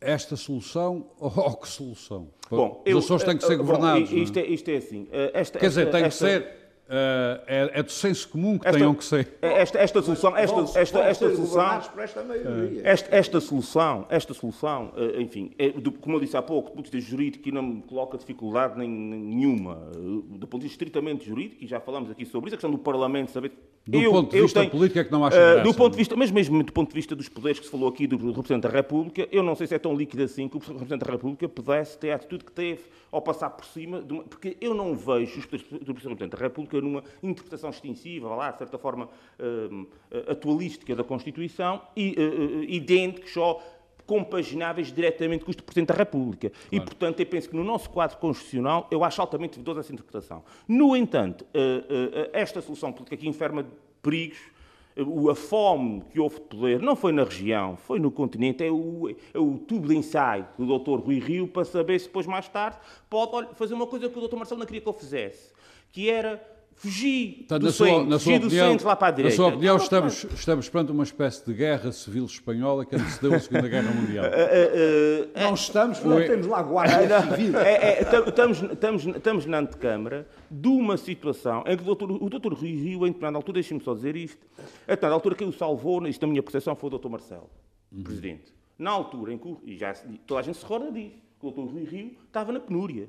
esta 0.00 0.34
solução 0.34 1.06
ou 1.20 1.56
que 1.56 1.68
solução? 1.68 2.28
Bom, 2.50 2.82
Os 2.84 3.04
Açores 3.04 3.22
têm 3.22 3.36
que 3.36 3.44
ser 3.44 3.56
governados. 3.56 4.10
Bom, 4.10 4.16
isto, 4.16 4.38
é, 4.38 4.46
isto 4.46 4.68
é 4.68 4.76
assim. 4.76 5.06
Esta, 5.10 5.58
Quer 5.60 5.68
dizer, 5.68 5.90
tem 5.90 6.02
esta, 6.02 6.26
que 6.26 6.32
ser 6.32 6.59
Uh, 6.90 7.38
é, 7.46 7.70
é, 7.74 7.82
do 7.84 7.92
senso 7.92 8.28
comum 8.28 8.58
que 8.58 8.66
esta, 8.66 8.76
tenham 8.76 8.92
que 8.92 9.04
ser. 9.04 9.38
Esta, 9.40 9.78
esta 9.78 10.02
solução, 10.02 10.36
esta, 10.36 10.80
esta, 10.80 10.98
esta, 10.98 11.36
solução, 11.36 11.80
esta, 12.82 13.16
esta 13.16 13.40
solução, 13.40 14.06
esta 14.10 14.34
solução, 14.34 14.92
uh, 14.96 15.20
enfim, 15.20 15.52
é, 15.56 15.70
do, 15.70 15.92
como 15.92 16.16
eu 16.16 16.20
disse 16.20 16.36
há 16.36 16.42
pouco, 16.42 16.70
do 16.70 16.74
ponto 16.74 16.90
de 16.90 16.96
vista 16.96 17.08
jurídico, 17.08 17.48
não 17.52 17.62
me 17.62 17.82
coloca 17.82 18.18
dificuldade 18.18 18.76
nem, 18.76 18.88
nenhuma. 18.88 19.76
Uh, 19.96 20.22
do 20.22 20.48
ponto 20.48 20.62
de 20.62 20.66
vista 20.66 20.82
estritamente 20.82 21.24
jurídico, 21.24 21.62
e 21.62 21.66
já 21.68 21.78
falamos 21.78 22.10
aqui 22.10 22.26
sobre 22.26 22.48
isso, 22.48 22.56
a 22.56 22.58
questão 22.58 22.72
do 22.72 22.78
Parlamento 22.78 23.30
saber. 23.30 23.52
Do 23.86 23.98
eu, 23.98 24.12
ponto 24.12 24.30
de 24.30 24.42
vista 24.42 24.60
tenho, 24.60 24.70
político 24.70 24.98
é 24.98 25.04
que 25.04 25.10
não 25.10 25.24
acha 25.24 25.36
graça, 25.36 25.62
Do 25.62 25.74
ponto 25.74 25.92
de 25.92 25.98
vista, 25.98 26.14
mas 26.14 26.30
mesmo 26.30 26.62
do 26.62 26.72
ponto 26.72 26.88
de 26.90 26.94
vista 26.94 27.16
dos 27.16 27.28
poderes 27.28 27.58
que 27.58 27.64
se 27.64 27.70
falou 27.70 27.88
aqui 27.88 28.06
do 28.06 28.16
representante 28.16 28.62
da 28.62 28.68
República, 28.68 29.26
eu 29.32 29.42
não 29.42 29.54
sei 29.54 29.66
se 29.66 29.74
é 29.74 29.78
tão 29.78 29.94
líquido 29.94 30.22
assim 30.22 30.48
que 30.48 30.56
o 30.56 30.60
representante 30.60 31.04
da 31.04 31.12
República 31.12 31.48
pudesse 31.48 31.98
ter 31.98 32.12
a 32.12 32.16
atitude 32.16 32.44
que 32.44 32.52
teve 32.52 32.82
ao 33.10 33.22
passar 33.22 33.50
por 33.50 33.64
cima, 33.64 34.02
de 34.02 34.12
uma, 34.12 34.22
porque 34.22 34.56
eu 34.60 34.74
não 34.74 34.94
vejo 34.94 35.40
os 35.40 35.46
poderes 35.46 35.66
do 35.66 35.92
representante 35.92 36.36
da 36.36 36.38
República 36.38 36.80
numa 36.80 37.02
interpretação 37.22 37.70
extensiva, 37.70 38.28
lá, 38.28 38.50
de 38.50 38.58
certa 38.58 38.78
forma 38.78 39.08
uh, 39.38 39.86
atualística 40.28 40.94
da 40.94 41.02
Constituição, 41.02 41.80
e 41.96 42.14
uh, 42.18 42.62
idênticos 42.64 43.36
ou 43.36 43.60
compagináveis 44.10 44.92
diretamente 44.92 45.44
com 45.44 45.52
os 45.52 45.56
do 45.56 45.62
Presidente 45.62 45.86
da 45.90 45.94
República. 45.94 46.50
Claro. 46.50 46.66
E, 46.72 46.80
portanto, 46.80 47.20
eu 47.20 47.26
penso 47.26 47.48
que 47.48 47.54
no 47.54 47.62
nosso 47.62 47.88
quadro 47.88 48.16
constitucional 48.16 48.88
eu 48.90 49.04
acho 49.04 49.20
altamente 49.20 49.52
duvidosa 49.52 49.78
essa 49.78 49.92
interpretação. 49.92 50.42
No 50.66 50.96
entanto, 50.96 51.46
esta 52.32 52.60
solução 52.60 52.92
política 52.92 53.14
aqui 53.14 53.28
enferma 53.28 53.64
perigos 54.02 54.40
a 55.30 55.34
fome 55.36 56.02
que 56.10 56.18
houve 56.18 56.40
de 56.40 56.40
poder 56.40 56.82
não 56.82 56.96
foi 56.96 57.12
na 57.12 57.22
região, 57.22 57.76
foi 57.76 58.00
no 58.00 58.10
continente, 58.10 58.64
é 58.64 58.70
o, 58.70 59.08
é 59.08 59.38
o 59.38 59.56
tubo 59.58 59.86
de 59.86 59.96
ensaio 59.96 60.48
do 60.58 60.78
Dr. 60.78 60.98
Rui 61.04 61.20
Rio 61.20 61.46
para 61.46 61.64
saber 61.64 62.00
se 62.00 62.06
depois, 62.06 62.26
mais 62.26 62.48
tarde, 62.48 62.78
pode 63.08 63.54
fazer 63.54 63.74
uma 63.74 63.86
coisa 63.86 64.08
que 64.08 64.18
o 64.18 64.26
Dr. 64.26 64.34
Marcelo 64.34 64.58
não 64.58 64.66
queria 64.66 64.80
que 64.80 64.88
eu 64.88 64.92
fizesse, 64.92 65.52
que 65.92 66.10
era 66.10 66.44
Fugi 66.80 67.44
Portanto, 67.46 67.62
do 67.62 67.72
centro, 67.72 68.06
na 68.06 68.18
sua 68.18 68.36
opinião, 68.36 68.76
lá 68.82 68.96
para 68.96 69.08
a 69.08 69.10
direita. 69.10 69.36
Na 69.36 69.36
sua 69.36 69.54
opinião, 69.54 69.76
estamos, 69.76 70.24
estamos 70.24 70.68
perante 70.70 70.90
uma 70.90 71.04
espécie 71.04 71.44
de 71.44 71.52
guerra 71.52 71.92
civil 71.92 72.24
espanhola 72.24 72.86
que 72.86 72.96
antecedeu 72.96 73.34
a 73.34 73.38
Segunda 73.38 73.68
Guerra 73.68 73.92
Mundial. 73.92 74.24
Uh, 74.24 74.28
uh, 74.28 75.28
uh, 75.28 75.44
não 75.44 75.52
estamos, 75.52 75.98
porque 75.98 76.20
não 76.20 76.26
temos 76.26 76.46
lá 76.46 76.62
guarda 76.62 77.20
civil. 77.20 77.58
É, 77.58 77.74
é, 77.74 78.00
estamos, 78.00 78.62
estamos, 78.62 79.06
estamos 79.06 79.44
na 79.44 79.58
antecâmara 79.58 80.26
de 80.50 80.68
uma 80.68 80.96
situação 80.96 81.62
em 81.66 81.76
que 81.76 81.82
o 81.82 81.86
doutor, 82.30 82.52
o 82.52 82.56
Rui 82.56 82.70
Rio, 82.70 83.06
em 83.06 83.10
determinada 83.10 83.36
altura, 83.36 83.56
deixe-me 83.56 83.82
só 83.82 83.92
dizer 83.92 84.16
isto, 84.16 84.46
a 84.56 84.92
determinada 84.92 85.14
altura 85.16 85.34
quem 85.34 85.48
o 85.48 85.52
salvou, 85.52 86.06
isto 86.06 86.22
na 86.22 86.28
minha 86.28 86.42
percepção, 86.42 86.74
foi 86.74 86.86
o 86.86 86.90
doutor 86.92 87.10
Marcelo, 87.10 87.50
uhum. 87.92 88.02
presidente. 88.02 88.54
Na 88.78 88.90
altura 88.90 89.34
em 89.34 89.38
que, 89.38 89.54
e 89.66 89.76
já 89.76 89.92
toda 90.26 90.40
a 90.40 90.42
gente 90.42 90.56
se 90.56 90.62
recorda 90.62 90.90
disso, 90.90 91.16
que 91.38 91.46
o 91.46 91.50
doutor 91.50 91.74
Rui 91.74 91.84
Rio 91.84 92.16
estava 92.26 92.52
na 92.52 92.60
penúria 92.60 93.06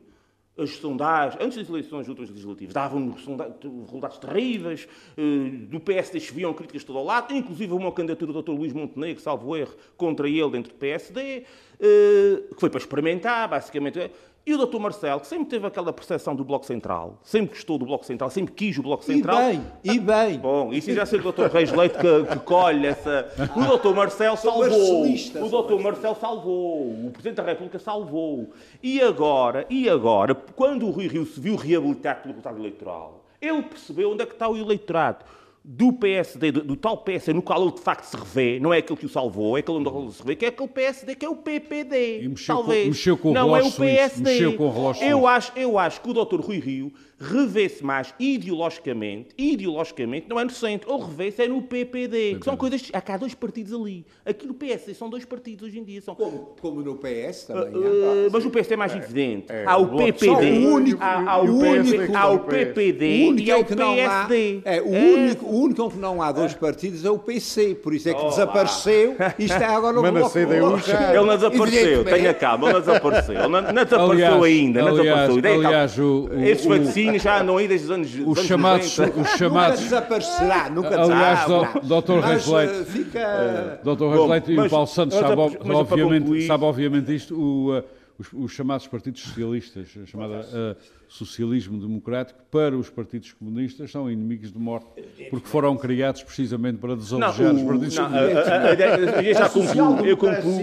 as 0.57 0.71
sondagens, 0.71 1.41
antes 1.41 1.57
das 1.57 1.69
eleições 1.69 2.07
últimas 2.07 2.29
legislativas, 2.29 2.73
davam 2.73 3.11
resultados 3.11 4.17
terríveis, 4.17 4.87
eh, 5.17 5.21
do 5.67 5.79
PSD 5.79 6.19
choviam 6.19 6.53
críticas 6.53 6.81
de 6.81 6.87
todo 6.87 6.99
o 6.99 7.03
lado, 7.03 7.33
inclusive 7.33 7.71
uma 7.73 7.91
candidatura 7.91 8.33
do 8.33 8.41
Dr. 8.41 8.51
Luís 8.51 8.73
Montenegro, 8.73 9.21
salvo 9.21 9.55
erro, 9.55 9.73
contra 9.95 10.27
ele 10.27 10.49
dentro 10.49 10.73
do 10.73 10.77
PSD, 10.77 11.45
eh, 11.79 12.43
que 12.53 12.59
foi 12.59 12.69
para 12.69 12.79
experimentar, 12.79 13.47
basicamente. 13.47 14.11
E 14.43 14.55
o 14.55 14.65
Dr. 14.65 14.79
Marcelo, 14.79 15.19
que 15.19 15.27
sempre 15.27 15.45
teve 15.45 15.67
aquela 15.67 15.93
percepção 15.93 16.35
do 16.35 16.43
Bloco 16.43 16.65
Central, 16.65 17.19
sempre 17.21 17.55
gostou 17.55 17.77
do 17.77 17.85
Bloco 17.85 18.03
Central, 18.03 18.31
sempre 18.31 18.51
quis 18.53 18.75
o 18.75 18.81
Bloco 18.81 19.03
Central. 19.03 19.39
E 19.39 19.43
bem, 19.43 19.63
e 19.83 19.99
bem. 19.99 20.39
Bom, 20.39 20.73
isso 20.73 20.91
já 20.91 21.05
sei 21.05 21.19
o 21.19 21.31
Dr. 21.31 21.43
Reis 21.43 21.71
Leite 21.71 21.95
que, 21.99 22.23
que 22.25 22.39
colhe 22.39 22.87
essa. 22.87 23.31
O 23.55 23.77
Dr. 23.77 23.95
Marcelo 23.95 24.35
salvou. 24.35 25.03
O 25.05 25.63
Dr. 25.63 25.79
Marcelo 25.79 26.15
salvou. 26.19 26.89
O 27.05 27.11
Presidente 27.11 27.37
da 27.37 27.43
República 27.43 27.77
salvou. 27.77 28.51
E 28.81 28.99
agora, 28.99 29.67
e 29.69 29.87
agora, 29.87 30.33
quando 30.33 30.87
o 30.87 30.89
Rui 30.89 31.07
Rio 31.07 31.25
se 31.25 31.39
viu 31.39 31.55
reabilitado 31.55 32.21
pelo 32.21 32.33
resultado 32.33 32.57
eleitoral, 32.57 33.23
ele 33.39 33.61
percebeu 33.61 34.11
onde 34.11 34.23
é 34.23 34.25
que 34.25 34.33
está 34.33 34.49
o 34.49 34.57
eleitorado 34.57 35.23
do 35.63 35.93
PSD, 35.93 36.51
do, 36.51 36.63
do, 36.63 36.75
tal 36.75 36.97
PSD 36.97 37.33
no 37.33 37.41
qual 37.41 37.61
ele 37.61 37.71
de 37.71 37.81
facto 37.81 38.03
se 38.05 38.17
revê, 38.17 38.59
não 38.59 38.73
é 38.73 38.79
aquele 38.79 38.97
que 38.97 39.05
o 39.05 39.09
salvou, 39.09 39.55
é 39.55 39.59
aquele 39.59 39.77
onde 39.77 39.89
ele 39.89 40.11
se 40.11 40.19
revê, 40.19 40.35
que 40.35 40.45
é 40.45 40.47
aquele 40.47 40.67
PSD 40.67 41.15
que 41.15 41.25
é 41.25 41.29
o 41.29 41.35
PPD. 41.35 42.23
E 42.23 42.27
mexeu 42.27 42.55
talvez. 42.55 42.83
Com, 42.83 42.89
mexeu 42.89 43.17
com 43.17 43.29
o 43.29 43.33
não 43.33 43.55
é 43.55 43.61
o 43.61 43.71
PSD. 43.71 44.23
Mexeu 44.23 44.57
com 44.57 44.69
o 44.69 44.93
eu, 45.01 45.27
acho, 45.27 45.51
eu 45.55 45.77
acho 45.77 46.01
que 46.01 46.09
o 46.09 46.13
Dr. 46.13 46.41
Rui 46.41 46.59
Rio 46.59 46.91
revê-se 47.21 47.85
mais 47.85 48.13
ideologicamente, 48.19 49.29
ideologicamente, 49.37 50.27
não 50.27 50.39
é 50.39 50.43
no 50.43 50.49
centro, 50.49 50.91
ou 50.91 51.05
revê-se 51.05 51.43
é 51.43 51.47
no 51.47 51.61
PPD, 51.61 52.37
que 52.39 52.45
são 52.45 52.57
coisas. 52.57 52.89
Há 52.91 52.99
cá 52.99 53.15
dois 53.15 53.35
partidos 53.35 53.73
ali. 53.73 54.03
Aqui 54.25 54.47
no 54.47 54.55
PS 54.55 54.97
são 54.97 55.09
dois 55.09 55.23
partidos 55.23 55.67
hoje 55.67 55.79
em 55.79 55.83
dia. 55.83 56.01
São... 56.01 56.15
Como, 56.15 56.55
como 56.59 56.81
no 56.81 56.95
PS 56.95 57.45
também. 57.45 57.75
Uh, 57.75 58.29
mas 58.31 58.43
o 58.43 58.49
PSD 58.49 58.73
é 58.73 58.77
mais 58.77 58.95
evidente. 58.95 59.51
É, 59.51 59.65
há 59.65 59.77
o 59.77 59.95
PPD, 59.95 60.65
o 60.65 60.73
único, 60.73 61.03
há, 61.03 61.31
há 61.31 61.41
o, 61.41 61.59
único, 61.59 62.17
há 62.17 62.29
o 62.29 62.39
PPD 62.39 63.29
o 63.29 63.39
e 63.39 63.51
há 63.51 63.57
o 63.57 63.65
PSD. 63.65 64.61
é, 64.65 64.81
o, 64.81 64.89
único, 64.89 65.45
o 65.45 65.61
único 65.61 65.83
onde 65.83 65.97
não 65.97 66.21
há 66.21 66.31
dois 66.31 66.55
partidos 66.55 67.05
é 67.05 67.11
o 67.11 67.19
PC, 67.19 67.75
por 67.75 67.93
isso 67.93 68.09
é 68.09 68.13
que 68.13 68.21
oh, 68.21 68.29
desapareceu 68.29 69.15
e 69.37 69.45
está 69.45 69.75
agora 69.75 69.93
no 69.93 70.11
bloco. 70.11 70.37
Ele 70.37 70.59
não 70.59 71.35
desapareceu, 71.35 72.03
tenha 72.03 72.33
calma, 72.33 72.65
ele 72.65 72.73
não 72.73 72.79
desapareceu. 72.79 73.35
Ele 73.35 73.47
não, 73.47 73.61
não 73.61 73.83
desapareceu 73.83 74.43
ainda, 74.43 74.81
não 74.81 74.97
desapareceu. 74.97 75.53
Aliás, 75.53 75.99
o, 75.99 76.29
Estes 76.43 76.65
vaticínios 76.65 77.10
já 77.19 77.41
andam 77.41 77.57
aí 77.57 77.67
desde 77.67 77.85
os 77.85 77.91
anos 77.91 78.09
Os 78.25 78.45
chamados... 78.45 78.97
Os 78.99 79.29
chamados 79.37 79.79
nunca 79.79 79.83
desaparecerá, 79.83 80.69
nunca 80.69 81.01
Aliás, 81.01 81.45
Dr. 81.83 82.19
Reis 82.23 82.47
Leite... 82.47 82.85
Fica... 82.85 83.79
Dr. 83.83 84.09
Reis 84.09 84.29
Leite 84.29 84.51
e 84.51 84.59
o 84.59 84.69
Paulo 84.69 84.87
Santos 84.87 85.17
sabe, 85.17 85.41
obviamente, 85.41 86.47
sabe 86.47 86.63
obviamente 86.63 87.15
isto, 87.15 87.35
o, 87.35 87.83
os, 88.19 88.27
os, 88.33 88.51
chamados 88.51 88.87
partidos 88.87 89.21
socialistas, 89.21 89.87
chamada 90.05 90.41
uh, 90.41 91.00
socialismo 91.11 91.77
democrático, 91.77 92.39
para 92.49 92.75
os 92.75 92.89
partidos 92.89 93.33
comunistas 93.33 93.91
são 93.91 94.09
inimigos 94.09 94.51
de 94.51 94.57
morte, 94.57 94.87
porque 95.29 95.45
foram 95.45 95.75
criados 95.75 96.23
precisamente 96.23 96.77
para 96.77 96.95
desobejar 96.95 97.53
os 97.53 97.61
partidos 97.63 97.95
não, 97.95 98.05
comunistas. 98.09 99.25
Eu 99.25 99.33
já 99.33 99.49
concluo. 99.49 100.05
Eu 100.05 100.17
concluo. 100.17 100.61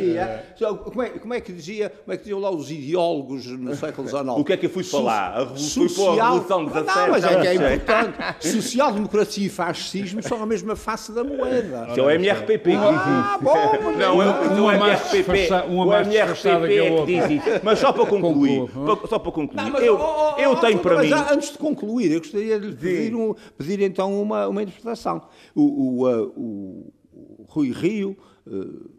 Como, 0.85 1.03
é, 1.03 1.09
como 1.11 1.35
é 1.35 1.41
que 1.41 1.53
dizia, 1.53 1.91
como 1.91 2.15
é 2.15 2.17
que 2.17 2.23
diziam 2.23 2.41
lá 2.41 2.51
os 2.51 2.71
ideólogos 2.71 3.47
no 3.47 3.77
século 3.77 4.09
XIX? 4.09 4.25
O 4.29 4.45
que 4.45 4.55
é 4.55 4.57
que 4.57 4.67
eu 4.67 4.71
fui 4.71 4.83
falar? 4.83 5.33
A 5.33 5.39
revolução, 5.41 5.89
Social... 5.89 6.19
a 6.19 6.25
Revolução 6.31 6.65
17. 6.65 6.99
Não, 6.99 7.09
mas 7.11 7.25
é 7.25 7.41
que 7.41 7.47
é 7.47 7.55
importante. 7.55 8.49
Social-democracia 8.49 9.47
e 9.47 9.51
fascismo 9.51 10.23
são 10.23 10.43
a 10.43 10.47
mesma 10.47 10.75
face 10.77 11.13
da 11.13 11.23
moeda. 11.23 11.89
Que 11.93 12.01
é 12.01 12.03
o 12.03 12.11
MRPP. 12.11 12.73
Ah, 12.75 13.39
bom, 13.41 13.93
não, 13.99 14.23
é 14.23 14.61
o 14.61 14.73
MRPP. 14.73 15.49
O 15.69 15.95
MRPP 15.95 16.79
é 16.79 17.05
que 17.05 17.07
diz 17.07 17.45
isso. 17.45 17.61
Mas 17.63 17.79
só 17.79 17.93
para 17.93 18.07
concluir, 18.07 18.67
só 19.09 19.19
para 19.19 19.33
concluir, 19.33 19.71
não, 19.71 19.79
eu, 19.79 19.99
oh, 19.99 20.35
oh, 20.37 20.38
eu 20.39 20.57
tenho 20.57 20.79
para 20.79 20.97
mas, 20.97 21.07
mim... 21.07 21.13
Antes 21.13 21.53
de 21.53 21.59
concluir, 21.59 22.13
eu 22.13 22.21
gostaria 22.21 22.59
de 22.59 22.67
lhe 22.69 22.77
pedir, 22.77 23.15
um, 23.15 23.35
pedir 23.57 23.81
então 23.81 24.21
uma, 24.21 24.49
uma 24.49 24.63
interpretação. 24.63 25.23
O, 25.55 25.63
o, 25.63 26.09
o, 26.37 26.93
o 27.13 27.45
Rui 27.49 27.71
Rio, 27.71 28.17
uh, 28.47 28.91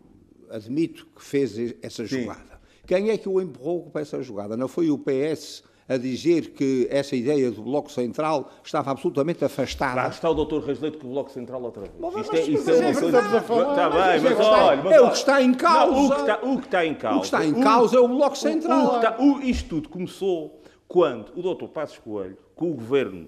admito 0.50 1.08
que 1.16 1.24
fez 1.24 1.56
essa 1.82 2.06
jogada. 2.06 2.40
Sim. 2.40 2.60
Quem 2.88 3.10
é 3.10 3.18
que 3.18 3.30
o 3.30 3.40
empurrou 3.40 3.90
para 3.90 4.02
essa 4.02 4.22
jogada? 4.22 4.58
Não 4.58 4.68
foi 4.68 4.90
o 4.90 4.98
PS 4.98 5.64
a 5.90 5.98
dizer 5.98 6.52
que 6.52 6.88
essa 6.92 7.16
ideia 7.16 7.50
do 7.50 7.64
Bloco 7.64 7.92
Central 7.92 8.52
estava 8.64 8.92
absolutamente 8.92 9.44
afastada. 9.44 10.04
Lá 10.04 10.10
está 10.10 10.30
o 10.30 10.36
doutor 10.36 10.64
Reis 10.64 10.80
Leite 10.80 11.00
com 11.00 11.08
o 11.08 11.10
Bloco 11.10 11.32
Central 11.32 11.64
outra 11.64 11.82
vez. 11.82 11.94
Mas, 12.00 12.16
isto 12.16 12.36
é, 12.36 12.42
isto 12.42 12.70
é 12.70 12.74
uma 12.76 12.94
coisa... 12.94 13.20
Está 13.20 13.90
bem, 13.90 14.22
mas 14.22 14.40
olha... 14.40 14.94
É 14.94 15.02
o 15.02 15.10
que 15.10 15.18
está 15.18 15.42
em 15.42 15.54
causa. 15.56 15.92
Não, 15.92 16.06
o, 16.06 16.10
que 16.10 16.22
está, 16.22 16.40
o 16.44 16.58
que 16.60 16.66
está 16.66 16.86
em 16.86 16.94
causa... 16.94 17.18
O 17.18 17.20
que 17.20 17.26
está 17.26 17.46
em 17.46 17.54
causa 17.60 17.98
é 17.98 18.00
o 18.00 18.08
Bloco 18.08 18.38
Central. 18.38 18.86
O, 18.86 18.92
o 18.92 18.96
está, 18.98 19.18
o, 19.20 19.42
isto 19.42 19.70
tudo 19.70 19.90
começou 19.90 20.59
quando 20.90 21.32
o 21.38 21.42
doutor 21.44 21.70
Passos 21.70 22.00
Coelho, 22.00 22.38
com 22.56 22.72
o 22.72 22.74
governo 22.74 23.28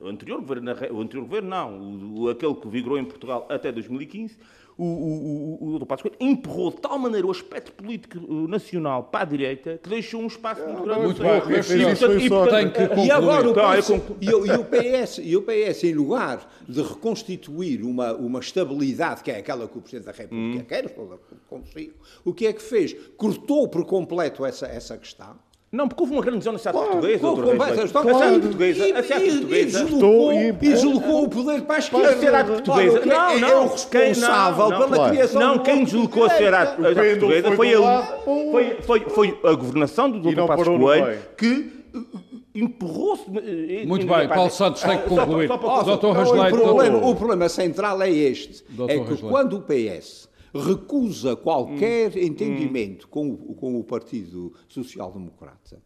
o 0.00 0.06
anterior 0.06 0.40
governo, 0.40 0.70
o 0.92 1.00
anterior 1.00 1.24
governo 1.24 1.48
não, 1.48 2.14
o, 2.14 2.28
aquele 2.28 2.54
que 2.54 2.68
vigorou 2.68 2.98
em 2.98 3.04
Portugal 3.04 3.46
até 3.48 3.72
2015, 3.72 4.36
o, 4.76 4.84
o, 4.84 5.64
o, 5.64 5.74
o 5.74 5.78
Dr. 5.78 5.86
Passos 5.86 6.02
Coelho 6.02 6.16
empurrou 6.20 6.70
de 6.70 6.80
tal 6.80 6.98
maneira 6.98 7.26
o 7.26 7.30
aspecto 7.30 7.72
político 7.72 8.18
nacional 8.46 9.04
para 9.04 9.20
a 9.20 9.24
direita 9.24 9.78
que 9.82 9.88
deixou 9.88 10.20
um 10.20 10.26
espaço 10.26 10.62
muito 10.62 10.82
grande. 10.82 11.00
Muito 11.00 11.22
bem, 11.22 11.40
e, 13.02 13.06
e 13.06 13.10
agora 13.10 13.48
o, 13.48 13.54
PS, 13.54 13.88
e, 14.20 14.26
e, 14.26 14.34
o 14.34 14.64
PS, 14.64 15.18
e 15.18 15.36
o 15.36 15.42
PS, 15.42 15.84
em 15.84 15.94
lugar 15.94 16.48
de 16.68 16.82
reconstituir 16.82 17.82
uma, 17.82 18.12
uma 18.14 18.40
estabilidade, 18.40 19.22
que 19.22 19.30
é 19.30 19.38
aquela 19.38 19.66
que 19.66 19.78
o 19.78 19.80
Presidente 19.80 20.06
da 20.06 20.12
República 20.12 20.62
hum. 20.62 20.66
quer, 20.66 20.94
consigo, 21.48 21.94
o 22.24 22.32
que 22.34 22.46
é 22.46 22.52
que 22.52 22.62
fez? 22.62 22.94
Cortou 23.16 23.68
por 23.68 23.84
completo 23.86 24.44
essa, 24.44 24.66
essa 24.66 24.98
questão 24.98 25.36
não, 25.74 25.88
porque 25.88 26.02
houve 26.02 26.12
uma 26.14 26.22
grande 26.22 26.46
na 26.46 26.52
sociedade 26.52 26.78
claro, 26.78 26.92
portuguesa, 26.92 27.22
doutor 27.22 27.44
Reis. 27.44 27.78
A 27.78 27.86
sociedade 27.86 28.40
portuguesa, 28.40 28.84
a 28.84 29.02
sociedade 29.02 29.30
portuguesa... 29.30 29.88
E 30.38 30.52
deslocou 30.52 31.24
o 31.24 31.28
poder 31.28 31.62
para 31.62 31.74
a 31.74 31.78
esquerda. 31.78 32.08
A 32.08 32.12
sociedade 32.12 32.48
portuguesa... 32.48 33.06
Não, 33.06 33.38
não. 33.40 33.48
É 33.48 33.56
o 33.56 33.66
responsável 33.68 34.66
pela 34.68 35.10
criação 35.10 35.40
Não, 35.40 35.58
quem 35.58 35.84
deslocou 35.84 36.24
a 36.24 36.30
sociedade 36.30 36.76
portuguesa 36.76 37.52
foi 37.52 37.68
ele. 37.70 37.82
Foi 39.10 39.38
a 39.42 39.52
governação 39.54 40.10
do 40.10 40.20
doutor 40.20 40.46
Passos 40.46 40.68
Coelho 40.68 41.18
que 41.36 41.72
empurrou-se. 42.54 43.24
Muito 43.84 44.06
bem, 44.06 44.28
Paulo 44.28 44.50
Santos 44.50 44.80
tem 44.82 44.98
que 44.98 45.08
concluir. 45.08 45.48
Doutor 45.48 46.12
Rasleito... 46.12 46.56
O 47.04 47.14
problema 47.16 47.48
central 47.48 48.00
é 48.00 48.10
este. 48.10 48.64
É 48.88 48.98
que 49.00 49.16
quando 49.16 49.56
o 49.56 49.62
PS 49.62 50.32
recusa 50.54 51.36
qualquer 51.36 52.14
hum. 52.14 52.20
entendimento 52.20 53.06
hum. 53.06 53.10
Com, 53.10 53.30
o, 53.30 53.54
com 53.54 53.78
o 53.78 53.84
Partido 53.84 54.52
Social 54.68 55.12
Democrata 55.12 55.82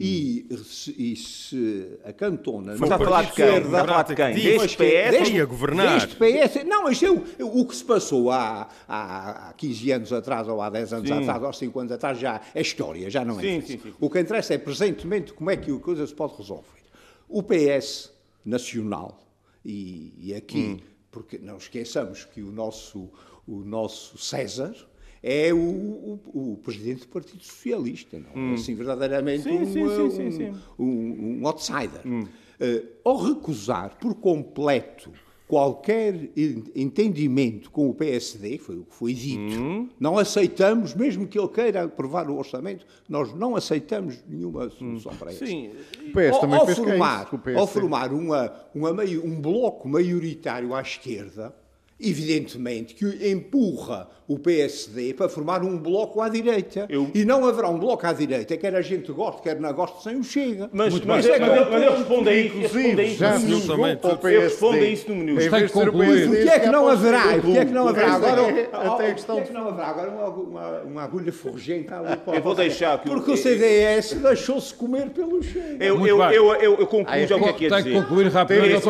e, 0.00 0.46
se, 0.64 0.94
e 0.96 1.14
se 1.14 1.98
acantona 2.02 2.68
Mas 2.72 2.80
está 2.80 2.94
a 2.94 2.98
falar 2.98 3.22
de 3.24 3.32
quem? 3.32 3.56
Está 3.58 3.82
a 3.82 3.84
falar 3.84 4.02
de 4.04 4.14
quem? 4.16 4.34
Deste 4.34 4.76
PS? 4.78 5.10
Deste, 5.10 5.40
a 5.40 5.44
governar. 5.44 6.06
Deste 6.06 6.16
PS. 6.16 6.64
Não, 6.64 6.90
isto 6.90 7.04
é 7.04 7.10
o, 7.10 7.60
o 7.60 7.66
que 7.66 7.76
se 7.76 7.84
passou 7.84 8.30
há, 8.30 8.66
há 8.88 9.52
15 9.58 9.92
anos 9.92 10.12
atrás, 10.14 10.48
ou 10.48 10.62
há 10.62 10.70
10 10.70 10.92
anos 10.94 11.08
sim. 11.08 11.14
atrás, 11.14 11.42
ou 11.42 11.48
há 11.50 11.52
5 11.52 11.80
anos 11.80 11.92
atrás, 11.92 12.18
já 12.18 12.40
é 12.54 12.62
história, 12.62 13.10
já 13.10 13.26
não 13.26 13.38
é. 13.38 13.42
Sim, 13.42 13.60
sim, 13.60 13.78
sim, 13.78 13.92
O 14.00 14.08
que 14.08 14.18
interessa 14.18 14.54
é 14.54 14.58
presentemente 14.58 15.34
como 15.34 15.50
é 15.50 15.56
que 15.58 15.70
a 15.70 15.78
coisa 15.78 16.06
se 16.06 16.14
pode 16.14 16.34
resolver. 16.34 16.80
O 17.28 17.42
PS 17.42 18.10
nacional, 18.42 19.20
e, 19.62 20.14
e 20.18 20.34
aqui, 20.34 20.80
hum. 20.80 20.86
porque 21.10 21.36
não 21.36 21.58
esqueçamos 21.58 22.24
que 22.24 22.40
o 22.40 22.50
nosso 22.50 23.10
o 23.50 23.64
nosso 23.64 24.16
César 24.16 24.74
é 25.22 25.52
o, 25.52 25.58
o, 25.58 26.52
o, 26.52 26.56
presidente 26.62 27.00
do 27.00 27.08
Partido 27.08 27.42
Socialista, 27.42 28.18
não 28.18 28.30
é 28.30 28.38
hum. 28.38 28.54
assim 28.54 28.74
verdadeiramente 28.74 29.42
sim, 29.42 29.58
um, 29.58 30.10
sim, 30.10 30.30
sim, 30.30 30.52
um, 30.78 30.84
um, 30.84 31.40
um, 31.42 31.46
outsider. 31.46 32.00
Hum. 32.06 32.20
Uh, 32.22 32.88
ao 33.04 33.16
recusar 33.16 33.98
por 33.98 34.14
completo 34.14 35.10
qualquer 35.50 36.30
entendimento 36.76 37.72
com 37.72 37.90
o 37.90 37.94
PSD, 37.94 38.56
foi 38.56 38.78
o 38.78 38.84
que 38.84 38.94
foi 38.94 39.12
dito, 39.12 39.60
hum. 39.60 39.88
não 39.98 40.16
aceitamos, 40.16 40.94
mesmo 40.94 41.26
que 41.26 41.36
ele 41.36 41.48
queira 41.48 41.82
aprovar 41.82 42.30
o 42.30 42.38
orçamento, 42.38 42.86
nós 43.08 43.34
não 43.34 43.56
aceitamos 43.56 44.22
nenhuma 44.28 44.70
solução 44.70 45.10
hum. 45.12 45.16
para 45.16 45.32
isso. 45.32 45.44
Sim. 45.44 45.70
O 46.08 46.12
PS 46.12 46.38
também 46.40 46.58
ao, 46.58 46.66
fez 46.66 46.78
formar, 46.78 47.28
ao 47.56 47.66
formar 47.66 48.12
uma, 48.12 48.52
uma 48.72 48.92
meio, 48.94 49.26
um 49.26 49.40
bloco 49.40 49.88
maioritário 49.88 50.72
à 50.72 50.80
esquerda, 50.80 51.52
evidentemente 52.00 52.94
que 52.94 53.30
empurra 53.30 54.08
o 54.30 54.38
PSD 54.38 55.12
para 55.12 55.28
formar 55.28 55.64
um 55.64 55.76
bloco 55.76 56.20
à 56.20 56.28
direita. 56.28 56.86
Eu... 56.88 57.10
E 57.12 57.24
não 57.24 57.44
haverá 57.44 57.68
um 57.68 57.80
bloco 57.80 58.06
à 58.06 58.12
direita, 58.12 58.56
quer 58.56 58.76
a 58.76 58.80
gente 58.80 59.10
goste, 59.10 59.42
quer 59.42 59.58
não 59.58 59.72
goste, 59.72 60.04
sem 60.04 60.14
o 60.14 60.22
Chega. 60.22 60.70
Mas, 60.72 60.94
mas, 60.94 61.04
mas, 61.04 61.26
é 61.26 61.38
mas, 61.40 61.56
eu, 61.56 61.68
mas 61.68 61.82
eu 61.82 61.96
respondo 61.96 62.30
a 62.30 62.32
isso, 62.32 62.56
inclusive, 62.56 63.14
já 63.16 63.38
no 63.40 64.28
Eu 64.28 64.40
respondo 64.42 64.76
a 64.76 64.82
isso 64.82 65.08
no 65.08 65.16
minuto. 65.16 65.50
Tem 65.50 65.66
que 65.66 65.72
concluir. 65.72 66.28
O 66.28 66.32
que 66.32 66.48
é 66.48 66.60
que 66.60 66.68
não 66.68 66.86
haverá? 66.86 67.36
O 67.38 67.42
que 67.42 67.58
é 67.58 67.64
que 67.64 67.72
não 67.72 67.88
haverá? 67.88 68.12
Agora, 68.12 68.68
até 68.72 69.14
questão... 69.14 69.36
o 69.36 69.38
que 69.38 69.44
é 69.44 69.46
que 69.48 69.52
não 69.52 69.68
haverá? 69.68 69.88
Agora 69.88 70.10
uma, 70.10 70.28
uma, 70.28 70.80
uma 70.82 71.02
agulha 71.02 71.32
forjenta 71.32 71.98
ali 71.98 72.16
para 72.16 72.36
Eu 72.36 72.42
vou 72.42 72.54
deixar... 72.54 72.98
Porque 72.98 73.32
o 73.32 73.36
CDS 73.36 74.12
deixou-se 74.12 74.72
comer 74.74 75.10
pelo 75.10 75.42
Chega. 75.42 75.84
Eu, 75.84 76.06
eu, 76.06 76.22
eu, 76.22 76.54
eu, 76.54 76.86
concluo 76.86 77.26
já 77.26 77.34
o 77.34 77.42
que 77.42 77.48
é 77.48 77.52
que 77.52 77.64
ia 77.64 77.70
dizer. 77.70 77.82
Tem 77.82 77.92
que 77.92 78.00
concluir 78.00 78.28
rapidamente. 78.28 78.86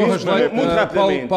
Muito 0.53 0.69
rapidamente. 0.69 1.29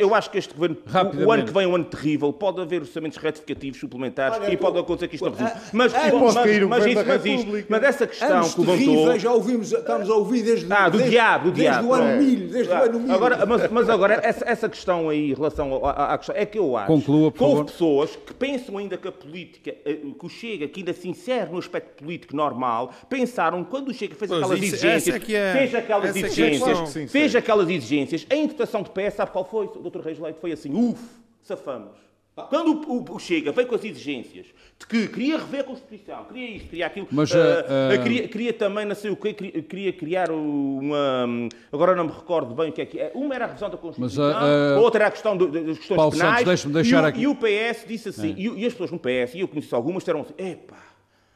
Eu 0.00 0.12
acho 0.12 0.28
que 0.28 0.38
este 0.38 0.52
governo, 0.52 0.76
o 1.24 1.30
ano 1.30 1.44
que 1.44 1.52
vem 1.52 1.62
é 1.62 1.68
um 1.68 1.76
ano 1.76 1.84
terrível, 1.84 2.32
pode 2.32 2.60
haver 2.60 2.84
orçamentos 2.96 3.18
retificativos 3.18 3.78
suplementares 3.78 4.38
Olha, 4.38 4.52
e 4.52 4.56
pode 4.56 4.78
acontecer 4.78 5.08
que 5.08 5.16
isto 5.16 5.24
não 5.24 5.32
resulte. 5.32 5.60
Mas, 5.72 5.92
mas, 5.92 6.12
mas, 6.12 6.34
mas, 6.34 6.86
isso, 6.86 7.04
mas, 7.06 7.26
isto, 7.26 7.66
mas 7.68 7.82
essa 7.82 8.06
questão 8.06 8.48
que 8.48 8.60
levantou... 8.60 9.18
já 9.18 9.32
ouvimos, 9.32 9.72
estamos 9.72 10.10
a 10.10 10.14
ouvir 10.14 10.42
desde, 10.42 10.72
ah, 10.72 10.88
do 10.88 10.98
desde, 10.98 11.10
diabo, 11.10 11.50
desde 11.50 11.62
diabo. 11.62 11.88
o 11.88 11.94
ano 11.94 12.04
é. 12.04 12.16
milho, 12.16 12.48
desde 12.48 12.72
é. 12.72 12.76
o 12.76 12.82
ano 12.82 13.00
milho. 13.00 13.14
Agora, 13.14 13.46
mas, 13.46 13.70
mas 13.70 13.90
agora, 13.90 14.20
essa, 14.22 14.48
essa 14.48 14.68
questão 14.68 15.08
aí, 15.08 15.30
em 15.30 15.34
relação 15.34 15.84
à, 15.84 16.14
à 16.14 16.18
questão, 16.18 16.34
é 16.36 16.46
que 16.46 16.58
eu 16.58 16.76
acho 16.76 16.86
Conclua, 16.86 17.30
que 17.30 17.42
houve 17.42 17.64
pessoas 17.64 18.16
que 18.16 18.32
pensam 18.32 18.78
ainda 18.78 18.96
que 18.96 19.08
a 19.08 19.12
política, 19.12 19.74
eh, 19.84 19.98
que 20.18 20.26
o 20.26 20.28
Chega, 20.28 20.66
que 20.68 20.80
ainda 20.80 20.92
se 20.92 21.08
insere 21.08 21.50
no 21.50 21.58
aspecto 21.58 22.02
político 22.02 22.34
normal, 22.34 22.92
pensaram 23.08 23.62
quando 23.64 23.88
o 23.88 23.94
Chega 23.94 24.14
fez 24.14 24.30
pois 24.30 24.42
aquelas 24.42 24.62
isso, 24.62 24.74
exigências, 24.76 25.16
é 25.16 25.52
fez 25.52 25.74
aquelas 25.74 26.16
é 26.16 26.18
exigências, 26.18 26.96
é 26.96 27.06
fez 27.06 27.36
aquelas 27.36 27.68
exigências, 27.68 28.26
a 28.30 28.34
interpretação 28.34 28.82
de 28.82 28.90
pé, 28.90 29.10
sabe 29.10 29.30
qual 29.30 29.44
foi? 29.44 29.66
O 29.66 29.90
Dr. 29.90 30.00
Reis 30.00 30.18
Leite 30.18 30.40
foi 30.40 30.52
assim, 30.52 30.72
uff, 30.72 31.02
safamos. 31.42 32.05
Quando 32.50 32.86
o, 32.86 33.14
o, 33.14 33.18
Chega 33.18 33.50
veio 33.50 33.66
com 33.66 33.74
as 33.74 33.82
exigências 33.82 34.46
de 34.78 34.86
que 34.86 35.08
queria 35.08 35.38
rever 35.38 35.60
a 35.60 35.64
Constituição, 35.64 36.24
queria 36.24 36.50
isto, 36.50 36.68
queria 36.68 36.86
aquilo, 36.86 37.08
Mas, 37.10 37.30
uh, 37.30 37.36
uh, 37.36 38.02
queria, 38.02 38.28
queria, 38.28 38.52
também, 38.52 38.84
não 38.84 38.94
sei 38.94 39.10
o 39.10 39.16
quê, 39.16 39.32
queria, 39.32 39.62
queria, 39.62 39.92
criar 39.94 40.30
uma. 40.30 41.26
Agora 41.72 41.94
não 41.96 42.04
me 42.04 42.12
recordo 42.12 42.54
bem 42.54 42.68
o 42.68 42.72
que 42.72 42.82
é 42.82 42.86
que 42.86 43.00
é. 43.00 43.10
Uma 43.14 43.34
era 43.34 43.46
a 43.46 43.48
revisão 43.48 43.70
da 43.70 43.78
Constituição, 43.78 44.34
Mas, 44.34 44.76
outra 44.76 45.04
era 45.04 45.08
a 45.08 45.10
questão 45.10 45.34
do, 45.34 45.48
das 45.48 45.78
questões 45.78 45.96
Paulo 45.96 46.12
penais. 46.12 46.60
Santos, 46.60 46.74
deixar 46.74 47.04
e, 47.04 47.06
aqui. 47.06 47.20
e 47.22 47.26
o 47.26 47.34
PS 47.34 47.86
disse 47.88 48.10
assim, 48.10 48.32
é. 48.32 48.38
e, 48.38 48.60
e, 48.60 48.66
as 48.66 48.72
pessoas 48.74 48.90
no 48.90 48.98
PS, 48.98 49.34
e 49.34 49.40
eu 49.40 49.48
conheci 49.48 49.74
algumas, 49.74 50.02
disseram 50.02 50.20
assim: 50.20 50.34
epá, 50.36 50.76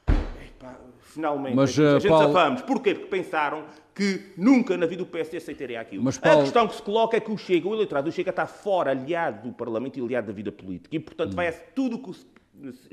epá 0.06 0.76
finalmente, 1.00 1.56
Mas, 1.56 1.78
a 1.80 1.98
gente 1.98 2.08
Paulo... 2.08 2.32
safamos. 2.34 2.60
Porquê? 2.60 2.94
Porque 2.94 3.08
pensaram 3.08 3.64
que 3.94 4.32
nunca 4.36 4.76
na 4.76 4.86
vida 4.86 5.02
do 5.02 5.06
PSD 5.06 5.38
aceitaria 5.38 5.80
aquilo. 5.80 6.02
Mas, 6.02 6.18
Paulo... 6.18 6.40
A 6.40 6.42
questão 6.42 6.68
que 6.68 6.74
se 6.74 6.82
coloca 6.82 7.16
é 7.16 7.20
que 7.20 7.30
o 7.30 7.36
Chega, 7.36 7.68
o 7.68 7.74
eleitorado 7.74 8.10
do 8.10 8.12
Chega 8.12 8.30
está 8.30 8.46
fora, 8.46 8.90
aliado 8.90 9.48
do 9.48 9.54
Parlamento 9.54 9.98
e 9.98 10.02
aliado 10.02 10.28
da 10.28 10.32
vida 10.32 10.52
política. 10.52 10.94
E, 10.94 10.98
portanto, 10.98 11.32
hum. 11.32 11.36
vai 11.36 11.52
tudo 11.74 11.96
o 11.96 11.98
que 11.98 12.12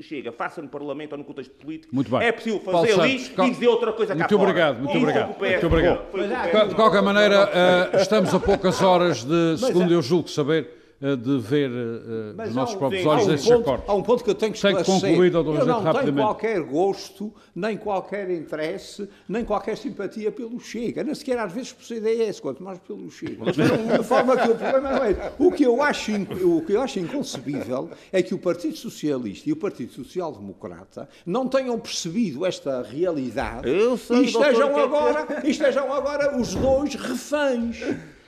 chega, 0.00 0.32
faça 0.32 0.62
no 0.62 0.68
Parlamento 0.68 1.12
ou 1.12 1.18
no 1.18 1.24
contexto 1.24 1.52
político. 1.54 1.94
Muito 1.94 2.10
bem. 2.10 2.26
É 2.26 2.32
possível 2.32 2.60
fazer 2.60 2.88
Paulo 2.88 3.02
ali 3.02 3.18
Santos, 3.18 3.46
e 3.46 3.50
dizer 3.50 3.68
outra 3.68 3.92
coisa 3.92 4.14
muito 4.14 4.28
cá 4.28 4.34
obrigado, 4.36 4.76
fora. 4.76 4.84
Muito 4.84 4.98
obrigado, 4.98 5.28
muito 5.40 5.66
obrigado. 5.66 6.68
De 6.68 6.74
qualquer 6.74 7.02
maneira, 7.02 7.46
uh, 7.46 7.96
estamos 7.96 8.34
a 8.34 8.40
poucas 8.40 8.80
horas 8.82 9.24
de, 9.24 9.58
segundo 9.58 9.92
é... 9.92 9.96
eu 9.96 10.02
julgo 10.02 10.28
saber, 10.28 10.77
de 11.00 11.38
ver 11.38 11.70
uh, 11.70 12.42
os 12.42 12.54
nossos 12.54 12.74
um, 12.74 12.78
próprios 12.78 13.06
olhos 13.06 13.28
um 13.28 13.34
esses 13.34 13.50
acordos. 13.50 13.88
Há 13.88 13.94
um 13.94 14.02
ponto 14.02 14.24
que 14.24 14.30
eu 14.30 14.34
tenho 14.34 14.50
que 14.50 14.58
esclarecer. 14.58 15.00
Tem 15.00 15.10
concluído, 15.10 15.38
eu 15.38 15.64
não 15.64 15.92
tenho 15.92 16.14
qualquer 16.14 16.60
gosto, 16.60 17.32
nem 17.54 17.76
qualquer 17.76 18.30
interesse, 18.30 19.08
nem 19.28 19.44
qualquer 19.44 19.76
simpatia 19.76 20.32
pelo 20.32 20.58
Chega. 20.58 21.04
Nem 21.04 21.14
sequer 21.14 21.38
às 21.38 21.52
vezes 21.52 21.72
por 21.72 21.84
CDS, 21.84 22.40
quanto 22.40 22.62
mais 22.62 22.80
pelo 22.80 23.08
Chega. 23.10 23.44
Mas 23.44 23.54
de 23.56 24.04
forma 24.04 24.36
que 24.36 24.50
o 24.50 24.56
problema 24.56 24.90
não 24.90 25.04
é... 25.04 25.32
O 25.38 25.52
que, 25.52 25.62
eu 25.64 25.80
acho, 25.80 26.10
o 26.44 26.62
que 26.62 26.72
eu 26.72 26.82
acho 26.82 26.98
inconcebível 26.98 27.90
é 28.12 28.20
que 28.20 28.34
o 28.34 28.38
Partido 28.38 28.76
Socialista 28.76 29.48
e 29.48 29.52
o 29.52 29.56
Partido 29.56 29.92
Social 29.92 30.32
Democrata 30.32 31.08
não 31.24 31.46
tenham 31.46 31.78
percebido 31.78 32.44
esta 32.44 32.82
realidade 32.82 33.68
e 33.68 34.24
estejam 34.24 34.76
agora, 34.76 35.42
e 35.44 35.50
estejam 35.50 35.92
agora 35.92 36.36
os 36.36 36.54
dois 36.54 36.94
reféns 36.94 37.82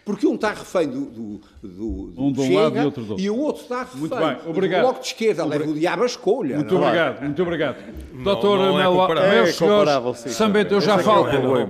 porque 0.04 0.26
um 0.26 0.34
está 0.34 0.50
refém 0.50 0.88
do, 0.88 1.06
do, 1.06 1.40
do, 1.62 2.14
um 2.16 2.32
do 2.32 2.42
um 2.42 2.44
Chega 2.44 2.60
lado 2.60 2.76
e, 2.76 2.84
outro 2.84 3.04
do 3.04 3.20
e 3.20 3.30
o 3.30 3.38
outro 3.38 3.62
está 3.62 3.80
refém 3.80 4.00
muito 4.00 4.16
bem. 4.16 4.36
Obrigado. 4.46 4.80
do 4.80 4.84
Bloco 4.86 5.00
de 5.00 5.06
Esquerda. 5.06 5.44
Leva 5.44 5.70
o 5.70 5.74
diabo 5.74 6.02
a 6.02 6.06
escolha. 6.06 6.56
Muito 6.56 6.74
não 6.74 6.82
é? 6.82 6.86
obrigado, 6.86 7.16
é? 7.16 7.24
muito 7.24 7.42
obrigado. 7.42 7.76
Doutor 8.24 8.58
Melo 8.76 9.00
Alves, 9.00 9.22
é 9.22 9.30
meus 9.34 9.56
senhores, 9.56 10.18
Sambento, 10.34 10.74
eu 10.74 10.80
já, 10.80 10.98
falo, 10.98 11.26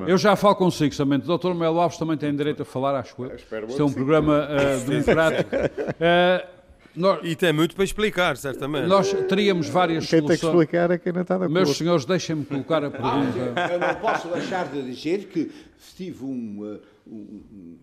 eu 0.06 0.18
já 0.18 0.36
falo 0.36 0.54
consigo, 0.54 0.94
Sambento. 0.94 1.26
Doutor 1.26 1.54
Melo 1.54 1.80
Alves 1.80 1.98
também 1.98 2.16
tem 2.16 2.34
direito 2.34 2.62
a 2.62 2.64
falar, 2.64 2.98
acho 2.98 3.14
eu. 3.18 3.34
Isto 3.34 3.82
é 3.82 3.84
um 3.84 3.92
programa 3.92 4.46
uh, 4.48 4.88
democrático. 4.88 5.56
Uh, 5.56 6.60
nós, 6.94 7.20
e 7.22 7.36
tem 7.36 7.52
muito 7.52 7.74
para 7.74 7.84
explicar, 7.84 8.36
certamente. 8.36 8.86
Nós 8.86 9.12
teríamos 9.28 9.68
várias 9.68 10.06
quem 10.06 10.20
soluções. 10.20 10.40
Quem 10.40 10.50
tem 10.50 10.50
que 10.50 10.58
explicar 10.58 10.90
é 10.90 10.98
quem 10.98 11.12
não 11.12 11.22
está 11.22 11.34
de 11.34 11.44
acordo. 11.44 11.54
Meus 11.54 11.76
senhores, 11.76 12.04
deixem-me 12.04 12.44
colocar 12.44 12.84
a 12.84 12.90
pergunta. 12.90 13.72
eu 13.72 13.78
não 13.78 13.94
posso 13.96 14.28
deixar 14.28 14.68
de 14.68 14.82
dizer 14.82 15.26
que 15.26 15.50
tive 15.96 16.24
um, 16.24 16.28
um 16.28 16.80
um, 17.10 17.79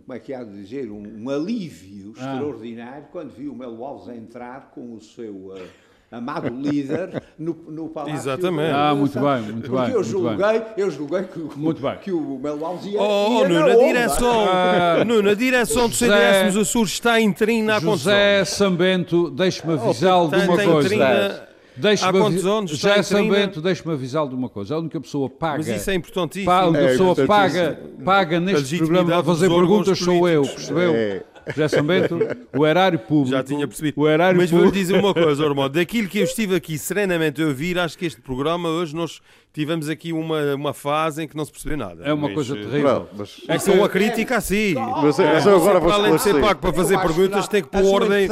como 0.00 0.16
é 0.16 0.18
que 0.18 0.32
há 0.32 0.42
de 0.42 0.52
dizer, 0.52 0.90
um, 0.90 1.24
um 1.24 1.30
alívio 1.30 2.12
ah. 2.16 2.20
extraordinário 2.20 3.06
quando 3.12 3.30
vi 3.30 3.48
o 3.48 3.54
Melo 3.54 3.84
Alves 3.84 4.08
entrar 4.08 4.70
com 4.74 4.94
o 4.94 5.00
seu 5.00 5.32
uh, 5.32 5.60
amado 6.10 6.48
líder 6.48 7.22
no, 7.38 7.54
no 7.68 7.88
Palácio. 7.88 8.16
Exatamente. 8.16 8.72
Ah, 8.74 8.94
muito 8.94 9.18
bem, 9.18 9.42
muito 9.42 9.70
Porque 9.70 9.86
bem. 9.86 9.94
eu 9.94 10.04
julguei, 10.04 10.62
eu 10.76 10.90
julguei 10.90 11.22
que, 11.24 11.38
muito 11.56 11.80
bem. 11.80 11.96
que 11.98 12.12
o 12.12 12.38
Melo 12.38 12.64
Alves 12.64 12.86
ia, 12.86 13.00
oh, 13.00 13.30
ia 13.30 13.44
oh, 13.44 13.48
na, 13.48 13.66
na 13.66 13.74
direção, 13.74 14.46
ah, 14.48 15.04
no, 15.04 15.22
na 15.22 15.34
direção 15.34 15.88
do 15.88 15.94
CDS 15.94 16.54
nos 16.54 16.68
Açores 16.68 16.92
está 16.92 17.20
interino 17.20 17.66
na 17.66 17.80
José 17.80 18.44
Sambento, 18.44 19.30
deixe-me 19.30 19.74
avisá-lo 19.74 20.28
de 20.30 20.36
uma 20.36 20.56
coisa. 20.56 21.51
Deixa-me 21.76 22.18
Há 22.18 22.22
quantos 22.22 22.46
anos? 22.46 22.70
Já 22.72 22.96
é 22.96 23.02
São 23.02 23.28
Bento, 23.28 23.60
deixe-me 23.60 23.94
avisá-lo 23.94 24.28
de 24.28 24.34
uma 24.34 24.48
coisa. 24.48 24.74
A 24.74 24.78
única 24.78 25.00
pessoa 25.00 25.28
paga. 25.28 25.58
Mas 25.58 25.68
isso 25.68 25.90
é 25.90 25.94
importantíssimo. 25.94 26.50
a 26.50 26.66
única 26.68 26.84
é 26.84 26.88
pessoa 26.88 27.26
paga, 27.26 27.80
paga 28.04 28.40
neste 28.40 28.78
programa 28.78 29.18
a 29.18 29.24
fazer 29.24 29.48
perguntas 29.48 29.98
sou 29.98 30.28
eu, 30.28 30.42
percebeu? 30.42 30.94
É. 30.94 31.22
José 31.48 31.68
São 31.68 31.84
Bento, 31.84 32.18
o 32.56 32.66
erário 32.66 32.98
público. 32.98 33.30
Já 33.30 33.42
tinha 33.42 33.66
percebido. 33.66 34.00
O 34.00 34.08
erário 34.08 34.38
Mas 34.38 34.50
vou-lhe 34.50 34.70
dizer 34.70 34.94
uma 34.98 35.12
coisa, 35.12 35.42
irmão. 35.44 35.68
Daquilo 35.68 36.08
que 36.08 36.18
eu 36.18 36.24
estive 36.24 36.54
aqui 36.54 36.78
serenamente 36.78 37.42
a 37.42 37.46
ouvir, 37.46 37.78
acho 37.78 37.98
que 37.98 38.06
este 38.06 38.20
programa 38.20 38.68
hoje 38.68 38.94
nós 38.94 39.20
tivemos 39.52 39.88
aqui 39.88 40.12
uma, 40.12 40.54
uma 40.54 40.72
fase 40.72 41.22
em 41.22 41.28
que 41.28 41.36
não 41.36 41.44
se 41.44 41.52
percebeu 41.52 41.76
nada. 41.76 42.04
É 42.04 42.12
uma 42.12 42.28
mas, 42.28 42.34
coisa 42.34 42.54
terrível. 42.54 42.82
Não, 42.82 43.08
mas... 43.18 43.40
É 43.46 43.58
que 43.58 43.70
uma 43.70 43.88
crítica 43.88 44.36
assim. 44.36 44.74
Mas, 44.74 45.18
mas 45.18 45.46
eu 45.46 45.56
agora 45.56 45.78
vou 45.78 45.92
Além 45.92 46.16
de 46.16 46.22
ser 46.22 46.40
pago 46.40 46.60
para 46.60 46.72
fazer 46.72 46.98
perguntas, 46.98 47.46
tem 47.48 47.62
que 47.62 47.68
pôr 47.68 47.84
ordem, 47.84 48.28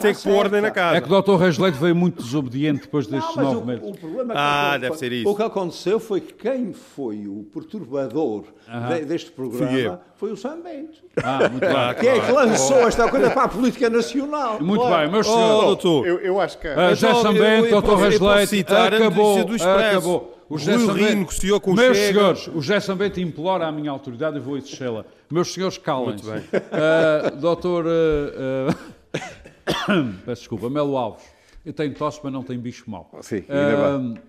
tem 0.00 0.14
que 0.14 0.22
pôr 0.22 0.32
ordem 0.32 0.60
na 0.62 0.70
casa. 0.70 0.96
É 0.96 1.00
que 1.00 1.12
o 1.12 1.22
Dr. 1.22 1.36
Reis 1.36 1.58
Leite 1.58 1.78
veio 1.78 1.94
muito 1.94 2.22
desobediente 2.22 2.82
depois 2.82 3.06
destes 3.06 3.36
não, 3.36 3.54
nove 3.54 3.66
meses. 3.66 3.82
O, 3.82 3.90
o 3.90 3.98
problema 3.98 4.32
é 4.32 4.36
ah, 4.38 4.78
deve 4.78 4.96
ser 4.96 5.12
isso. 5.12 5.28
O 5.28 5.36
que 5.36 5.42
aconteceu 5.42 6.00
foi 6.00 6.20
que 6.20 6.32
quem 6.32 6.72
foi 6.72 7.26
o 7.26 7.46
perturbador 7.52 8.44
uh 8.68 8.94
de, 8.94 9.04
deste 9.04 9.30
programa 9.30 10.00
foi 10.16 10.32
o 10.32 10.36
Sam 10.36 10.60
Bento. 10.62 10.98
Ah, 11.22 11.48
muito 11.50 11.60
bem. 11.66 11.94
Quem 12.00 12.08
é 12.08 12.20
que 12.20 12.32
lançou 12.32 12.88
esta 12.88 13.08
coisa 13.08 13.30
para 13.30 13.44
a 13.44 13.48
política 13.48 13.90
nacional? 13.90 14.58
Muito 14.60 14.88
bem, 14.88 15.10
meus 15.10 15.26
senhores. 15.26 15.58
Oh, 15.58 15.66
doutor. 15.66 16.06
Eu, 16.06 16.40
acho 16.40 16.58
que... 16.58 16.68
Uh, 16.68 16.90
José 16.90 17.14
Sambento, 17.14 17.80
Dr. 17.82 17.94
Reis 17.96 18.20
Leite, 18.20 18.66
acabou, 18.72 19.40
acabou. 19.40 20.31
O 20.48 20.58
José 20.58 20.78
Sambento, 20.78 21.16
negociou 21.16 21.60
com 21.60 21.72
Meus 21.72 21.96
Chega. 21.96 22.12
senhores, 22.12 22.46
o 22.48 22.60
José 22.60 22.80
Sambento 22.80 23.20
implora 23.20 23.66
a 23.66 23.72
minha 23.72 23.90
autoridade 23.90 24.36
e 24.36 24.40
vou 24.40 24.56
exercê-la. 24.56 25.04
Meus 25.30 25.52
senhores, 25.52 25.78
calem-se. 25.78 26.28
Uh, 26.28 27.36
doutor... 27.40 27.86
Uh, 27.86 28.70
uh, 28.70 30.14
peço 30.24 30.42
desculpa, 30.42 30.68
Melo 30.68 30.96
Alves. 30.96 31.24
Eu 31.64 31.72
tenho 31.72 31.94
tosse, 31.94 32.20
mas 32.22 32.32
não 32.32 32.42
tenho 32.42 32.60
bicho 32.60 32.90
mau. 32.90 33.10
Sim, 33.20 33.44
ainda 33.48 33.98
bem. 33.98 34.22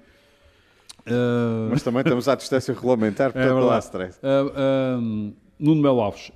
Mas 1.70 1.84
também 1.84 2.02
estamos 2.02 2.28
à 2.28 2.36
distância 2.36 2.74
regulamentar, 2.74 3.34
portanto 3.34 3.58
é 3.58 3.62
não 3.62 3.72
há 3.72 3.80
stress. 3.80 4.20
Nuno 5.60 5.82
Melo 5.82 6.02
Alves, 6.02 6.32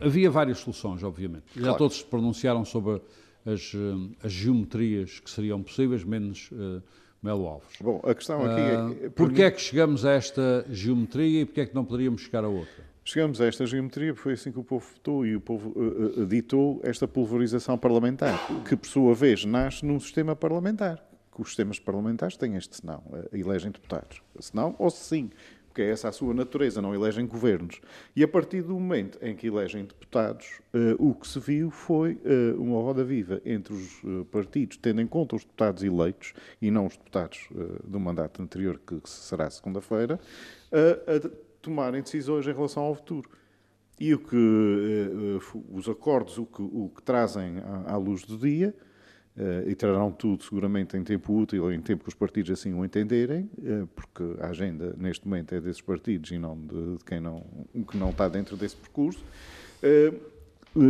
havia 0.00 0.30
várias 0.30 0.58
soluções, 0.58 1.02
obviamente. 1.02 1.44
Claro. 1.54 1.66
Já 1.66 1.74
todos 1.74 1.98
se 1.98 2.04
pronunciaram 2.04 2.64
sobre 2.64 3.00
as, 3.46 3.72
as 4.22 4.32
geometrias 4.32 5.20
que 5.20 5.30
seriam 5.30 5.62
possíveis, 5.62 6.02
menos 6.02 6.50
Melo 7.22 7.46
Alves. 7.46 7.76
Bom, 7.80 8.00
a 8.04 8.14
questão 8.14 8.44
aqui 8.44 8.60
é... 8.60 9.06
Uh, 9.06 9.10
porquê 9.10 9.42
é 9.42 9.50
que 9.50 9.60
chegamos 9.60 10.04
a 10.04 10.12
esta 10.12 10.64
geometria 10.70 11.42
e 11.42 11.44
porquê 11.44 11.62
é 11.62 11.66
que 11.66 11.74
não 11.74 11.84
poderíamos 11.84 12.22
chegar 12.22 12.44
a 12.44 12.48
outra? 12.48 12.84
Chegamos 13.04 13.40
a 13.40 13.46
esta 13.46 13.64
geometria 13.64 14.12
porque 14.12 14.24
foi 14.24 14.32
assim 14.32 14.50
que 14.50 14.58
o 14.58 14.64
povo 14.64 14.84
votou 14.92 15.24
e 15.24 15.36
o 15.36 15.40
povo 15.40 15.70
uh, 15.76 16.22
uh, 16.22 16.26
ditou 16.26 16.80
esta 16.82 17.06
pulverização 17.06 17.78
parlamentar, 17.78 18.36
que 18.64 18.74
por 18.74 18.88
sua 18.88 19.14
vez 19.14 19.44
nasce 19.44 19.86
num 19.86 20.00
sistema 20.00 20.34
parlamentar. 20.34 21.04
Que 21.32 21.40
os 21.40 21.48
sistemas 21.48 21.78
parlamentares 21.78 22.36
têm 22.36 22.56
este 22.56 22.76
senão, 22.76 23.02
uh, 23.06 23.28
elegem 23.32 23.70
deputados. 23.70 24.20
Senão 24.40 24.74
ou 24.76 24.90
sim, 24.90 25.30
porque 25.76 25.82
é 25.82 25.90
essa 25.90 26.08
a 26.08 26.12
sua 26.12 26.32
natureza, 26.32 26.80
não 26.80 26.94
elegem 26.94 27.26
governos. 27.26 27.82
E 28.14 28.24
a 28.24 28.28
partir 28.28 28.62
do 28.62 28.72
momento 28.72 29.18
em 29.20 29.36
que 29.36 29.48
elegem 29.48 29.84
deputados, 29.84 30.62
uh, 30.72 30.96
o 30.98 31.14
que 31.14 31.28
se 31.28 31.38
viu 31.38 31.70
foi 31.70 32.14
uh, 32.14 32.58
uma 32.58 32.80
roda 32.80 33.04
viva 33.04 33.42
entre 33.44 33.74
os 33.74 34.02
uh, 34.02 34.24
partidos, 34.32 34.78
tendo 34.78 35.02
em 35.02 35.06
conta 35.06 35.36
os 35.36 35.44
deputados 35.44 35.82
eleitos 35.82 36.32
e 36.62 36.70
não 36.70 36.86
os 36.86 36.96
deputados 36.96 37.46
do 37.84 38.00
mandato 38.00 38.40
anterior, 38.40 38.80
que 38.86 38.98
será 39.04 39.50
segunda-feira, 39.50 40.18
a 40.72 41.28
tomarem 41.60 42.00
decisões 42.00 42.46
em 42.46 42.54
relação 42.54 42.84
ao 42.84 42.94
futuro. 42.94 43.28
E 44.00 44.14
o 44.14 44.18
que 44.18 44.36
os 45.70 45.88
acordos, 45.88 46.38
o 46.38 46.46
que, 46.46 46.62
o 46.62 46.90
que 46.94 47.02
trazem 47.02 47.58
à, 47.58 47.94
à 47.94 47.96
luz 47.98 48.24
do 48.24 48.38
dia, 48.38 48.74
e 49.66 49.74
trarão 49.74 50.10
tudo 50.10 50.42
seguramente 50.42 50.96
em 50.96 51.04
tempo 51.04 51.34
útil, 51.36 51.70
em 51.70 51.80
tempo 51.80 52.04
que 52.04 52.08
os 52.08 52.14
partidos 52.14 52.50
assim 52.50 52.72
o 52.72 52.84
entenderem, 52.84 53.50
uh, 53.58 53.86
porque 53.94 54.22
a 54.40 54.48
agenda 54.48 54.94
neste 54.96 55.28
momento 55.28 55.54
é 55.54 55.60
desses 55.60 55.82
partidos 55.82 56.30
e 56.30 56.38
não 56.38 56.58
de, 56.58 56.96
de 56.96 57.04
quem 57.04 57.20
não, 57.20 57.44
que 57.86 57.96
não 57.98 58.10
está 58.10 58.28
dentro 58.28 58.56
desse 58.56 58.76
percurso. 58.76 59.22
Uh, 59.82 60.36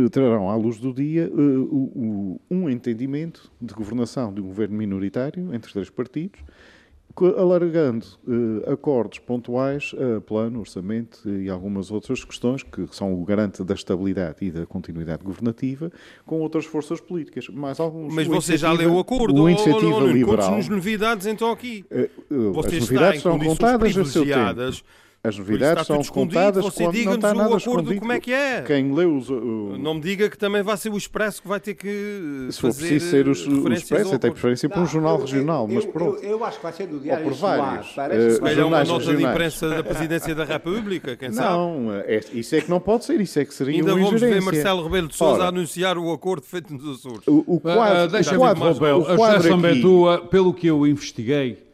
trarão 0.09 0.49
à 0.49 0.55
luz 0.55 0.79
do 0.79 0.93
dia 0.93 1.31
um 2.51 2.69
entendimento 2.69 3.49
de 3.61 3.73
governação 3.73 4.33
de 4.33 4.41
um 4.41 4.47
governo 4.47 4.75
minoritário 4.75 5.53
entre 5.53 5.67
os 5.67 5.73
três 5.73 5.89
partidos 5.89 6.41
alargando 7.37 8.05
uh, 8.27 8.71
acordos 8.71 9.19
pontuais 9.19 9.91
a 10.17 10.21
plano, 10.21 10.59
orçamento 10.59 11.27
e 11.27 11.49
algumas 11.49 11.89
outras 11.91 12.23
questões 12.23 12.61
que 12.61 12.87
são 12.91 13.13
o 13.13 13.25
garante 13.25 13.63
da 13.63 13.73
estabilidade 13.73 14.37
e 14.41 14.51
da 14.51 14.65
continuidade 14.65 15.23
governativa 15.23 15.91
com 16.25 16.39
outras 16.39 16.65
forças 16.65 17.01
políticas. 17.01 17.49
Mais 17.49 17.79
alguns, 17.79 18.13
Mas 18.13 18.27
você 18.27 18.55
já 18.55 18.71
leu 18.71 18.93
o 18.93 18.99
acordo? 18.99 19.43
O 19.43 19.49
iniciativa 19.49 19.95
oh, 19.95 20.03
oh, 20.03 20.07
liberal. 20.07 20.55
nos 20.55 20.69
novidades 20.69 21.25
então 21.25 21.51
aqui. 21.51 21.85
Uh, 22.29 22.51
uh, 22.53 22.59
as 22.59 22.71
novidades 22.71 23.21
são 23.21 23.39
contadas 23.39 23.97
a 23.97 24.05
seu 24.05 24.23
tempo. 24.23 24.83
As 25.27 25.37
novidades 25.37 25.85
são 25.85 26.01
contadas 26.03 26.63
você 26.63 26.85
quando 26.85 27.03
não 27.03 27.15
está 27.15 27.33
nada 27.33 27.55
escondido. 27.57 27.99
Como 27.99 28.11
é 28.13 28.19
que 28.19 28.31
é? 28.31 28.61
Quem 28.61 28.93
leu 28.93 29.17
os, 29.17 29.29
o... 29.29 29.75
Não 29.77 29.95
me 29.95 29.99
diga 29.99 30.29
que 30.29 30.37
também 30.37 30.63
vai 30.63 30.77
ser 30.77 30.89
o 30.89 30.97
Expresso 30.97 31.41
que 31.41 31.47
vai 31.47 31.59
ter 31.59 31.73
que 31.73 32.47
Se 32.49 32.61
for 32.61 32.73
preciso 32.73 33.09
ser 33.09 33.27
os, 33.27 33.45
o 33.45 33.73
Expresso, 33.73 34.13
eu 34.13 34.19
tenho 34.19 34.33
preferência 34.33 34.69
para 34.69 34.81
um 34.81 34.85
jornal 34.85 35.19
regional, 35.19 35.67
eu, 35.67 35.75
mas 35.75 35.85
pronto. 35.85 36.23
Eu, 36.23 36.31
eu, 36.31 36.45
acho 36.45 36.57
que 36.57 36.63
vai 36.63 36.73
ser 36.73 36.87
do 36.87 36.99
Diário 36.99 37.25
Ou 37.25 37.31
por 37.31 37.37
vários. 37.37 37.87
Parece 37.93 38.39
uh, 38.39 38.67
uma 38.67 38.83
nota 38.83 38.93
regionais. 38.93 39.17
de 39.17 39.23
imprensa 39.23 39.69
da 39.69 39.83
Presidência 39.83 40.33
da 40.33 40.45
República, 40.45 41.17
quem 41.17 41.31
sabe? 41.31 41.49
Não, 41.49 41.93
é, 41.93 42.21
isso 42.33 42.55
é 42.55 42.61
que 42.61 42.69
não 42.69 42.79
pode 42.79 43.03
ser, 43.03 43.19
isso 43.19 43.37
é 43.37 43.43
que 43.43 43.53
seria 43.53 43.75
Ainda 43.75 43.93
uma 43.93 44.05
vamos 44.05 44.21
ver 44.21 44.41
Marcelo 44.41 44.83
Rebelo 44.83 45.07
de 45.09 45.15
Sousa 45.15 45.43
a 45.43 45.47
anunciar 45.47 45.97
o 45.97 46.11
acordo 46.13 46.45
feito 46.45 46.73
nos 46.73 46.99
Açores. 46.99 47.27
O, 47.27 47.43
o 47.45 47.59
quadro, 47.59 48.05
uh, 48.05 48.07
deixa 48.07 48.35
o 48.35 48.39
quadro, 48.39 48.63
o 48.63 49.15
quadro 49.17 50.07
a 50.07 50.15
aqui... 50.15 50.27
pelo 50.29 50.53
que 50.53 50.67
eu 50.67 50.87
investiguei, 50.87 51.66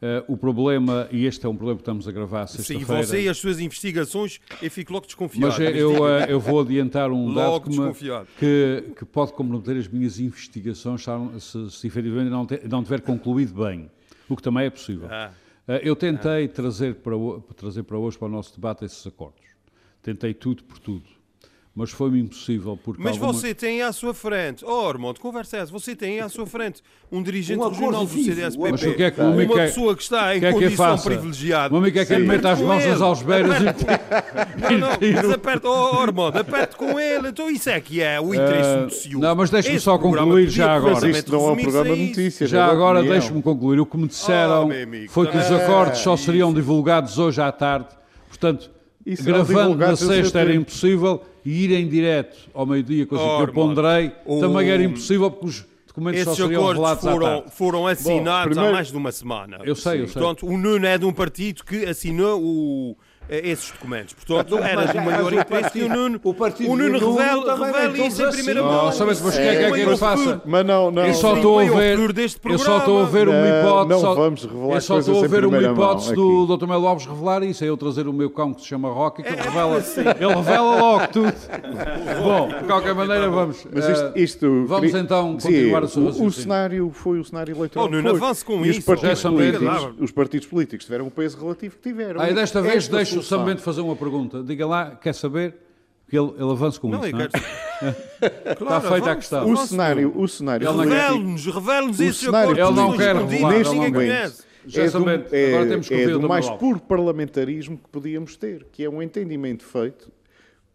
Uh, 0.00 0.32
o 0.32 0.34
problema, 0.34 1.06
e 1.12 1.26
este 1.26 1.44
é 1.44 1.48
um 1.48 1.54
problema 1.54 1.76
que 1.76 1.82
estamos 1.82 2.08
a 2.08 2.12
gravar 2.12 2.46
sexta-feira... 2.46 2.86
Sim, 2.86 3.08
você 3.08 3.20
e 3.20 3.28
as 3.28 3.36
suas 3.36 3.60
investigações, 3.60 4.40
eu 4.62 4.70
fico 4.70 4.94
logo 4.94 5.04
desconfiado. 5.04 5.54
Mas 5.58 5.76
eu, 5.76 6.02
uh, 6.02 6.24
eu 6.26 6.40
vou 6.40 6.62
adiantar 6.62 7.10
um 7.10 7.28
logo 7.28 7.68
dado 7.68 8.26
que, 8.38 8.94
que, 8.96 9.04
pode 9.04 9.34
comprometer 9.34 9.76
as 9.76 9.86
minhas 9.86 10.18
investigações 10.18 11.04
se, 11.38 11.70
se 11.70 11.86
efetivamente 11.86 12.30
não, 12.30 12.46
te, 12.46 12.66
não 12.66 12.82
tiver 12.82 13.02
concluído 13.02 13.62
bem, 13.62 13.90
o 14.26 14.34
que 14.34 14.42
também 14.42 14.64
é 14.64 14.70
possível. 14.70 15.06
Ah. 15.10 15.32
Uh, 15.68 15.72
eu 15.82 15.94
tentei 15.94 16.46
ah. 16.46 16.48
trazer, 16.48 16.94
para, 16.94 17.14
trazer 17.54 17.82
para 17.82 17.98
hoje, 17.98 18.16
para 18.16 18.26
o 18.26 18.30
nosso 18.30 18.54
debate, 18.54 18.86
esses 18.86 19.06
acordos. 19.06 19.44
Tentei 20.02 20.32
tudo 20.32 20.64
por 20.64 20.78
tudo 20.78 21.19
mas 21.74 21.90
foi-me 21.90 22.20
impossível 22.20 22.76
porque 22.76 23.00
Mas 23.00 23.12
alguma... 23.12 23.32
você 23.32 23.54
tem 23.54 23.80
à 23.80 23.92
sua 23.92 24.12
frente, 24.12 24.64
oh 24.64 24.88
Armando, 24.88 25.20
conversa 25.20 25.56
é 25.56 25.60
essa, 25.60 25.70
você 25.70 25.94
tem 25.94 26.20
à 26.20 26.28
sua 26.28 26.44
frente 26.44 26.82
um 27.12 27.22
dirigente 27.22 27.60
um 27.60 27.68
regional 27.68 28.04
do 28.04 28.12
CDS-PP, 28.12 28.70
mas 28.72 28.82
o 28.82 28.94
que 28.94 29.02
é 29.04 29.10
que 29.10 29.20
uma 29.20 29.46
quer, 29.46 29.66
pessoa 29.66 29.96
que 29.96 30.02
está 30.02 30.36
em 30.36 30.40
que 30.40 30.46
é 30.46 30.52
condição 30.52 30.96
que 30.96 31.04
privilegiada. 31.04 31.74
O 31.74 31.78
amigo 31.78 31.94
quer 31.94 32.06
que 32.06 32.12
ele 32.12 32.26
meta 32.26 32.50
as 32.50 32.60
mãos 32.60 32.84
nas 32.84 33.00
algebeiras 33.00 33.56
e... 33.60 34.70
Não, 34.70 34.78
não, 34.78 34.98
mas 35.14 35.30
aperte, 35.30 35.66
oh 35.66 36.00
Armando, 36.00 36.38
aperte 36.38 36.76
com 36.76 36.98
ele, 36.98 37.28
então 37.28 37.48
isso 37.48 37.70
é 37.70 37.80
que 37.80 38.00
é 38.00 38.20
o 38.20 38.34
interesse 38.34 38.78
uh, 38.78 38.86
do 38.86 38.92
senhor. 38.92 39.20
Não, 39.20 39.34
mas 39.36 39.50
deixe-me 39.50 39.80
só 39.80 39.98
concluir 39.98 40.48
já 40.48 40.74
agora. 40.74 40.94
Mas 40.94 41.16
isto 41.16 41.32
não 41.32 41.48
é 41.48 41.52
um 41.52 41.56
programa 41.56 41.94
de 41.94 42.06
notícias. 42.08 42.50
Já 42.50 42.66
agora 42.66 43.02
deixe-me 43.02 43.42
concluir. 43.42 43.80
O 43.80 43.86
que 43.86 43.96
me 43.96 44.06
disseram 44.06 44.68
oh, 44.68 45.10
foi 45.10 45.26
que 45.28 45.36
os 45.36 45.50
acordos 45.50 46.00
só 46.00 46.16
seriam 46.16 46.52
divulgados 46.52 47.18
hoje 47.18 47.40
à 47.40 47.50
tarde, 47.50 47.88
portanto... 48.28 48.79
Isso 49.12 49.24
gravando 49.24 49.76
na 49.76 49.96
sexta 49.96 50.38
era 50.40 50.54
impossível 50.54 51.22
e 51.44 51.64
ir 51.64 51.72
em 51.72 51.88
direto 51.88 52.36
ao 52.54 52.64
meio-dia, 52.64 53.06
coisa 53.06 53.24
oh, 53.24 53.36
que 53.38 53.42
eu 53.42 53.52
ponderei, 53.52 54.12
o... 54.24 54.40
também 54.40 54.68
era 54.68 54.82
impossível 54.82 55.30
porque 55.30 55.46
os 55.46 55.64
documentos 55.86 56.20
Esses 56.20 56.36
só 56.36 56.44
seriam 56.44 56.66
revelados 56.66 57.02
foram, 57.02 57.44
foram 57.48 57.86
assinados 57.86 58.24
Bom, 58.24 58.50
primeiro... 58.50 58.68
há 58.68 58.72
mais 58.72 58.88
de 58.88 58.96
uma 58.96 59.12
semana. 59.12 59.58
Eu 59.64 59.74
sei, 59.74 60.02
eu 60.02 60.06
sei. 60.06 60.22
Portanto, 60.22 60.46
o 60.46 60.56
Nuno 60.56 60.86
é 60.86 60.96
de 60.96 61.04
um 61.04 61.12
partido 61.12 61.64
que 61.64 61.84
assinou 61.84 62.40
o 62.40 62.96
esses 63.30 63.70
documentos. 63.70 64.14
Portanto, 64.14 64.58
era 64.58 64.86
de 64.86 65.00
maior 65.00 65.32
interesse 65.32 65.70
que 65.70 65.82
o 65.82 65.88
Nuno, 65.88 66.20
o, 66.22 66.30
o 66.30 66.76
Nuno 66.76 66.98
revela, 66.98 67.66
revela 67.66 67.98
isso 67.98 68.22
em 68.22 68.30
primeira 68.30 68.62
mão. 68.62 68.84
Não, 68.86 68.92
sabes, 68.92 69.20
mas 69.20 69.34
o 69.34 69.38
que 69.38 69.46
é 69.46 69.56
que 69.56 69.64
é 69.64 69.70
que 69.70 69.80
ele 69.80 69.96
faça? 69.96 70.42
Mas 70.44 70.66
não, 70.66 70.90
não. 70.90 71.06
Eu 71.06 71.14
só 71.14 71.36
estou 71.36 71.58
a 71.60 71.64
ver, 71.64 71.98
eu 72.44 72.58
só 72.58 72.78
estou 72.78 73.02
a 73.02 73.04
ver 73.04 73.28
uma 73.28 73.48
hipótese. 73.48 74.02
Não 74.02 74.14
vamos 74.14 74.44
revelar 74.44 74.74
Eu 74.74 74.80
só 74.80 74.98
estou 74.98 75.24
a 75.24 75.28
ver 75.28 75.44
uma 75.44 75.62
hipótese 75.62 76.14
do 76.14 76.56
Dr. 76.56 76.66
Melo 76.66 76.86
Alves 76.86 77.06
revelar 77.06 77.42
isso. 77.42 77.64
É 77.64 77.68
eu 77.68 77.76
trazer 77.76 78.08
o 78.08 78.12
meu 78.12 78.30
cão 78.30 78.52
que 78.52 78.62
se 78.62 78.66
chama 78.66 78.88
Rocky, 78.88 79.22
que 79.22 79.28
ele 79.28 79.40
revela, 79.40 79.76
ele 79.96 80.34
revela 80.34 80.80
logo 80.80 81.08
tudo. 81.08 81.32
Bom, 82.22 82.48
de 82.48 82.64
qualquer 82.64 82.94
maneira, 82.94 83.30
vamos. 83.30 83.66
Mas 83.72 83.88
isto, 83.88 84.12
isto 84.16 84.66
vamos 84.66 84.94
então 84.94 85.32
continuar 85.34 85.84
o 85.84 85.88
seu 85.88 86.06
O 86.06 86.32
cenário 86.32 86.90
foi 86.92 87.20
o 87.20 87.24
cenário 87.24 87.54
eleitoral. 87.54 87.86
Oh, 87.86 87.90
Nuno, 87.90 88.10
avance 88.10 88.44
com 88.44 88.64
isso. 88.64 88.80
Os 90.00 90.10
partidos 90.10 90.46
políticos 90.46 90.84
tiveram 90.84 91.06
o 91.06 91.10
peso 91.10 91.38
relativo 91.38 91.76
que 91.76 91.88
tiveram. 91.88 92.20
Aí 92.20 92.34
desta 92.34 92.60
vez 92.60 92.88
deixo 92.88 93.19
o 93.20 93.22
Sambento 93.22 93.62
fazer 93.62 93.80
uma 93.80 93.96
pergunta. 93.96 94.42
Diga 94.42 94.66
lá, 94.66 94.96
quer 94.96 95.14
saber? 95.14 95.54
Que 96.08 96.18
ele, 96.18 96.32
ele 96.36 96.50
avance 96.50 96.80
com 96.80 96.88
não, 96.88 97.04
isso, 97.04 97.16
não 97.16 97.20
é? 97.20 97.28
Quero... 97.28 97.44
Está 98.64 98.80
feita 98.80 99.12
a 99.12 99.16
questão. 99.16 99.50
O 99.50 99.56
cenário, 99.56 100.12
o 100.16 100.28
cenário... 100.28 100.70
Revele-nos, 100.76 101.46
revele-nos 101.46 102.00
esse 102.00 102.24
cenário 102.24 102.50
Ele 102.50 102.70
não 102.72 102.96
quer 102.96 103.14
revelar, 103.14 103.52
neste 103.52 103.74
momento, 103.74 104.00
é 104.74 104.90
do, 104.90 105.34
é, 105.34 105.54
agora 105.54 105.68
temos 105.68 105.88
que 105.88 105.94
é 105.94 106.08
do 106.08 106.28
mais 106.28 106.50
puro 106.50 106.80
parlamentarismo 106.80 107.78
que 107.78 107.88
podíamos 107.88 108.36
ter, 108.36 108.66
que 108.72 108.84
é 108.84 108.90
um 108.90 109.00
entendimento 109.00 109.64
feito 109.64 110.10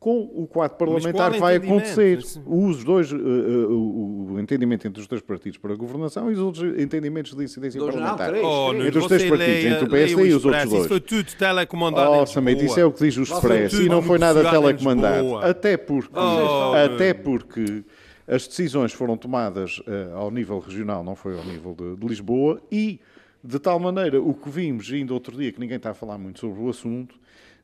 com 0.05 0.19
o 0.35 0.45
quadro 0.45 0.77
parlamentar 0.77 1.31
vai 1.39 1.55
acontecer. 1.55 2.19
Os 2.45 2.83
dois, 2.83 3.11
uh, 3.11 3.15
uh, 3.17 4.33
o 4.33 4.39
entendimento 4.39 4.87
entre 4.87 5.01
os 5.01 5.07
dois 5.07 5.19
partidos 5.19 5.57
para 5.57 5.73
a 5.73 5.75
governação 5.75 6.29
e 6.29 6.35
os 6.35 6.39
outros 6.39 6.79
entendimentos 6.79 7.33
de 7.33 7.43
incidência 7.43 7.79
dois, 7.79 7.95
parlamentar. 7.95 8.31
Não, 8.31 8.39
três, 8.39 8.45
oh, 8.45 8.69
três. 8.69 8.85
Entre 8.85 8.99
os 8.99 9.07
três 9.07 9.23
partidos, 9.23 9.47
leia, 9.47 9.69
entre 9.73 9.85
o 9.85 9.89
PSD 9.89 10.23
e 10.27 10.33
os 10.35 10.45
outros 10.45 10.69
dois. 10.69 10.79
Isso 10.81 10.87
foi 10.89 10.99
tudo 10.99 11.35
telecomandado 11.35 12.11
oh, 12.11 12.23
isso 12.23 12.79
é 12.79 12.85
o 12.85 12.91
que 12.91 13.03
diz 13.03 13.17
o 13.17 13.23
Expresso 13.23 13.81
e 13.81 13.89
não 13.89 14.03
foi 14.03 14.19
nada 14.19 14.47
telecomandado. 14.47 15.37
Até 15.37 15.75
porque, 15.75 16.13
oh, 16.13 16.73
até 16.75 17.11
porque 17.11 17.83
as 18.27 18.45
decisões 18.45 18.93
foram 18.93 19.17
tomadas 19.17 19.79
uh, 19.79 20.17
ao 20.17 20.29
nível 20.29 20.59
regional, 20.59 21.03
não 21.03 21.15
foi 21.15 21.35
ao 21.35 21.43
nível 21.43 21.73
de, 21.73 21.95
de 21.95 22.07
Lisboa 22.07 22.61
e 22.71 22.99
de 23.43 23.57
tal 23.57 23.79
maneira, 23.79 24.21
o 24.21 24.35
que 24.35 24.51
vimos 24.51 24.91
ainda 24.93 25.15
outro 25.15 25.35
dia, 25.35 25.51
que 25.51 25.59
ninguém 25.59 25.77
está 25.77 25.89
a 25.89 25.93
falar 25.95 26.19
muito 26.19 26.39
sobre 26.39 26.61
o 26.61 26.69
assunto, 26.69 27.15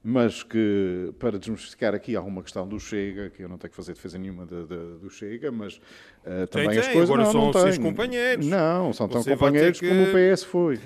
mas 0.04 0.41
que, 0.41 1.14
para 1.20 1.38
desmistificar 1.38 1.93
aqui 1.93 2.16
alguma 2.16 2.41
questão 2.41 2.68
do 2.68 2.80
Chega, 2.80 3.30
que 3.30 3.43
eu 3.43 3.49
não 3.49 3.58
tenho 3.58 3.70
que 3.70 3.76
fazer 3.76 3.93
defesa 3.93 4.18
nenhuma 4.18 4.45
de, 4.45 4.66
de, 4.66 4.99
do 4.99 5.10
Chega, 5.10 5.52
mas 5.52 5.76
uh, 5.76 6.47
também 6.49 6.70
tem, 6.70 6.80
as 6.80 6.88
coisas... 6.88 7.10
Agora 7.10 7.24
não, 7.24 7.32
são 7.32 7.45
não 7.45 7.54
seus 7.54 7.78
companheiros. 7.78 8.45
Não, 8.47 8.93
são 8.93 9.08
tão 9.08 9.24
companheiros 9.24 9.80
que... 9.80 9.88
como 9.88 10.04
o 10.04 10.08
PS 10.08 10.43
foi. 10.43 10.80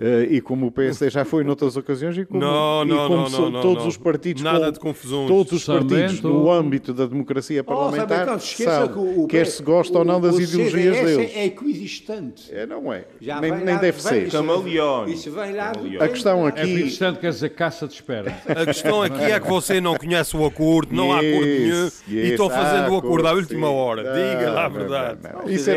Uh, 0.00 0.32
e 0.32 0.40
como 0.40 0.68
o 0.68 0.72
PSD 0.72 1.10
já 1.10 1.26
foi 1.26 1.44
noutras 1.44 1.76
ocasiões 1.76 2.16
e 2.16 2.24
como, 2.24 2.40
não, 2.40 2.86
não, 2.86 3.04
e 3.04 3.08
como 3.08 3.28
não, 3.28 3.50
não, 3.50 3.60
todos 3.60 3.82
não. 3.82 3.88
os 3.88 3.98
partidos 3.98 4.42
nada 4.42 4.66
com, 4.66 4.72
de 4.72 4.80
confusões. 4.80 5.28
todos 5.28 5.52
os 5.52 5.64
partidos 5.64 6.22
no 6.22 6.50
âmbito 6.50 6.94
da 6.94 7.04
democracia 7.04 7.62
parlamentar 7.62 8.26
oh, 8.34 8.38
sabe, 8.38 8.94
que 8.94 9.26
quer 9.28 9.46
se 9.46 9.62
gosta 9.62 9.98
ou 9.98 10.04
não 10.04 10.18
das 10.18 10.36
o 10.36 10.40
ideologias 10.40 10.96
CDS 10.96 11.16
deles. 11.16 11.36
é 11.36 11.44
equidistante. 11.44 12.54
É, 12.54 12.64
não 12.64 12.90
é. 12.90 13.04
Já 13.20 13.42
nem, 13.42 13.52
nem 13.52 13.76
deve 13.76 14.00
ser. 14.00 14.26
isso. 14.26 15.30
Vem 15.32 15.52
lá 15.52 15.72
a 16.00 16.08
questão 16.08 16.46
aqui 16.46 16.60
equidistante 16.60 17.18
quer 17.18 17.30
dizer 17.30 17.50
caça 17.50 17.86
de 17.86 17.92
espera. 17.92 18.30
A 18.48 18.64
questão 18.64 19.02
aqui 19.02 19.22
é 19.22 19.38
que 19.38 19.48
você 19.48 19.80
não 19.80 19.96
conhece 19.96 20.36
o 20.36 20.44
acordo 20.44 20.94
não 20.94 21.12
há 21.12 21.16
acordo 21.16 21.46
nenhum 21.46 21.90
e 22.08 22.30
estão 22.30 22.48
fazendo 22.48 22.92
o 22.92 22.96
acordo 22.96 23.28
à 23.28 23.32
última 23.32 23.70
hora. 23.70 24.02
Diga 24.02 24.50
lá 24.50 24.64
a 24.64 24.68
verdade. 24.68 25.18
Isso 25.48 25.70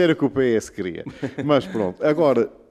era 0.00 0.12
o 0.12 0.16
que 0.16 0.24
o 0.24 0.30
PS 0.30 0.70
queria. 0.70 1.04
Mas 1.44 1.66
pronto 1.66 2.00
agora 2.00 2.19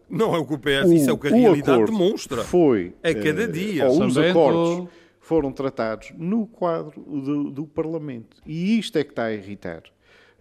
não 0.10 0.36
é 0.36 0.40
o 0.40 0.46
que 0.46 0.54
o 0.54 0.58
PS, 0.58 0.92
isso 0.92 1.10
é 1.10 1.14
o 1.14 1.18
que 1.18 1.28
a 1.28 1.32
realidade 1.32 1.86
demonstra. 1.86 2.44
Foi. 2.44 2.94
É 3.04 3.14
cada 3.14 3.48
dia. 3.48 3.88
Ou 3.88 4.06
os 4.06 4.18
acordos 4.18 4.90
foram 5.20 5.52
tratados 5.52 6.12
no 6.18 6.48
quadro 6.48 7.00
do, 7.02 7.52
do 7.52 7.68
Parlamento. 7.68 8.38
E 8.46 8.80
isto 8.80 8.98
é 8.98 9.04
que 9.04 9.12
está 9.12 9.26
a 9.26 9.34
irritar 9.34 9.84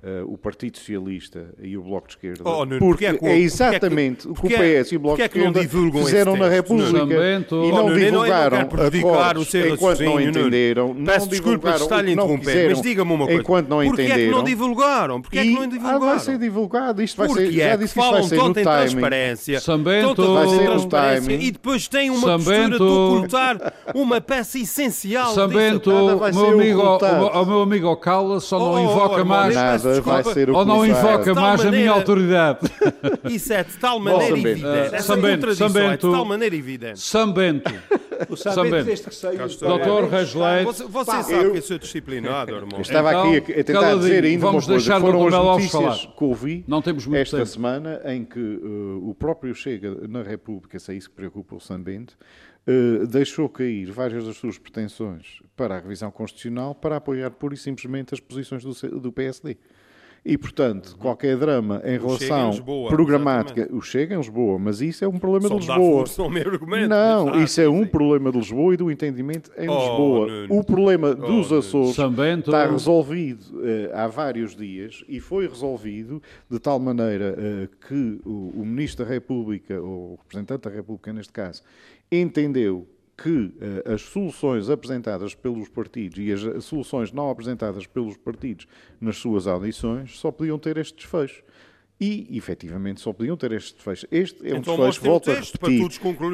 uh, 0.02 0.32
o 0.32 0.38
Partido 0.38 0.78
Socialista 0.78 1.54
e 1.60 1.76
o 1.76 1.82
Bloco 1.82 2.08
de 2.08 2.14
Esquerda. 2.14 2.42
Oh, 2.44 2.64
Nuno, 2.64 2.78
porque, 2.78 3.10
porque 3.10 3.26
é, 3.26 3.32
é 3.32 3.38
exatamente 3.38 4.28
o 4.28 4.34
que 4.34 4.46
o 4.46 4.48
PS 4.48 4.92
e 4.92 4.96
o 4.96 5.00
Bloco 5.00 5.16
de 5.16 5.24
Esquerda 5.24 5.60
fizeram 6.04 6.36
na 6.36 6.48
República 6.48 6.98
e 6.98 7.72
não, 7.72 7.86
oh, 7.86 7.94
divulgaram 7.94 8.58
acordos 8.58 9.54
enquanto 9.54 10.00
não 10.02 10.20
entenderam. 10.20 10.94
Peço 11.04 11.28
desculpa 11.28 11.72
de 11.72 11.82
estar 11.82 12.04
a 12.04 12.10
interromper, 12.10 12.70
mas 12.70 12.80
diga-me 12.82 13.12
uma 13.12 13.26
coisa. 13.26 13.40
Enquanto 13.40 13.68
não 13.68 13.82
entenderam. 13.82 14.08
Porquê 14.08 14.20
é 14.20 14.24
que 14.24 14.30
não 14.30 14.44
divulgaram? 14.44 15.22
Porquê 15.22 15.38
é 15.38 15.42
que 15.42 15.54
não 15.54 15.68
divulgaram? 15.68 16.02
Ah, 16.02 16.06
vai 16.10 16.18
ser 16.20 16.38
divulgado. 16.38 17.02
Isto 17.02 17.16
vai 17.16 17.28
ser, 17.28 17.52
já 17.52 17.76
disse 17.76 17.94
que 17.94 18.00
isto 18.00 18.10
vai 18.10 18.22
ser 18.22 18.36
no 18.36 18.54
timing. 18.54 18.64
transparência, 18.64 19.60
Sambento, 19.60 20.34
vai 20.34 20.48
ser 20.48 20.68
no 20.68 20.88
timing. 20.88 21.40
E 21.40 21.50
depois 21.50 21.88
tem 21.88 22.10
uma 22.10 22.38
postura 22.38 22.68
de 22.68 22.82
ocultar 22.82 23.72
uma 23.94 24.20
peça 24.20 24.58
essencial. 24.58 25.34
Sambento, 25.34 25.90
o 25.90 27.46
meu 27.46 27.62
amigo 27.62 27.88
Ocala 27.88 28.40
só 28.40 28.58
não 28.58 28.82
invoca 28.82 29.24
mais. 29.24 29.56
Nada, 29.88 30.00
vai 30.22 30.24
ser 30.24 30.50
o 30.50 30.64
não 30.64 30.86
invoca 30.86 31.34
mais 31.34 31.64
a 31.64 31.70
minha 31.70 31.90
autoridade. 31.90 32.60
Isso 33.28 33.52
é 33.52 33.64
de 33.64 33.76
tal 33.78 33.98
maneira 33.98 34.34
Bom, 34.34 34.40
evidente. 34.40 34.94
Essa 34.94 35.14
Sambento, 35.14 35.54
Sambento, 35.54 36.06
é 36.06 36.10
de 36.10 36.16
tal 36.16 36.24
maneira 36.24 36.56
evidente. 36.56 37.00
Sambento. 37.00 37.72
O 38.28 38.36
Sambento 38.36 38.90
Doutor 39.60 40.08
Reis 40.08 40.32
Você, 40.32 40.84
você 40.84 41.10
sabe 41.10 41.32
eu, 41.34 41.52
que 41.52 41.58
eu 41.58 41.62
sou 41.62 41.78
disciplinado, 41.78 42.52
irmão. 42.56 42.80
Estava 42.80 43.10
então, 43.10 43.34
aqui 43.34 43.52
a, 43.52 43.60
a 43.60 43.64
tentar 43.64 43.94
dizer 43.94 44.24
ainda 44.24 44.40
vamos 44.40 44.64
uma 44.64 44.74
coisa. 44.74 44.88
Deixar 44.88 45.00
Foram 45.00 45.26
as 45.26 45.32
notícias 45.32 45.72
falar. 45.72 46.16
que 46.16 46.24
ouvi 46.24 46.64
Não 46.66 46.82
temos 46.82 47.06
muito 47.06 47.20
esta 47.20 47.36
tempo. 47.36 47.48
semana 47.48 48.00
em 48.06 48.24
que 48.24 48.40
uh, 48.40 49.08
o 49.08 49.14
próprio 49.14 49.54
Chega 49.54 49.94
na 50.08 50.22
República, 50.22 50.78
se 50.78 50.92
é 50.92 50.96
isso 50.96 51.08
que 51.10 51.16
preocupa 51.16 51.54
o 51.54 51.60
Sambento, 51.60 52.16
Uh, 52.68 53.06
deixou 53.06 53.48
cair 53.48 53.90
várias 53.90 54.26
das 54.26 54.36
suas 54.36 54.58
pretensões 54.58 55.40
para 55.56 55.76
a 55.76 55.80
revisão 55.80 56.10
constitucional 56.10 56.74
para 56.74 56.96
apoiar 56.96 57.30
pura 57.30 57.54
e 57.54 57.56
simplesmente 57.56 58.12
as 58.12 58.20
posições 58.20 58.62
do, 58.62 59.00
do 59.00 59.10
PSD. 59.10 59.56
E, 60.24 60.36
portanto, 60.36 60.96
qualquer 60.98 61.36
drama 61.36 61.80
em 61.84 61.96
O 61.98 62.00
Chega 62.10 62.24
em 62.24 62.28
relação 62.28 62.50
Lisboa, 62.50 62.88
programática. 62.90 63.60
exatamente. 63.60 63.78
O 63.78 63.82
Chega 63.82 64.14
em 64.14 64.18
Lisboa, 64.18 64.58
mas 64.58 64.80
isso 64.80 65.04
é 65.04 65.08
um 65.08 65.18
problema 65.18 65.48
Só 65.48 65.58
de 65.58 65.66
dá 65.66 65.76
Lisboa. 65.76 65.98
força 65.98 66.22
ao 66.22 66.28
meu 66.30 66.48
argumento, 66.48 66.88
Não, 66.88 67.22
exato, 67.28 67.38
isso 67.44 67.60
é 67.60 67.68
um 67.68 67.84
sim. 67.84 67.90
problema 67.90 68.30
de 68.32 68.38
Lisboa 68.38 68.74
e 68.74 68.76
do 68.76 68.90
entendimento 68.90 69.50
em 69.56 69.68
Oh, 69.68 69.78
Lisboa. 69.78 70.26
Nuno. 70.26 70.58
O 70.60 70.64
problema 70.64 71.14
dos 71.14 71.50
Nuno. 71.50 71.58
Açores 71.58 71.96
Bento. 72.14 72.50
está 72.50 72.66
resolvido 72.66 73.44
eh, 73.64 73.90
há 73.94 74.06
vários 74.06 74.54
dias 74.54 75.02
e 75.08 75.20
foi 75.20 75.46
resolvido 75.48 76.22
de 76.50 76.58
tal 76.58 76.78
maneira 76.78 77.34
eh, 77.38 77.68
que 77.88 78.20
o, 78.26 78.52
o 78.60 78.66
Ministro 78.66 79.04
da 79.04 79.10
República, 79.10 79.80
ou 79.80 80.14
o 80.14 80.18
representante 80.22 80.68
da 80.68 80.70
República 80.74 81.12
neste 81.12 81.32
caso, 81.32 81.62
entendeu 82.10 82.86
que 83.20 83.52
eh, 83.60 83.94
as 83.94 84.02
soluções 84.02 84.70
apresentadas 84.70 85.34
pelos 85.34 85.68
partidos 85.68 86.18
e 86.18 86.32
as, 86.32 86.44
as 86.44 86.64
soluções 86.64 87.10
não 87.10 87.28
apresentadas 87.28 87.84
pelos 87.84 88.16
partidos 88.16 88.68
nas 89.00 89.16
suas 89.16 89.48
audições 89.48 90.16
só 90.16 90.30
podiam 90.30 90.56
ter 90.56 90.76
este 90.76 90.96
desfecho. 90.98 91.42
E, 92.00 92.28
efetivamente, 92.36 93.00
só 93.00 93.12
podiam 93.12 93.36
ter 93.36 93.50
este 93.50 93.74
desfecho. 93.74 94.06
Este 94.12 94.48
é 94.48 94.54
um 94.54 94.58
Então 94.58 94.76
desfecho, 94.76 95.02
volto 95.02 95.32
a 95.32 95.34
repetir, 95.34 95.88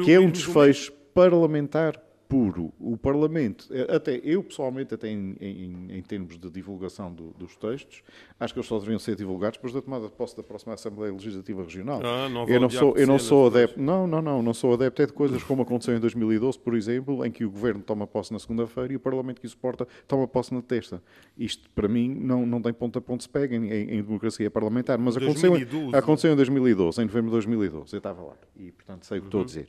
que 0.05 0.11
é 0.11 0.19
um 0.19 0.29
desfecho 0.29 0.93
parlamentar 1.11 1.99
puro. 2.35 2.73
O 2.77 2.97
Parlamento, 2.97 3.65
eh, 3.71 3.95
até 3.95 4.19
eu 4.21 4.43
pessoalmente, 4.43 4.93
até 4.93 5.07
em, 5.07 5.37
em- 5.39 5.87
em 5.97 6.01
termos 6.01 6.37
de 6.37 6.49
divulgação 6.49 7.13
do- 7.13 7.31
dos 7.37 7.55
textos, 7.55 8.03
acho 8.37 8.53
que 8.53 8.59
eles 8.59 8.67
só 8.67 8.77
deveriam 8.77 8.99
ser 8.99 9.15
divulgados 9.15 9.55
depois 9.57 9.73
da 9.73 9.81
tomada 9.81 10.05
de 10.07 10.11
posse 10.11 10.35
da 10.35 10.43
próxima 10.43 10.73
Assembleia 10.73 11.13
Legislativa 11.13 11.63
Regional. 11.63 12.01
Ah, 12.03 12.27
não 12.27 12.45
eu 12.47 12.59
não 12.59 12.69
sou, 12.69 12.97
eu 12.97 13.07
não 13.07 13.17
sou 13.17 13.47
adepto, 13.47 13.79
não, 13.81 14.05
não, 14.05 14.21
não, 14.21 14.43
não 14.43 14.53
sou 14.53 14.73
adepto 14.73 15.01
é 15.01 15.05
de 15.05 15.13
coisas 15.13 15.41
como 15.43 15.61
aconteceu 15.61 15.95
em 15.95 15.99
2012, 15.99 16.59
por 16.59 16.75
exemplo, 16.75 17.25
em 17.25 17.31
que 17.31 17.45
o 17.45 17.49
Governo 17.49 17.81
toma 17.81 18.05
posse 18.05 18.33
na 18.33 18.39
segunda-feira 18.39 18.91
e 18.91 18.95
o 18.97 18.99
Parlamento 18.99 19.39
que 19.39 19.47
o 19.47 19.49
suporta 19.49 19.87
toma 20.05 20.27
posse 20.27 20.53
na 20.53 20.61
terça. 20.61 21.01
Isto, 21.37 21.69
para 21.71 21.87
mim, 21.87 22.13
não, 22.13 22.45
não 22.45 22.61
tem 22.61 22.73
ponto 22.73 22.99
a 22.99 23.01
ponto 23.01 23.23
se 23.23 23.29
pega 23.29 23.55
em, 23.55 23.65
em- 23.71 23.91
em 23.97 24.03
democracia 24.03 24.51
parlamentar, 24.51 24.97
mas 24.99 25.15
aconteceu, 25.15 25.55
em- 25.55 25.59
2012. 25.63 25.95
aconteceu 25.95 26.33
em 26.33 26.35
2012, 26.35 27.01
em 27.01 27.05
novembro 27.05 27.27
de 27.29 27.31
2012, 27.35 27.93
eu 27.93 27.97
estava 27.99 28.21
lá, 28.21 28.35
e 28.57 28.71
portanto 28.73 29.05
sei 29.05 29.19
o 29.19 29.21
que 29.21 29.27
estou 29.27 29.39
a 29.39 29.41
Uhum. 29.41 29.45
dizer. 29.45 29.67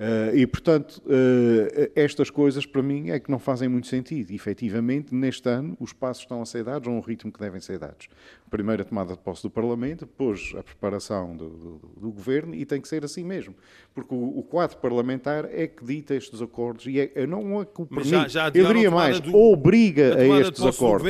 Eh, 0.00 0.32
e, 0.36 0.46
portanto, 0.46 1.02
eh, 1.08 1.90
estas 1.96 2.30
coisas 2.30 2.64
para 2.64 2.80
mim 2.82 3.10
é 3.10 3.18
que 3.18 3.28
não 3.30 3.38
fazem 3.38 3.68
muito 3.68 3.88
sentido. 3.88 4.30
E, 4.30 4.34
efetivamente, 4.36 5.12
neste 5.12 5.48
ano, 5.48 5.76
os 5.80 5.92
passos 5.92 6.22
estão 6.22 6.40
a 6.40 6.46
ser 6.46 6.62
dados 6.62 6.86
a 6.86 6.90
um 6.90 7.00
ritmo 7.00 7.32
que 7.32 7.40
devem 7.40 7.60
ser 7.60 7.78
dados. 7.80 8.08
Primeiro 8.48 8.82
a 8.82 8.84
tomada 8.84 9.12
de 9.14 9.18
posse 9.18 9.42
do 9.42 9.50
Parlamento, 9.50 10.06
depois 10.06 10.52
a 10.56 10.62
preparação 10.62 11.36
do, 11.36 11.48
do- 11.48 11.80
do 12.00 12.10
Governo, 12.12 12.54
e 12.54 12.64
tem 12.64 12.80
que 12.80 12.86
ser 12.86 13.04
assim 13.04 13.24
mesmo. 13.24 13.54
Porque 13.92 14.14
o, 14.14 14.38
o 14.38 14.42
quadro 14.44 14.76
parlamentar 14.76 15.46
é 15.52 15.66
que 15.66 15.84
dita 15.84 16.14
estes 16.14 16.40
acordos 16.40 16.86
e 16.86 17.00
é, 17.00 17.26
não 17.26 17.60
é 17.60 17.64
que 17.64 17.82
o 17.82 17.86
permite. 17.86 18.08
já- 18.08 18.28
já 18.28 18.46
Eu 18.54 18.66
diria 18.68 18.90
mais, 18.92 19.18
do- 19.18 19.34
obriga 19.36 20.14
a 20.14 20.20
a, 20.36 20.40
estes 20.42 20.60
acordos. 20.64 21.02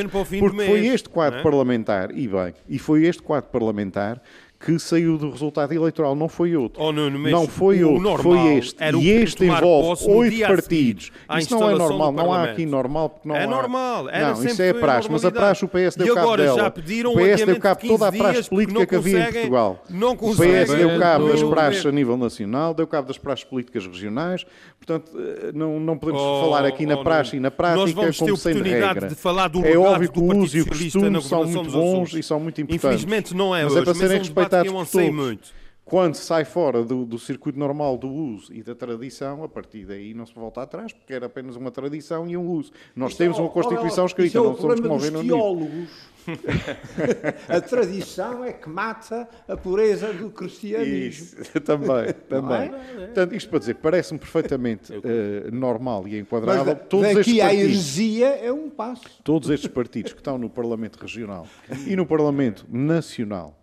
Porque 0.49 0.65
foi 0.65 0.81
mês, 0.81 0.93
este 0.95 1.09
quadro 1.09 1.39
é? 1.39 1.43
parlamentar, 1.43 2.09
e 2.17 2.27
bem, 2.27 2.53
e 2.67 2.79
foi 2.79 3.05
este 3.05 3.21
quadro 3.21 3.51
parlamentar 3.51 4.19
que 4.59 4.77
saiu 4.77 5.17
do 5.17 5.31
resultado 5.31 5.73
eleitoral, 5.73 6.15
não 6.15 6.27
foi 6.27 6.53
outro. 6.55 6.83
Oh, 6.83 6.91
Nuno, 6.91 7.17
não 7.17 7.47
foi 7.47 7.81
outro, 7.81 8.01
normal 8.01 8.33
foi 8.33 8.55
este. 8.57 8.83
E 8.83 9.09
este 9.09 9.45
envolve 9.45 10.03
oito 10.05 10.43
a 10.43 10.47
partidos. 10.47 11.11
Isso 11.37 11.57
não 11.57 11.69
é 11.69 11.75
normal, 11.75 12.11
não 12.11 12.33
há 12.33 12.43
aqui 12.43 12.65
normal 12.65 13.09
porque 13.09 13.27
não 13.27 13.35
é 13.37 13.45
há. 13.45 13.47
normal, 13.47 14.09
era 14.09 14.27
não, 14.29 14.35
sempre 14.35 14.51
isso 14.51 14.61
é 14.61 14.71
foi 14.73 14.81
praxe, 14.81 15.09
mas 15.09 15.23
a 15.23 15.31
praxe 15.31 15.63
o 15.63 15.67
PS 15.67 15.95
deu 15.95 16.07
E 16.07 16.09
cabo 16.09 16.19
agora 16.19 16.43
dela. 16.43 16.57
já 16.57 16.71
pediram 16.71 17.13
o 17.13 17.15
PS 17.15 17.45
deu 17.45 17.59
cabo 17.59 17.81
de 17.81 17.87
toda 17.87 18.07
a 18.07 18.11
15 18.11 18.23
praxe 18.23 18.49
política 18.49 18.85
que 18.85 18.95
havia 18.95 19.29
em 19.29 19.31
Portugal. 19.31 19.83
não 19.89 20.11
o 20.11 20.35
PS 20.35 20.73
deu 20.75 20.99
cabo 20.99 21.29
das 21.29 21.43
praxes 21.43 21.85
a 21.85 21.91
nível 21.91 22.17
nacional, 22.17 22.73
deu 22.73 22.85
cabo 22.85 23.07
das 23.07 23.17
praxes 23.17 23.45
políticas 23.45 23.87
regionais, 23.87 24.45
portanto 24.79 25.11
eh, 25.17 25.51
não, 25.53 25.79
não 25.79 25.97
podemos 25.97 26.21
Oh, 26.21 26.41
falar 26.41 26.65
aqui 26.65 26.85
na 26.85 26.95
oh, 26.95 27.03
praxe 27.03 27.35
e 27.37 27.39
na 27.39 27.51
prática 27.51 27.79
Nós 27.81 27.91
vamos 27.91 28.17
ter 28.17 28.25
como 28.25 28.37
sem 28.37 28.51
oportunidade 28.53 28.93
regra. 28.93 29.09
de 29.09 29.15
falar 29.15 29.47
do 29.47 29.65
é 29.65 29.77
óbvio 29.77 30.11
que 30.11 30.19
do 30.19 30.25
o 30.25 30.37
uso 30.37 30.57
e 30.57 30.61
o 30.61 30.65
costume 30.67 31.21
são 31.21 31.43
muito 31.45 31.71
bons 31.71 32.13
e 32.13 32.23
são 32.23 32.39
muito 32.39 32.59
importantes. 32.61 32.85
Infelizmente 33.03 33.35
não 33.35 33.55
é 33.55 33.63
mas 33.63 33.73
hoje, 33.73 33.81
é 33.81 33.83
para 33.83 33.91
mas 33.93 33.97
serem 33.97 34.15
é 34.15 34.19
um 34.19 34.23
respeitados 34.23 34.71
por 34.71 34.87
todos. 34.87 35.15
muito. 35.15 35.59
Quando 35.85 36.13
sai 36.13 36.45
fora 36.45 36.83
do, 36.83 37.03
do 37.03 37.17
circuito 37.17 37.57
normal 37.57 37.97
do 37.97 38.07
uso 38.07 38.53
e 38.53 38.61
da 38.61 38.75
tradição, 38.75 39.43
a 39.43 39.49
partir 39.49 39.85
daí 39.85 40.13
não 40.13 40.23
se 40.23 40.33
volta 40.35 40.61
atrás, 40.61 40.93
porque 40.93 41.11
era 41.11 41.25
apenas 41.25 41.55
uma 41.55 41.71
tradição 41.71 42.29
e 42.29 42.37
um 42.37 42.45
uso. 42.47 42.71
Nós 42.95 43.15
temos 43.15 43.39
uma 43.39 43.49
Constituição 43.49 44.05
Isso 44.05 44.13
escrita, 44.13 44.37
é 44.37 44.41
o 44.41 44.43
não 44.43 44.55
somos 44.55 44.79
como 44.79 44.93
o 44.93 44.97
Reino 44.99 45.19
Unido. 45.19 45.35
a 47.47 47.61
tradição 47.61 48.43
é 48.43 48.53
que 48.53 48.69
mata 48.69 49.27
a 49.47 49.57
pureza 49.57 50.13
do 50.13 50.29
cristianismo. 50.29 51.41
Isso, 51.41 51.59
também, 51.61 52.13
também. 52.27 52.69
Portanto, 52.69 53.35
isto 53.35 53.49
para 53.49 53.59
dizer, 53.59 53.75
parece-me 53.75 54.19
perfeitamente 54.19 54.93
eh, 54.93 55.49
normal 55.51 56.07
e 56.07 56.11
Mas 56.11 56.19
enquadrável. 56.21 56.65
da- 56.65 56.75
todos 56.75 57.07
estes 57.07 57.25
daqui 57.25 57.41
à 57.41 57.45
partidos, 57.45 57.65
heresia 57.65 58.27
é 58.27 58.51
um 58.51 58.69
passo. 58.69 59.03
todos 59.23 59.49
estes 59.49 59.69
partidos 59.71 60.13
que 60.13 60.19
estão 60.19 60.37
no 60.37 60.49
Parlamento 60.49 60.97
Regional 60.97 61.47
e 61.87 61.95
no 61.95 62.05
Parlamento 62.05 62.65
Nacional 62.69 63.57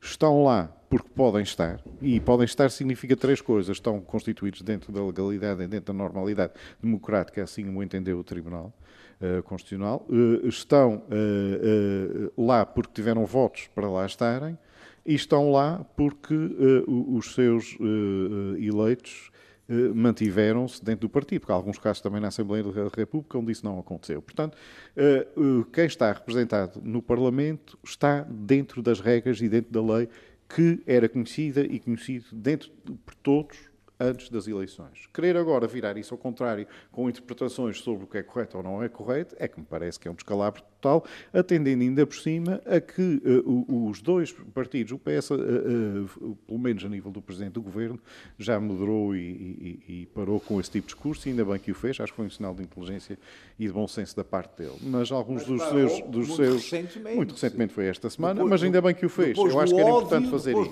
estão 0.00 0.44
lá 0.44 0.72
porque 0.88 1.08
podem 1.16 1.42
estar, 1.42 1.80
e 2.00 2.20
podem 2.20 2.44
estar 2.44 2.70
significa 2.70 3.16
três 3.16 3.40
coisas. 3.40 3.76
Estão 3.76 4.00
constituídos 4.00 4.62
dentro 4.62 4.92
da 4.92 5.04
legalidade 5.04 5.60
e 5.64 5.66
dentro 5.66 5.92
da 5.92 5.98
normalidade 5.98 6.52
democrática, 6.80 7.42
assim 7.42 7.68
o 7.68 7.82
entendeu 7.82 8.16
o 8.18 8.22
Tribunal 8.24 8.72
Constitucional. 9.44 10.06
Eh, 10.10 10.46
estão 10.48 11.02
eh, 11.10 11.60
eh, 11.62 12.30
lá 12.36 12.64
porque 12.66 12.92
tiveram 12.94 13.24
votos 13.24 13.68
para 13.74 13.88
lá 13.88 14.04
estarem 14.06 14.58
e 15.04 15.14
estão 15.14 15.50
lá 15.50 15.84
porque 15.96 16.34
eh, 16.34 16.84
os 16.86 17.34
seus 17.34 17.76
eh, 17.80 18.58
eh, 18.60 18.64
eleitos 18.66 19.30
eh, 19.68 19.72
mantiveram-se 19.94 20.84
dentro 20.84 21.08
do 21.08 21.10
partido, 21.10 21.40
porque 21.40 21.52
há 21.52 21.54
alguns 21.56 21.78
casos 21.78 22.00
também 22.02 22.20
na 22.20 22.28
Assembleia 22.28 22.62
da 22.62 22.70
República 22.94 23.38
onde 23.38 23.52
isso 23.52 23.64
não 23.64 23.78
aconteceu. 23.78 24.20
Portanto, 24.20 24.56
eh, 24.96 25.26
eh, 25.36 25.64
quem 25.72 25.86
está 25.86 26.12
representado 26.12 26.80
no 26.84 27.00
Parlamento 27.00 27.78
está 27.84 28.20
dentro 28.28 28.82
das 28.82 29.00
regras 29.00 29.40
e 29.40 29.48
dentro 29.48 29.72
da 29.72 29.94
lei 29.94 30.08
que 30.48 30.80
era 30.86 31.08
conhecida 31.08 31.62
e 31.62 31.80
conhecido 31.80 32.26
dentro 32.32 32.70
de- 32.84 32.92
por 32.92 33.14
todos 33.16 33.56
antes 33.98 34.28
das 34.28 34.46
eleições. 34.46 35.08
Querer 35.12 35.36
agora 35.36 35.66
virar 35.66 35.96
isso 35.96 36.12
ao 36.14 36.18
contrário, 36.18 36.66
com 36.92 37.08
interpretações 37.08 37.78
sobre 37.80 38.04
o 38.04 38.06
que 38.06 38.18
é 38.18 38.22
correto 38.22 38.58
ou 38.58 38.62
não 38.62 38.82
é 38.82 38.88
correto, 38.88 39.34
é 39.38 39.48
que 39.48 39.58
me 39.58 39.66
parece 39.68 39.98
que 39.98 40.06
é 40.06 40.10
um 40.10 40.14
descalabro 40.14 40.62
total, 40.80 41.04
atendendo 41.32 41.82
ainda 41.82 42.06
por 42.06 42.16
cima 42.16 42.60
a 42.66 42.80
que 42.80 43.20
o- 43.46 43.88
os 43.88 44.00
dois 44.02 44.32
partidos, 44.54 44.92
o 44.92 44.98
PS, 44.98 45.30
eh, 45.32 45.34
eh, 45.36 46.34
pelo 46.46 46.58
menos 46.58 46.84
a 46.84 46.88
nível 46.88 47.10
do 47.10 47.22
Presidente 47.22 47.52
do 47.54 47.62
Governo, 47.62 47.98
já 48.38 48.60
moderou 48.60 49.16
e, 49.16 49.18
e- 49.18 50.02
e 50.02 50.06
parou 50.14 50.38
com 50.38 50.60
esse 50.60 50.70
tipo 50.70 50.86
de 50.86 50.94
discurso, 50.94 51.26
e 51.26 51.30
ainda 51.30 51.44
bem 51.44 51.58
que 51.58 51.70
o 51.70 51.74
fez, 51.74 51.98
acho 51.98 52.12
que 52.12 52.16
foi 52.16 52.26
um 52.26 52.30
sinal 52.30 52.54
de 52.54 52.62
inteligência 52.62 53.18
e 53.58 53.66
de 53.66 53.72
bom 53.72 53.88
senso 53.88 54.14
da 54.14 54.22
parte 54.24 54.58
dele. 54.58 54.76
Mas 54.82 55.10
alguns 55.10 55.44
dos 55.44 55.58
parou 55.58 55.88
seus... 55.88 56.02
Dos 56.02 56.28
muito 56.28 56.36
seus 56.36 56.70
recentemente. 56.70 57.16
muito 57.16 57.32
recentemente 57.32 57.72
foi 57.72 57.86
esta 57.86 58.10
semana, 58.10 58.34
Depois 58.34 58.50
mas 58.50 58.62
ainda 58.62 58.80
bem 58.82 58.94
que 58.94 59.06
o 59.06 59.08
fez. 59.08 59.36
Eu 59.36 59.58
acho 59.58 59.74
que 59.74 59.80
era 59.80 59.90
ódio, 59.90 60.06
importante 60.06 60.30
fazer 60.30 60.52
isso. 60.56 60.70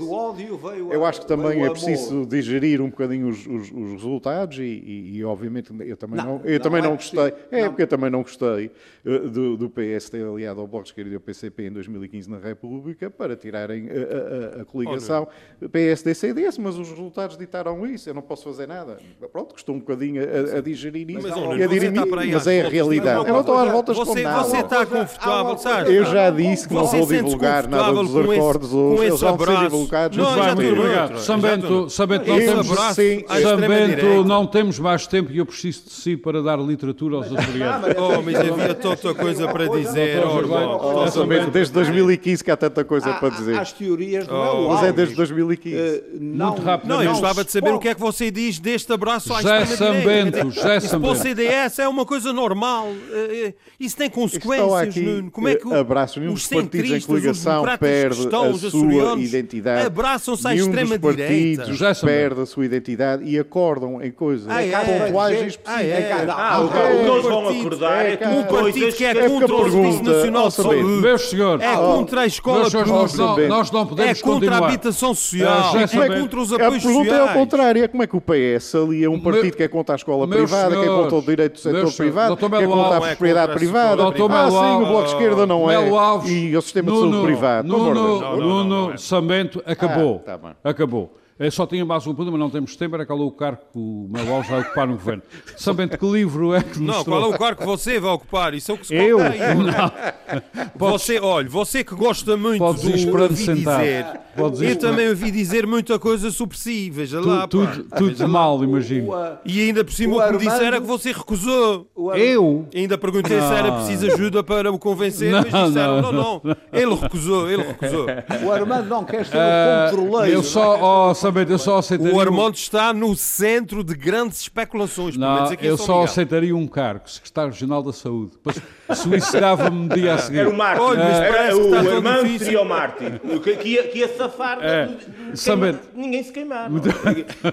Eu 0.92 1.04
acho 1.04 1.20
que 1.22 1.26
também 1.26 1.64
é 1.64 1.70
preciso 1.70 2.26
digerir 2.26 2.80
um 2.80 2.90
bocadinho 2.90 3.13
os, 3.22 3.46
os- 3.46 3.70
os 3.70 3.92
resultados 3.92 4.58
e, 4.58 4.62
e- 4.62 5.16
e, 5.18 5.24
obviamente 5.24 5.70
eu 5.86 5.96
também 5.96 6.16
não, 6.16 6.38
Não, 6.38 6.40
eu 6.44 6.54
não 6.54 6.60
também 6.60 6.80
é 6.80 6.82
não 6.82 6.96
possível. 6.96 7.22
gostei. 7.30 7.44
É 7.58 7.62
Não. 7.62 7.68
porque 7.68 7.82
eu 7.82 7.86
também 7.86 8.10
não 8.10 8.22
gostei 8.22 8.70
eh, 9.06 9.18
do, 9.18 9.56
do 9.56 9.70
PS 9.70 10.10
ter 10.10 10.24
aliado 10.26 10.60
ao 10.60 10.66
Bloco 10.66 10.84
de 10.84 10.90
Esquerda 10.90 11.10
e 11.10 11.14
ao 11.14 11.20
PCP 11.20 11.66
em 11.66 11.70
2015 11.72 12.28
na 12.30 12.38
República 12.38 13.08
para 13.10 13.36
tirarem 13.36 13.88
a, 13.88 14.58
a- 14.58 14.62
a 14.62 14.64
coligação 14.64 15.28
PSD-CDS, 15.70 16.58
mas 16.58 16.76
os 16.78 16.88
resultados 16.88 17.36
ditaram 17.36 17.86
isso. 17.86 18.08
Eu 18.08 18.14
não 18.14 18.22
posso 18.22 18.44
fazer 18.44 18.66
nada. 18.66 18.98
Pronto, 19.30 19.52
custou 19.54 19.74
um 19.74 19.78
bocadinho 19.78 20.22
a, 20.22 20.58
a 20.58 20.60
digerir 20.60 21.08
isso 21.10 21.28
Mas, 21.28 21.36
e 21.36 21.86
está 21.86 22.06
para 22.06 22.20
aí 22.22 22.32
mas 22.32 22.46
é 22.46 22.62
a 22.62 22.68
realidade. 22.68 23.26
Eu 23.28 23.32
não 23.34 23.40
estou 23.40 23.56
às 23.58 23.70
voltas 23.70 23.96
você, 23.96 24.22
com 24.22 24.28
nada. 24.28 24.44
Você 24.44 24.56
está 24.60 24.86
confortável, 24.86 25.58
sabe? 25.58 25.94
Eu 25.94 26.04
já 26.06 26.30
disse 26.30 26.68
que 26.68 26.74
não 26.74 26.86
vou 26.86 27.06
divulgar 27.06 27.68
nada 27.68 27.92
dos 27.92 28.16
acordos 28.16 28.72
hoje. 28.72 29.04
Eles 29.04 29.20
vão 29.20 29.38
ser 29.38 29.58
divulgados 29.60 30.16
muito 30.16 30.62
no 30.62 30.80
obrigado. 30.80 31.02
outro, 31.10 31.18
São 31.20 31.40
já 31.40 31.48
Bento, 31.50 31.62
estou- 31.64 31.90
São 31.90 32.06
Bento, 32.06 32.28
não 32.28 32.36
Esse 32.38 32.46
temos, 32.46 32.70
abraço 32.70 33.00
sim, 33.18 33.24
à 33.28 33.40
São 33.40 33.50
extrema-direita. 33.54 34.02
Bento, 34.02 34.24
não 34.24 34.46
temos 34.46 34.78
mais 34.78 35.06
tempo 35.06 35.30
e 35.32 35.38
eu 35.38 35.46
preciso 35.46 35.84
de 35.84 35.90
si 35.92 36.16
para 36.16 36.42
dar 36.42 36.58
literatura 36.58 37.16
aos 37.16 37.26
açorianos. 37.32 37.88
Oh, 37.98 38.22
mas 38.22 38.34
havia 38.36 38.74
tanta 38.74 39.14
coisa 39.14 39.48
para 39.48 39.68
dizer. 39.68 40.18
Oh, 40.18 40.30
Jorge, 40.30 40.38
irmão. 40.38 40.78
vai. 40.78 41.04
Oh, 41.06 41.10
São 41.10 41.26
Bento, 41.26 41.50
desde 41.50 41.72
2015 41.72 42.42
que 42.44 42.50
há 42.50 42.56
tanta 42.56 42.84
coisa 42.84 43.10
Há- 43.10 43.14
para 43.14 43.28
dizer. 43.30 43.58
As 43.58 43.72
teorias 43.72 44.26
não 44.26 44.44
é 44.44 44.50
Oh. 44.50 44.68
Mas 44.68 44.82
é 44.84 44.92
desde 44.92 45.14
2015. 45.14 45.76
Eh, 45.76 46.02
não, 46.20 46.48
Muito 46.48 46.62
rápido. 46.62 46.88
Não, 46.88 47.02
eu 47.02 47.10
gostava 47.10 47.44
de 47.44 47.50
saber 47.52 47.72
o 47.72 47.78
que 47.78 47.88
é 47.88 47.94
que 47.94 48.00
você 48.00 48.30
diz 48.30 48.58
deste 48.58 48.92
abraço 48.92 49.32
à 49.32 49.40
José 49.42 49.62
extrema-direita. 49.62 50.38
Sambento, 50.38 50.54
José 50.54 50.76
Isso 50.78 50.88
para 50.88 50.98
o 50.98 51.14
Sambento. 51.14 51.22
CDS 51.22 51.78
é 51.80 51.88
uma 51.88 52.04
coisa 52.06 52.32
normal. 52.32 52.88
eh, 53.12 53.46
eh, 53.48 53.54
Isso 53.80 53.96
tem 53.96 54.06
Estão 54.06 54.22
consequências, 54.22 54.72
aqui 54.74 55.00
Nuno. 55.00 55.30
Como 55.30 55.48
é 55.48 55.54
que 55.56 55.66
o- 55.66 55.74
eh, 55.74 55.78
abraços, 55.80 56.16
nenhum 56.18 56.32
os 56.32 56.40
dos 56.40 56.48
partidos 56.48 56.74
em 56.74 56.78
centristas, 56.80 57.00
os 57.00 57.06
coligação 57.06 57.64
perde 57.78 58.34
a 58.34 58.40
os 58.42 58.60
sua 58.60 59.20
identidade. 59.20 59.86
abraçam-se 59.86 60.46
à 60.46 60.50
nenhum 60.50 60.66
dos 60.70 60.80
extrema-direita. 60.80 61.62
partidos 61.62 61.78
Sambento. 61.78 62.06
perde 62.06 62.40
a 62.40 62.46
sua 62.46 62.64
identidade 62.64 62.93
entidade 62.94 63.24
e 63.24 63.38
acordam 63.38 64.02
em 64.02 64.10
coisas 64.10 64.48
Ah, 64.48 64.62
é? 64.64 64.70
pontuais 65.04 65.36
Ah, 65.36 65.40
e 65.40 65.44
é? 65.44 65.46
específicas. 65.46 66.28
Ah, 66.28 66.60
o 66.60 66.68
que 66.68 66.78
eles 66.78 67.22
vão 67.24 67.48
acordar 67.48 68.04
é 68.06 68.12
é 68.12 68.16
que 68.16 68.24
que- 68.24 68.30
Um 68.34 68.42
partido 68.44 68.92
que 68.96 69.04
é 69.04 69.10
É 69.10 69.28
contra 69.28 69.54
o 69.54 69.60
a 69.66 69.70
Serviço 69.70 70.02
Nacional 70.02 70.48
de 70.48 70.54
Saúde. 70.54 70.82
Meus 70.82 71.22
senhores, 71.30 71.64
É 71.64 71.76
contra 71.76 72.20
a 72.22 72.26
escola 72.26 72.58
nós, 72.60 72.72
pública. 72.72 72.92
não, 72.92 73.48
nós 73.48 73.70
não 73.70 73.82
É 73.82 73.84
podemos 73.86 74.22
contra 74.22 74.54
a 74.54 74.58
habitação 74.58 75.14
social. 75.14 75.72
Ah, 75.74 75.80
É 75.82 76.20
contra 76.20 76.40
os 76.40 76.52
A 76.52 76.56
apoios 76.56 76.82
pergunta 76.82 77.08
é 77.10 77.12
ao 77.12 77.18
sociais. 77.26 77.38
contrário, 77.38 77.84
é 77.84 77.88
como 77.88 78.02
é 78.02 78.06
que 78.06 78.16
o 78.16 78.20
PS 78.20 78.74
ali 78.76 79.04
é 79.04 79.10
um 79.10 79.20
partido 79.20 79.56
que 79.56 79.62
é 79.62 79.68
contra 79.68 79.94
a 79.94 79.96
escola 79.96 80.26
privada, 80.28 80.76
que 80.76 80.82
é 80.82 80.86
contra 80.88 81.16
o 81.16 81.22
direito 81.22 81.52
do 81.54 81.58
setor 81.60 81.92
privado, 81.92 82.36
que 82.36 82.44
é 82.44 82.48
contra 82.48 82.58
a 82.58 82.96
é 82.96 83.00
propriedade 83.10 83.52
a 83.52 83.54
privada. 83.54 84.02
Ah, 84.04 84.50
sim, 84.50 84.82
o 84.82 84.86
Bloco 84.86 85.04
de 85.04 85.10
Esquerda 85.12 85.46
não 85.46 85.70
é. 85.70 85.78
Melo 85.78 85.98
Alves, 85.98 86.30
E 86.30 86.56
o 86.56 86.62
sistema 86.62 86.90
de 86.92 86.98
saúde 86.98 87.22
privado. 87.22 87.68
Nuno, 87.68 88.92
é. 88.92 88.96
Samento 88.96 89.62
acabou. 89.66 90.22
Ah, 90.26 90.38
tá 90.38 90.70
acabou. 90.70 91.16
Eu 91.36 91.50
só 91.50 91.66
tinha 91.66 91.84
mais 91.84 92.06
um 92.06 92.14
ponto, 92.14 92.30
mas 92.30 92.38
não 92.38 92.48
temos 92.48 92.76
tempo. 92.76 92.94
Era 92.94 93.04
qual 93.04 93.18
é 93.18 93.22
o 93.22 93.30
cargo 93.32 93.58
que 93.72 93.78
o 93.78 94.08
Alves 94.32 94.48
vai 94.48 94.60
ocupar 94.60 94.86
no 94.86 94.92
governo. 94.94 95.22
Samento, 95.56 95.98
que 95.98 96.06
livro 96.06 96.54
é 96.54 96.62
que 96.62 96.78
nos 96.78 96.96
Não, 96.96 97.04
qual 97.04 97.22
é 97.22 97.26
o 97.34 97.36
cargo 97.38 97.60
que 97.60 97.66
você 97.66 97.98
vai 97.98 98.12
ocupar? 98.12 98.54
Isso 98.54 98.70
é 98.70 98.74
o 98.74 98.78
que 98.78 98.86
se 98.86 98.94
Eu? 98.94 99.18
conta 99.18 99.32
aí. 100.28 100.42
Você, 100.76 101.18
olha, 101.18 101.48
você 101.48 101.82
que 101.82 101.94
gosta 101.94 102.36
muito 102.36 102.58
Podes 102.60 102.84
ir 102.84 102.90
do 102.90 102.96
esperando 102.96 103.36
sentado. 103.36 103.80
dizer, 103.80 104.06
Podes 104.36 104.60
eu 104.62 104.76
também 104.78 105.08
ouvi 105.08 105.30
dizer 105.32 105.66
muita 105.66 105.98
coisa 105.98 106.30
sobre 106.30 106.56
si, 106.56 106.88
veja 106.90 107.20
lá. 107.20 107.48
Tu- 107.48 107.58
pá. 107.64 107.66
tudo 107.72 107.84
tudo 107.96 108.14
de 108.14 108.26
mal, 108.26 108.62
imagino. 108.62 109.12
E 109.44 109.60
ainda 109.60 109.84
por 109.84 109.92
cima 109.92 110.14
O 110.16 110.18
o 110.20 110.26
que 110.26 110.32
me 110.32 110.38
disse 110.38 110.64
era 110.64 110.80
que 110.80 110.86
você 110.86 111.10
recusou. 111.12 111.88
Eu? 112.14 112.68
Ainda 112.74 112.96
perguntei 112.96 113.40
se 113.40 113.52
era 113.52 113.72
preciso 113.72 114.06
ajuda 114.12 114.42
para 114.44 114.70
o 114.70 114.78
convencer, 114.78 115.32
mas 115.32 115.52
Não, 115.52 115.66
disseram, 115.68 116.00
não, 116.02 116.12
não, 116.12 116.40
não, 116.44 116.56
Ele 116.72 116.94
recusou, 116.94 117.50
ele 117.50 117.62
recusou. 117.64 118.06
O 118.44 118.52
Armando 118.52 118.88
não 118.88 119.04
quer 119.04 119.24
ser 119.26 119.36
Ah, 119.36 119.90
o 119.92 119.96
controleiro. 119.96 120.36
eu 120.36 120.42
só, 120.42 121.10
oh, 121.10 121.14
Eu 121.48 121.58
só 121.58 121.78
aceitaria... 121.78 122.14
O 122.14 122.20
Armando 122.20 122.54
está 122.54 122.92
no 122.92 123.14
centro 123.16 123.82
de 123.82 123.94
grandes 123.94 124.40
especulações, 124.40 125.16
Não, 125.16 125.52
eu 125.54 125.76
só 125.76 126.02
aceitaria 126.02 126.54
um 126.54 126.66
cargo, 126.66 127.08
secretário 127.08 127.52
regional 127.52 127.82
da 127.82 127.92
Saúde. 127.92 128.32
Depois 128.32 128.60
suicidava-me 128.92 129.88
no 129.88 129.94
dia 129.94 130.14
a 130.14 130.18
seguir. 130.18 130.38
Era 130.40 130.50
o 130.50 130.56
Mártir. 130.56 130.82
Olha, 130.84 131.04
mas 131.04 131.18
Era- 131.18 131.32
parece 131.32 131.56
que 131.60 131.66
o 131.66 131.70
tão 131.70 131.78
Armando 131.96 132.22
difícil. 132.24 132.38
seria 132.46 132.60
o 132.62 132.64
Mártir. 132.64 133.20
O 133.24 133.40
Que, 133.40 133.56
que, 133.56 133.68
ia, 133.68 133.82
que 133.84 133.98
ia 134.00 134.08
safar. 134.16 134.58
É. 134.62 134.86
de 135.32 135.38
Sabendo. 135.40 135.78
queimar- 135.78 135.94
Ninguém 136.04 136.22
se 136.22 136.32
queimar. 136.32 136.70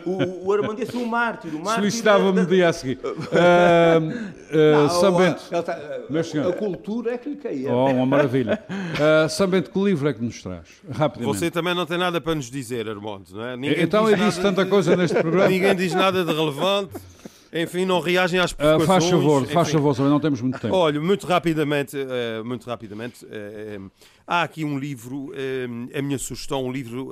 O, 0.05 0.47
o 0.47 0.53
Armando 0.53 0.79
ia 0.79 0.85
ser 0.85 0.97
o 0.97 1.05
Mártir. 1.07 1.51
O 1.55 1.59
Mártir 1.63 1.81
Suicidava-me 1.83 2.33
da- 2.33 2.41
no 2.41 2.47
dia 2.47 2.69
a 2.69 2.73
seguir. 2.73 2.99
Tá- 4.51 5.79
Meus 6.09 6.29
senhores. 6.29 6.53
a 6.53 6.57
cultura 6.57 7.13
é 7.13 7.17
que 7.17 7.29
lhe 7.29 7.35
caía. 7.37 7.71
oh, 7.73 7.85
uma 7.91 8.05
maravilha. 8.05 8.61
Sambento, 9.29 9.69
que 9.71 9.79
livro 9.79 10.07
é 10.09 10.13
que 10.13 10.23
nos 10.23 10.41
traz? 10.41 10.67
Rapidamente. 10.91 11.37
Você 11.39 11.51
também 11.51 11.73
não 11.73 11.85
tem 11.85 11.97
nada 11.97 12.19
para 12.19 12.35
nos 12.35 12.49
dizer, 12.49 12.87
Armando, 12.89 13.25
não 13.33 13.45
é? 13.45 13.55
Ninguém 13.57 13.81
Então 13.83 14.05
diz 14.05 14.19
eu 14.19 14.25
disse 14.25 14.41
tanta 14.41 14.63
de- 14.63 14.69
coisa 14.69 14.95
neste 14.95 15.17
programa. 15.19 15.47
Ninguém 15.49 15.75
diz 15.75 15.93
nada 15.93 16.23
de 16.25 16.33
relevante. 16.33 16.91
Enfim, 17.53 17.85
não 17.85 17.99
reagem 17.99 18.39
às 18.39 18.51
Ah, 18.53 18.55
provocações. 18.55 18.87
faz 18.87 19.09
favor, 19.09 19.45
faz 19.47 19.67
enfim. 19.67 19.77
favor, 19.77 19.95
também 19.95 20.11
não 20.11 20.19
temos 20.19 20.41
muito 20.41 20.59
tempo. 20.59 20.73
Olha, 20.75 21.01
muito 21.01 21.27
rapidamente, 21.27 21.97
eh, 21.97 22.41
muito 22.43 22.65
rapidamente, 22.65 23.25
eh, 23.29 23.79
há 24.25 24.43
aqui 24.43 24.63
um 24.63 24.79
livro, 24.79 25.31
a 25.93 26.01
minha 26.01 26.17
sugestão, 26.17 26.65
um 26.65 26.71
livro 26.71 27.09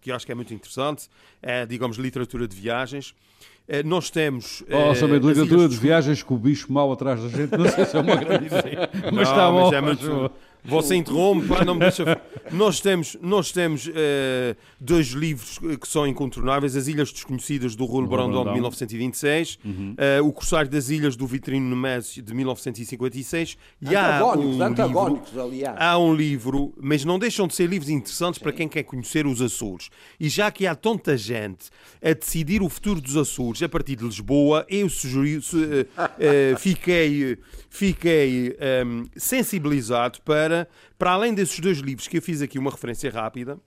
que 0.00 0.10
eu 0.12 0.14
acho 0.16 0.24
que 0.24 0.30
é 0.30 0.34
muito 0.34 0.54
interessante, 0.54 1.08
é, 1.42 1.66
digamos, 1.66 1.96
literatura 1.96 2.46
de 2.46 2.54
viagens. 2.56 3.14
Nós 3.84 4.08
temos... 4.08 4.62
Oh, 4.70 4.90
as 4.92 5.00
literatura 5.02 5.68
de 5.68 5.76
viagens 5.76 6.22
com 6.22 6.34
o 6.36 6.38
bicho 6.38 6.72
mau 6.72 6.90
atrás 6.90 7.20
da 7.22 7.28
gente. 7.28 7.54
Não 7.54 7.68
sei 7.68 7.84
se 7.84 7.96
é 7.96 8.00
uma 8.00 8.16
grande 8.16 8.46
ideia. 8.46 8.88
Mas 9.04 9.12
Não, 9.12 9.22
está 9.22 9.50
bom. 9.50 9.64
mas 9.64 9.72
é 9.74 9.80
faz 9.82 10.00
favor. 10.00 10.16
muito... 10.20 10.34
Você 10.64 10.94
interrompe, 10.96 11.46
pá, 11.48 11.64
não 11.64 11.74
me 11.74 11.80
deixa... 11.80 12.20
Nós 12.50 12.80
temos, 12.80 13.16
nós 13.22 13.52
temos 13.52 13.88
eh, 13.94 14.56
dois 14.80 15.08
livros 15.08 15.58
que 15.58 15.86
são 15.88 16.06
incontornáveis, 16.06 16.76
As 16.76 16.88
Ilhas 16.88 17.12
Desconhecidas, 17.12 17.74
do 17.76 17.84
Rolo 17.84 18.06
Brandão, 18.06 18.28
de 18.28 18.32
Brandão. 18.34 18.52
1926, 18.54 19.58
Uhum. 19.64 19.94
eh, 19.96 20.20
O 20.20 20.32
Corsário 20.32 20.70
das 20.70 20.88
Ilhas, 20.90 21.14
do 21.16 21.26
Vitrino 21.26 21.68
Nemésio, 21.74 22.22
de 22.22 22.34
1956, 22.34 23.56
e 23.82 23.94
há 23.94 24.16
Antagónicos, 24.16 24.44
um 24.46 24.50
livro... 24.52 24.64
antagónicos, 24.64 25.38
aliás. 25.38 25.76
Há 25.78 25.98
um 25.98 26.14
livro, 26.14 26.74
mas 26.80 27.04
não 27.04 27.18
deixam 27.18 27.46
de 27.46 27.54
ser 27.54 27.66
livros 27.68 27.90
interessantes 27.90 28.38
para 28.38 28.52
quem 28.52 28.66
quer 28.68 28.82
conhecer 28.82 29.26
os 29.26 29.40
Açores. 29.42 29.90
E 30.18 30.28
já 30.28 30.50
que 30.50 30.66
há 30.66 30.74
tanta 30.74 31.16
gente 31.16 31.66
a 32.02 32.12
decidir 32.12 32.62
o 32.62 32.68
futuro 32.68 33.00
dos 33.00 33.16
Açores 33.16 33.62
a 33.62 33.68
partir 33.68 33.96
de 33.96 34.04
Lisboa, 34.04 34.64
eu 34.68 34.88
sugeri, 34.88 35.40
su- 35.42 35.58
eh, 36.18 36.54
fiquei, 36.58 37.36
fiquei 37.68 38.56
ehm, 38.58 39.04
sensibilizado 39.16 40.18
para, 40.24 40.47
para 40.98 41.12
além 41.12 41.34
desses 41.34 41.58
dois 41.60 41.78
livros 41.78 42.08
que 42.08 42.18
eu 42.18 42.22
fiz 42.22 42.42
aqui 42.42 42.58
uma 42.58 42.70
referência 42.70 43.10
rápida, 43.10 43.58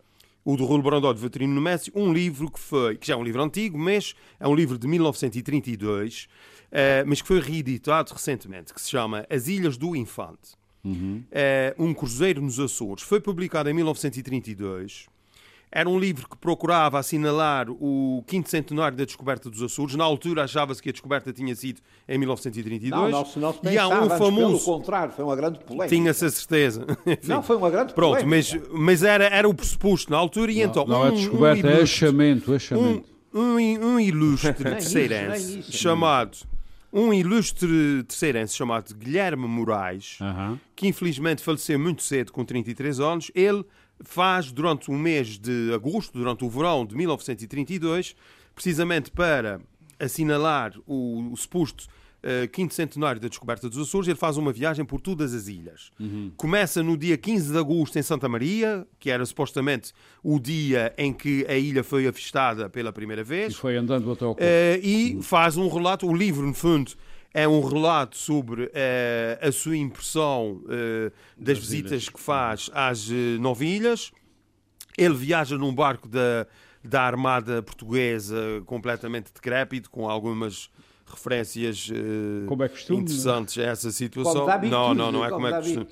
o 0.44 0.56
do 0.56 0.66
Rolo 0.66 0.82
Brandó 0.82 1.14
de 1.14 1.20
Veterino 1.20 1.54
no 1.54 1.62
Messi, 1.62 1.92
um 1.94 2.12
livro 2.12 2.50
que 2.50 2.60
foi, 2.60 2.98
que 2.98 3.08
já 3.08 3.14
é 3.14 3.18
um 3.18 3.24
livro 3.24 3.42
antigo, 3.42 3.78
mas 3.78 4.16
é 4.40 4.48
um 4.48 4.56
livro 4.56 4.78
de 4.78 4.88
1932, 4.88 6.28
eh, 6.72 7.04
mas 7.06 7.22
que 7.22 7.28
foi 7.28 7.40
reeditado 7.40 8.12
recentemente, 8.12 8.74
que 8.74 8.82
se 8.82 8.90
chama 8.90 9.26
As 9.30 9.48
Ilhas 9.48 9.78
do 9.78 9.96
Infante. 9.96 10.60
Eh, 11.32 11.76
um 11.78 11.94
cruzeiro 11.94 12.42
nos 12.42 12.60
Açores. 12.60 13.04
Foi 13.04 13.22
publicado 13.22 13.70
em 13.70 13.74
1932. 13.74 15.08
Era 15.74 15.90
um 15.90 15.98
livro 15.98 16.28
que 16.28 16.36
procurava 16.38 17.00
assinalar 17.00 17.68
o 17.70 18.22
quinto 18.28 18.50
centenário 18.50 18.98
da 18.98 19.06
descoberta 19.06 19.50
dos 19.50 19.62
Açores. 19.64 19.96
Na 19.96 20.04
altura 20.04 20.44
achava-se 20.44 20.82
que 20.84 20.90
a 20.90 20.92
descoberta 20.92 21.32
tinha 21.32 21.56
sido 21.56 21.80
em 22.10 22.18
1932. 22.18 22.92
Não, 22.92 23.10
não, 23.10 23.26
se 23.26 23.40
não 23.40 23.54
se 23.54 23.60
e 23.64 23.78
há 23.78 23.84
pensava, 23.84 23.94
um 23.94 24.04
antes, 24.04 24.18
pelo 24.18 24.32
famoso. 24.32 24.66
contrário, 24.66 25.14
foi 25.14 25.24
uma 25.24 25.36
grande 25.36 25.60
polémica. 25.60 25.88
Tinha-se 25.96 26.26
a 26.26 26.30
certeza. 26.30 26.86
Enfim. 27.08 27.28
Não, 27.30 27.42
foi 27.42 27.56
uma 27.56 27.70
grande 27.70 27.94
Pronto, 27.94 28.20
polémica. 28.22 28.60
mas, 28.60 28.70
mas 28.74 29.04
era, 29.04 29.26
era 29.28 29.48
o 29.48 29.54
pressuposto 29.54 30.12
na 30.12 30.18
altura 30.18 30.52
e 30.52 30.62
então. 30.62 30.86
Não 30.86 31.06
é 31.06 31.10
um- 31.12 31.16
descoberta, 31.16 31.66
um 31.68 31.70
é 31.70 31.74
ilustre- 31.78 32.06
achamento, 32.06 32.52
um, 32.52 32.56
achamento. 32.56 33.10
um, 33.34 33.40
um 33.56 34.00
ilustre 34.00 34.50
Nem 34.64 34.78
isso, 34.78 34.92
terceirense 34.92 35.72
chamado 35.72 36.38
um 36.94 37.14
ilustre 37.14 38.04
terceirense 38.04 38.54
chamado 38.58 38.94
Guilherme 38.94 39.48
Moraes 39.48 40.20
que 40.76 40.88
infelizmente 40.90 41.42
faleceu 41.42 41.80
muito 41.80 42.04
cedo 42.04 42.34
com 42.34 42.44
33 42.44 43.00
anos 43.00 43.32
ele 43.34 43.64
faz 44.04 44.52
durante 44.52 44.90
o 44.90 44.94
mês 44.94 45.38
de 45.38 45.72
agosto 45.74 46.18
durante 46.18 46.44
o 46.46 46.50
verão 46.50 46.86
de 46.86 46.96
1932 46.96 48.16
precisamente 48.56 49.10
para 49.12 49.62
assinalar 50.00 50.74
o, 50.86 51.32
o 51.32 51.38
suposto 51.38 51.88
eh, 52.24 52.48
quinto 52.48 52.74
centenário 52.74 53.20
da 53.20 53.28
descoberta 53.28 53.68
dos 53.70 53.78
Açores, 53.80 54.08
ele 54.08 54.18
faz 54.18 54.38
uma 54.38 54.52
viagem 54.52 54.86
por 54.86 55.00
todas 55.02 55.34
as 55.34 55.48
ilhas. 55.48 55.92
Começa 56.38 56.84
no 56.84 56.96
dia 56.98 57.18
15 57.18 57.52
de 57.52 57.58
agosto 57.58 57.98
em 57.98 58.02
Santa 58.04 58.28
Maria, 58.30 58.86
que 59.00 59.10
era 59.10 59.26
supostamente 59.26 59.92
o 60.24 60.40
dia 60.40 60.94
em 60.98 61.12
que 61.14 61.46
a 61.48 61.56
ilha 61.56 61.84
foi 61.84 62.06
avistada 62.08 62.70
pela 62.70 62.92
primeira 62.94 63.22
E 63.22 63.26
vez. 63.26 63.56
foi 63.56 63.76
andando 63.78 64.12
até 64.12 64.26
ao. 64.26 64.36
Eh, 64.40 64.80
e 64.84 65.20
faz 65.24 65.58
um 65.58 65.68
relato, 65.68 66.06
o 66.08 66.16
livro, 66.16 66.46
no 66.46 66.54
fundo, 66.54 66.92
é 67.34 67.48
um 67.48 67.62
relato 67.62 68.18
sobre 68.18 68.70
eh, 68.74 69.40
a 69.42 69.52
sua 69.52 69.78
impressão 69.78 70.62
eh, 70.70 71.12
das, 71.38 71.58
visitas 71.58 72.10
que 72.10 72.20
faz 72.20 72.70
às 72.74 73.10
eh, 73.10 73.38
nove 73.40 73.66
ilhas. 73.66 74.12
Ele 74.98 75.16
viaja 75.16 75.58
num 75.58 75.74
barco 75.74 76.08
da, 76.10 76.46
da 76.84 77.02
Armada 77.04 77.64
Portuguesa 77.64 78.62
completamente 78.66 79.32
decrépito, 79.34 79.90
com 79.90 80.10
algumas 80.10 80.70
referências 81.08 81.90
Como 82.48 82.64
é 82.64 82.70
costume, 82.70 83.02
interessantes 83.02 83.58
a 83.58 83.64
essa 83.64 83.92
situação. 83.92 84.46
Não, 84.70 84.94
não, 84.94 85.12
não 85.12 85.26
é 85.26 85.30
como, 85.30 85.42
como 85.46 85.56
é 85.56 85.62
costume. 85.62 85.88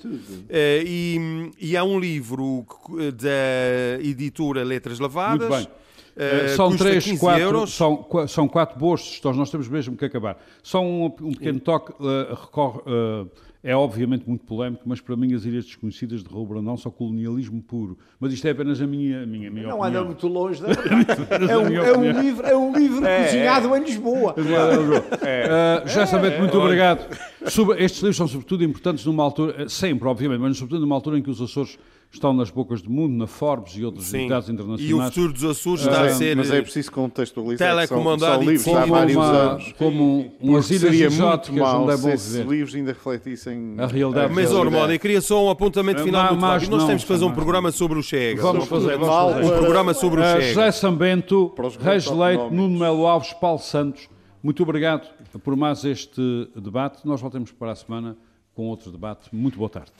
e, 0.50 1.50
e 1.58 1.76
é 1.76 1.82
um 1.82 1.98
livro 1.98 2.64
que- 2.86 3.12
da 3.12 4.02
editora 4.02 4.62
Letras 4.62 4.98
Lavadas. 4.98 5.48
Muito 5.48 5.66
bem. 5.68 5.80
Eh, 6.20 6.44
Eh, 6.44 6.48
são 6.48 6.76
três, 6.76 7.02
15 7.04 7.18
quatro, 7.20 7.42
euros. 7.42 7.70
são, 7.74 8.06
são 8.28 8.46
quatro 8.46 8.78
boas 8.78 9.00
sugestões, 9.00 9.36
nós 9.36 9.50
temos 9.50 9.68
mesmo 9.68 9.96
que 9.96 10.04
acabar. 10.04 10.36
Só 10.62 10.82
um, 10.82 11.06
um 11.06 11.32
pequeno 11.32 11.58
toque, 11.60 11.92
eh, 12.00 12.28
recorre, 12.40 12.80
eh, 12.86 13.26
é 13.62 13.76
obviamente 13.76 14.24
muito 14.26 14.42
polémico, 14.46 14.82
mas 14.86 15.02
para 15.02 15.14
mim 15.16 15.34
as 15.34 15.44
Ilhas 15.44 15.66
Desconhecidas 15.66 16.22
de 16.24 16.30
Raul 16.32 16.46
Brandão 16.46 16.78
são 16.78 16.90
colonialismo 16.90 17.60
puro. 17.62 17.98
Mas 18.18 18.32
isto 18.32 18.46
é 18.48 18.52
apenas 18.52 18.80
a 18.80 18.86
minha, 18.86 19.22
a 19.22 19.26
minha, 19.26 19.48
a 19.48 19.52
minha 19.52 19.66
Não 19.68 19.78
opinião. 19.78 20.00
anda 20.00 20.04
muito 20.04 20.26
longe 20.28 20.62
da 20.62 20.68
verdade. 20.72 21.50
é, 21.52 21.58
um, 21.58 21.68
é 21.84 21.98
um 21.98 22.20
livro, 22.22 22.46
é 22.46 22.56
um 22.56 22.72
livro 22.74 23.02
cozinhado 23.02 23.76
em 23.76 23.84
Lisboa. 23.84 24.34
Uh, 24.38 25.88
já 25.88 26.06
sabendo, 26.06 26.38
muito 26.38 26.58
obrigado. 26.58 27.06
Sobre- 27.48 27.82
estes 27.82 28.00
livros 28.00 28.16
são 28.16 28.26
sobretudo 28.28 28.64
importantes 28.64 29.04
numa 29.04 29.22
altura, 29.22 29.68
sempre, 29.68 30.08
obviamente, 30.08 30.40
mas 30.40 30.56
sobretudo 30.56 30.80
numa 30.82 30.94
altura 30.94 31.18
em 31.18 31.22
que 31.22 31.30
os 31.30 31.40
Açores 31.40 31.78
estão 32.12 32.32
nas 32.32 32.50
bocas 32.50 32.82
do 32.82 32.90
mundo, 32.90 33.14
na 33.16 33.26
Forbes 33.26 33.74
e 33.76 33.84
outras 33.84 34.06
Sim. 34.06 34.22
entidades 34.22 34.48
E 34.48 34.50
o 34.50 34.54
internacionais. 34.54 35.14
futuro 35.14 35.32
dos 35.32 35.44
Açores 35.44 35.80
está 35.82 36.02
a 36.02 36.06
é- 36.06 36.10
ser. 36.14 36.36
mas 36.36 36.50
é 36.50 36.60
preciso 36.60 36.90
contextualizar. 36.90 37.68
telecomandado 37.76 38.42
e 38.42 38.46
livros 38.46 38.66
há 38.68 38.80
como, 38.80 38.92
vários 38.94 39.16
uma, 39.16 39.26
anos. 39.26 39.72
como 39.78 40.32
muito 40.40 40.72
exóticas 40.72 41.56
mal 41.58 41.82
onde 41.84 41.92
é 41.92 41.96
se 41.96 42.02
bom 42.02 42.08
esses 42.10 42.32
viver. 42.36 42.48
livros 42.50 42.74
ainda 42.74 42.92
refletissem 42.92 43.74
A 43.78 43.86
realidade. 43.86 44.26
a 44.26 44.28
Mas, 44.34 44.50
eu 44.50 44.98
queria 44.98 45.20
só 45.20 45.44
um 45.46 45.50
apontamento 45.50 46.00
Eh, 46.00 46.04
final 46.04 46.28
muito 46.30 46.40
mas 46.40 46.50
rápido. 46.54 46.70
Nós 46.70 46.80
não, 46.80 46.86
temos 46.88 47.02
que 47.02 47.08
fazer 47.08 47.24
um 47.24 47.32
programa 47.32 47.70
sobre 47.70 47.98
o 47.98 48.02
Chega. 48.02 48.42
Vamos 48.42 48.66
fazer. 48.66 48.96
Um 48.98 49.48
programa 49.58 49.94
sobre 49.94 50.20
o 50.20 50.24
Uh, 50.24 50.26
Chega. 50.26 50.42
José 50.48 50.72
Sambento, 50.72 51.54
Reis 51.80 52.06
Leite. 52.06 52.52
Nuno 52.52 52.78
Melo 52.78 53.06
Alves, 53.06 53.32
Paulo 53.34 53.60
Santos, 53.60 54.08
muito 54.42 54.62
obrigado 54.64 55.06
por 55.44 55.54
mais 55.54 55.84
este 55.84 56.20
debate. 56.56 57.06
Nós 57.06 57.20
voltamos 57.20 57.52
para 57.52 57.70
a 57.70 57.76
semana 57.76 58.16
com 58.52 58.66
outro 58.66 58.90
debate. 58.90 59.28
Muito 59.32 59.56
boa 59.56 59.70
tarde. 59.70 59.92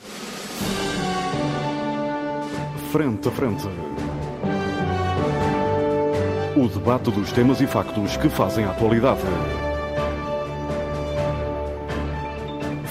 Frente 2.91 3.29
a 3.29 3.31
frente. 3.31 3.69
O 6.57 6.67
debate 6.67 7.09
dos 7.09 7.31
temas 7.31 7.61
e 7.61 7.65
factos 7.65 8.17
que 8.17 8.27
fazem 8.27 8.65
a 8.65 8.71
atualidade. 8.71 9.21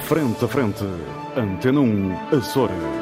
Frente 0.05 0.43
a 0.43 0.49
frente. 0.49 0.87
Antena 1.37 1.81
1, 1.81 2.13
Açores. 2.35 3.00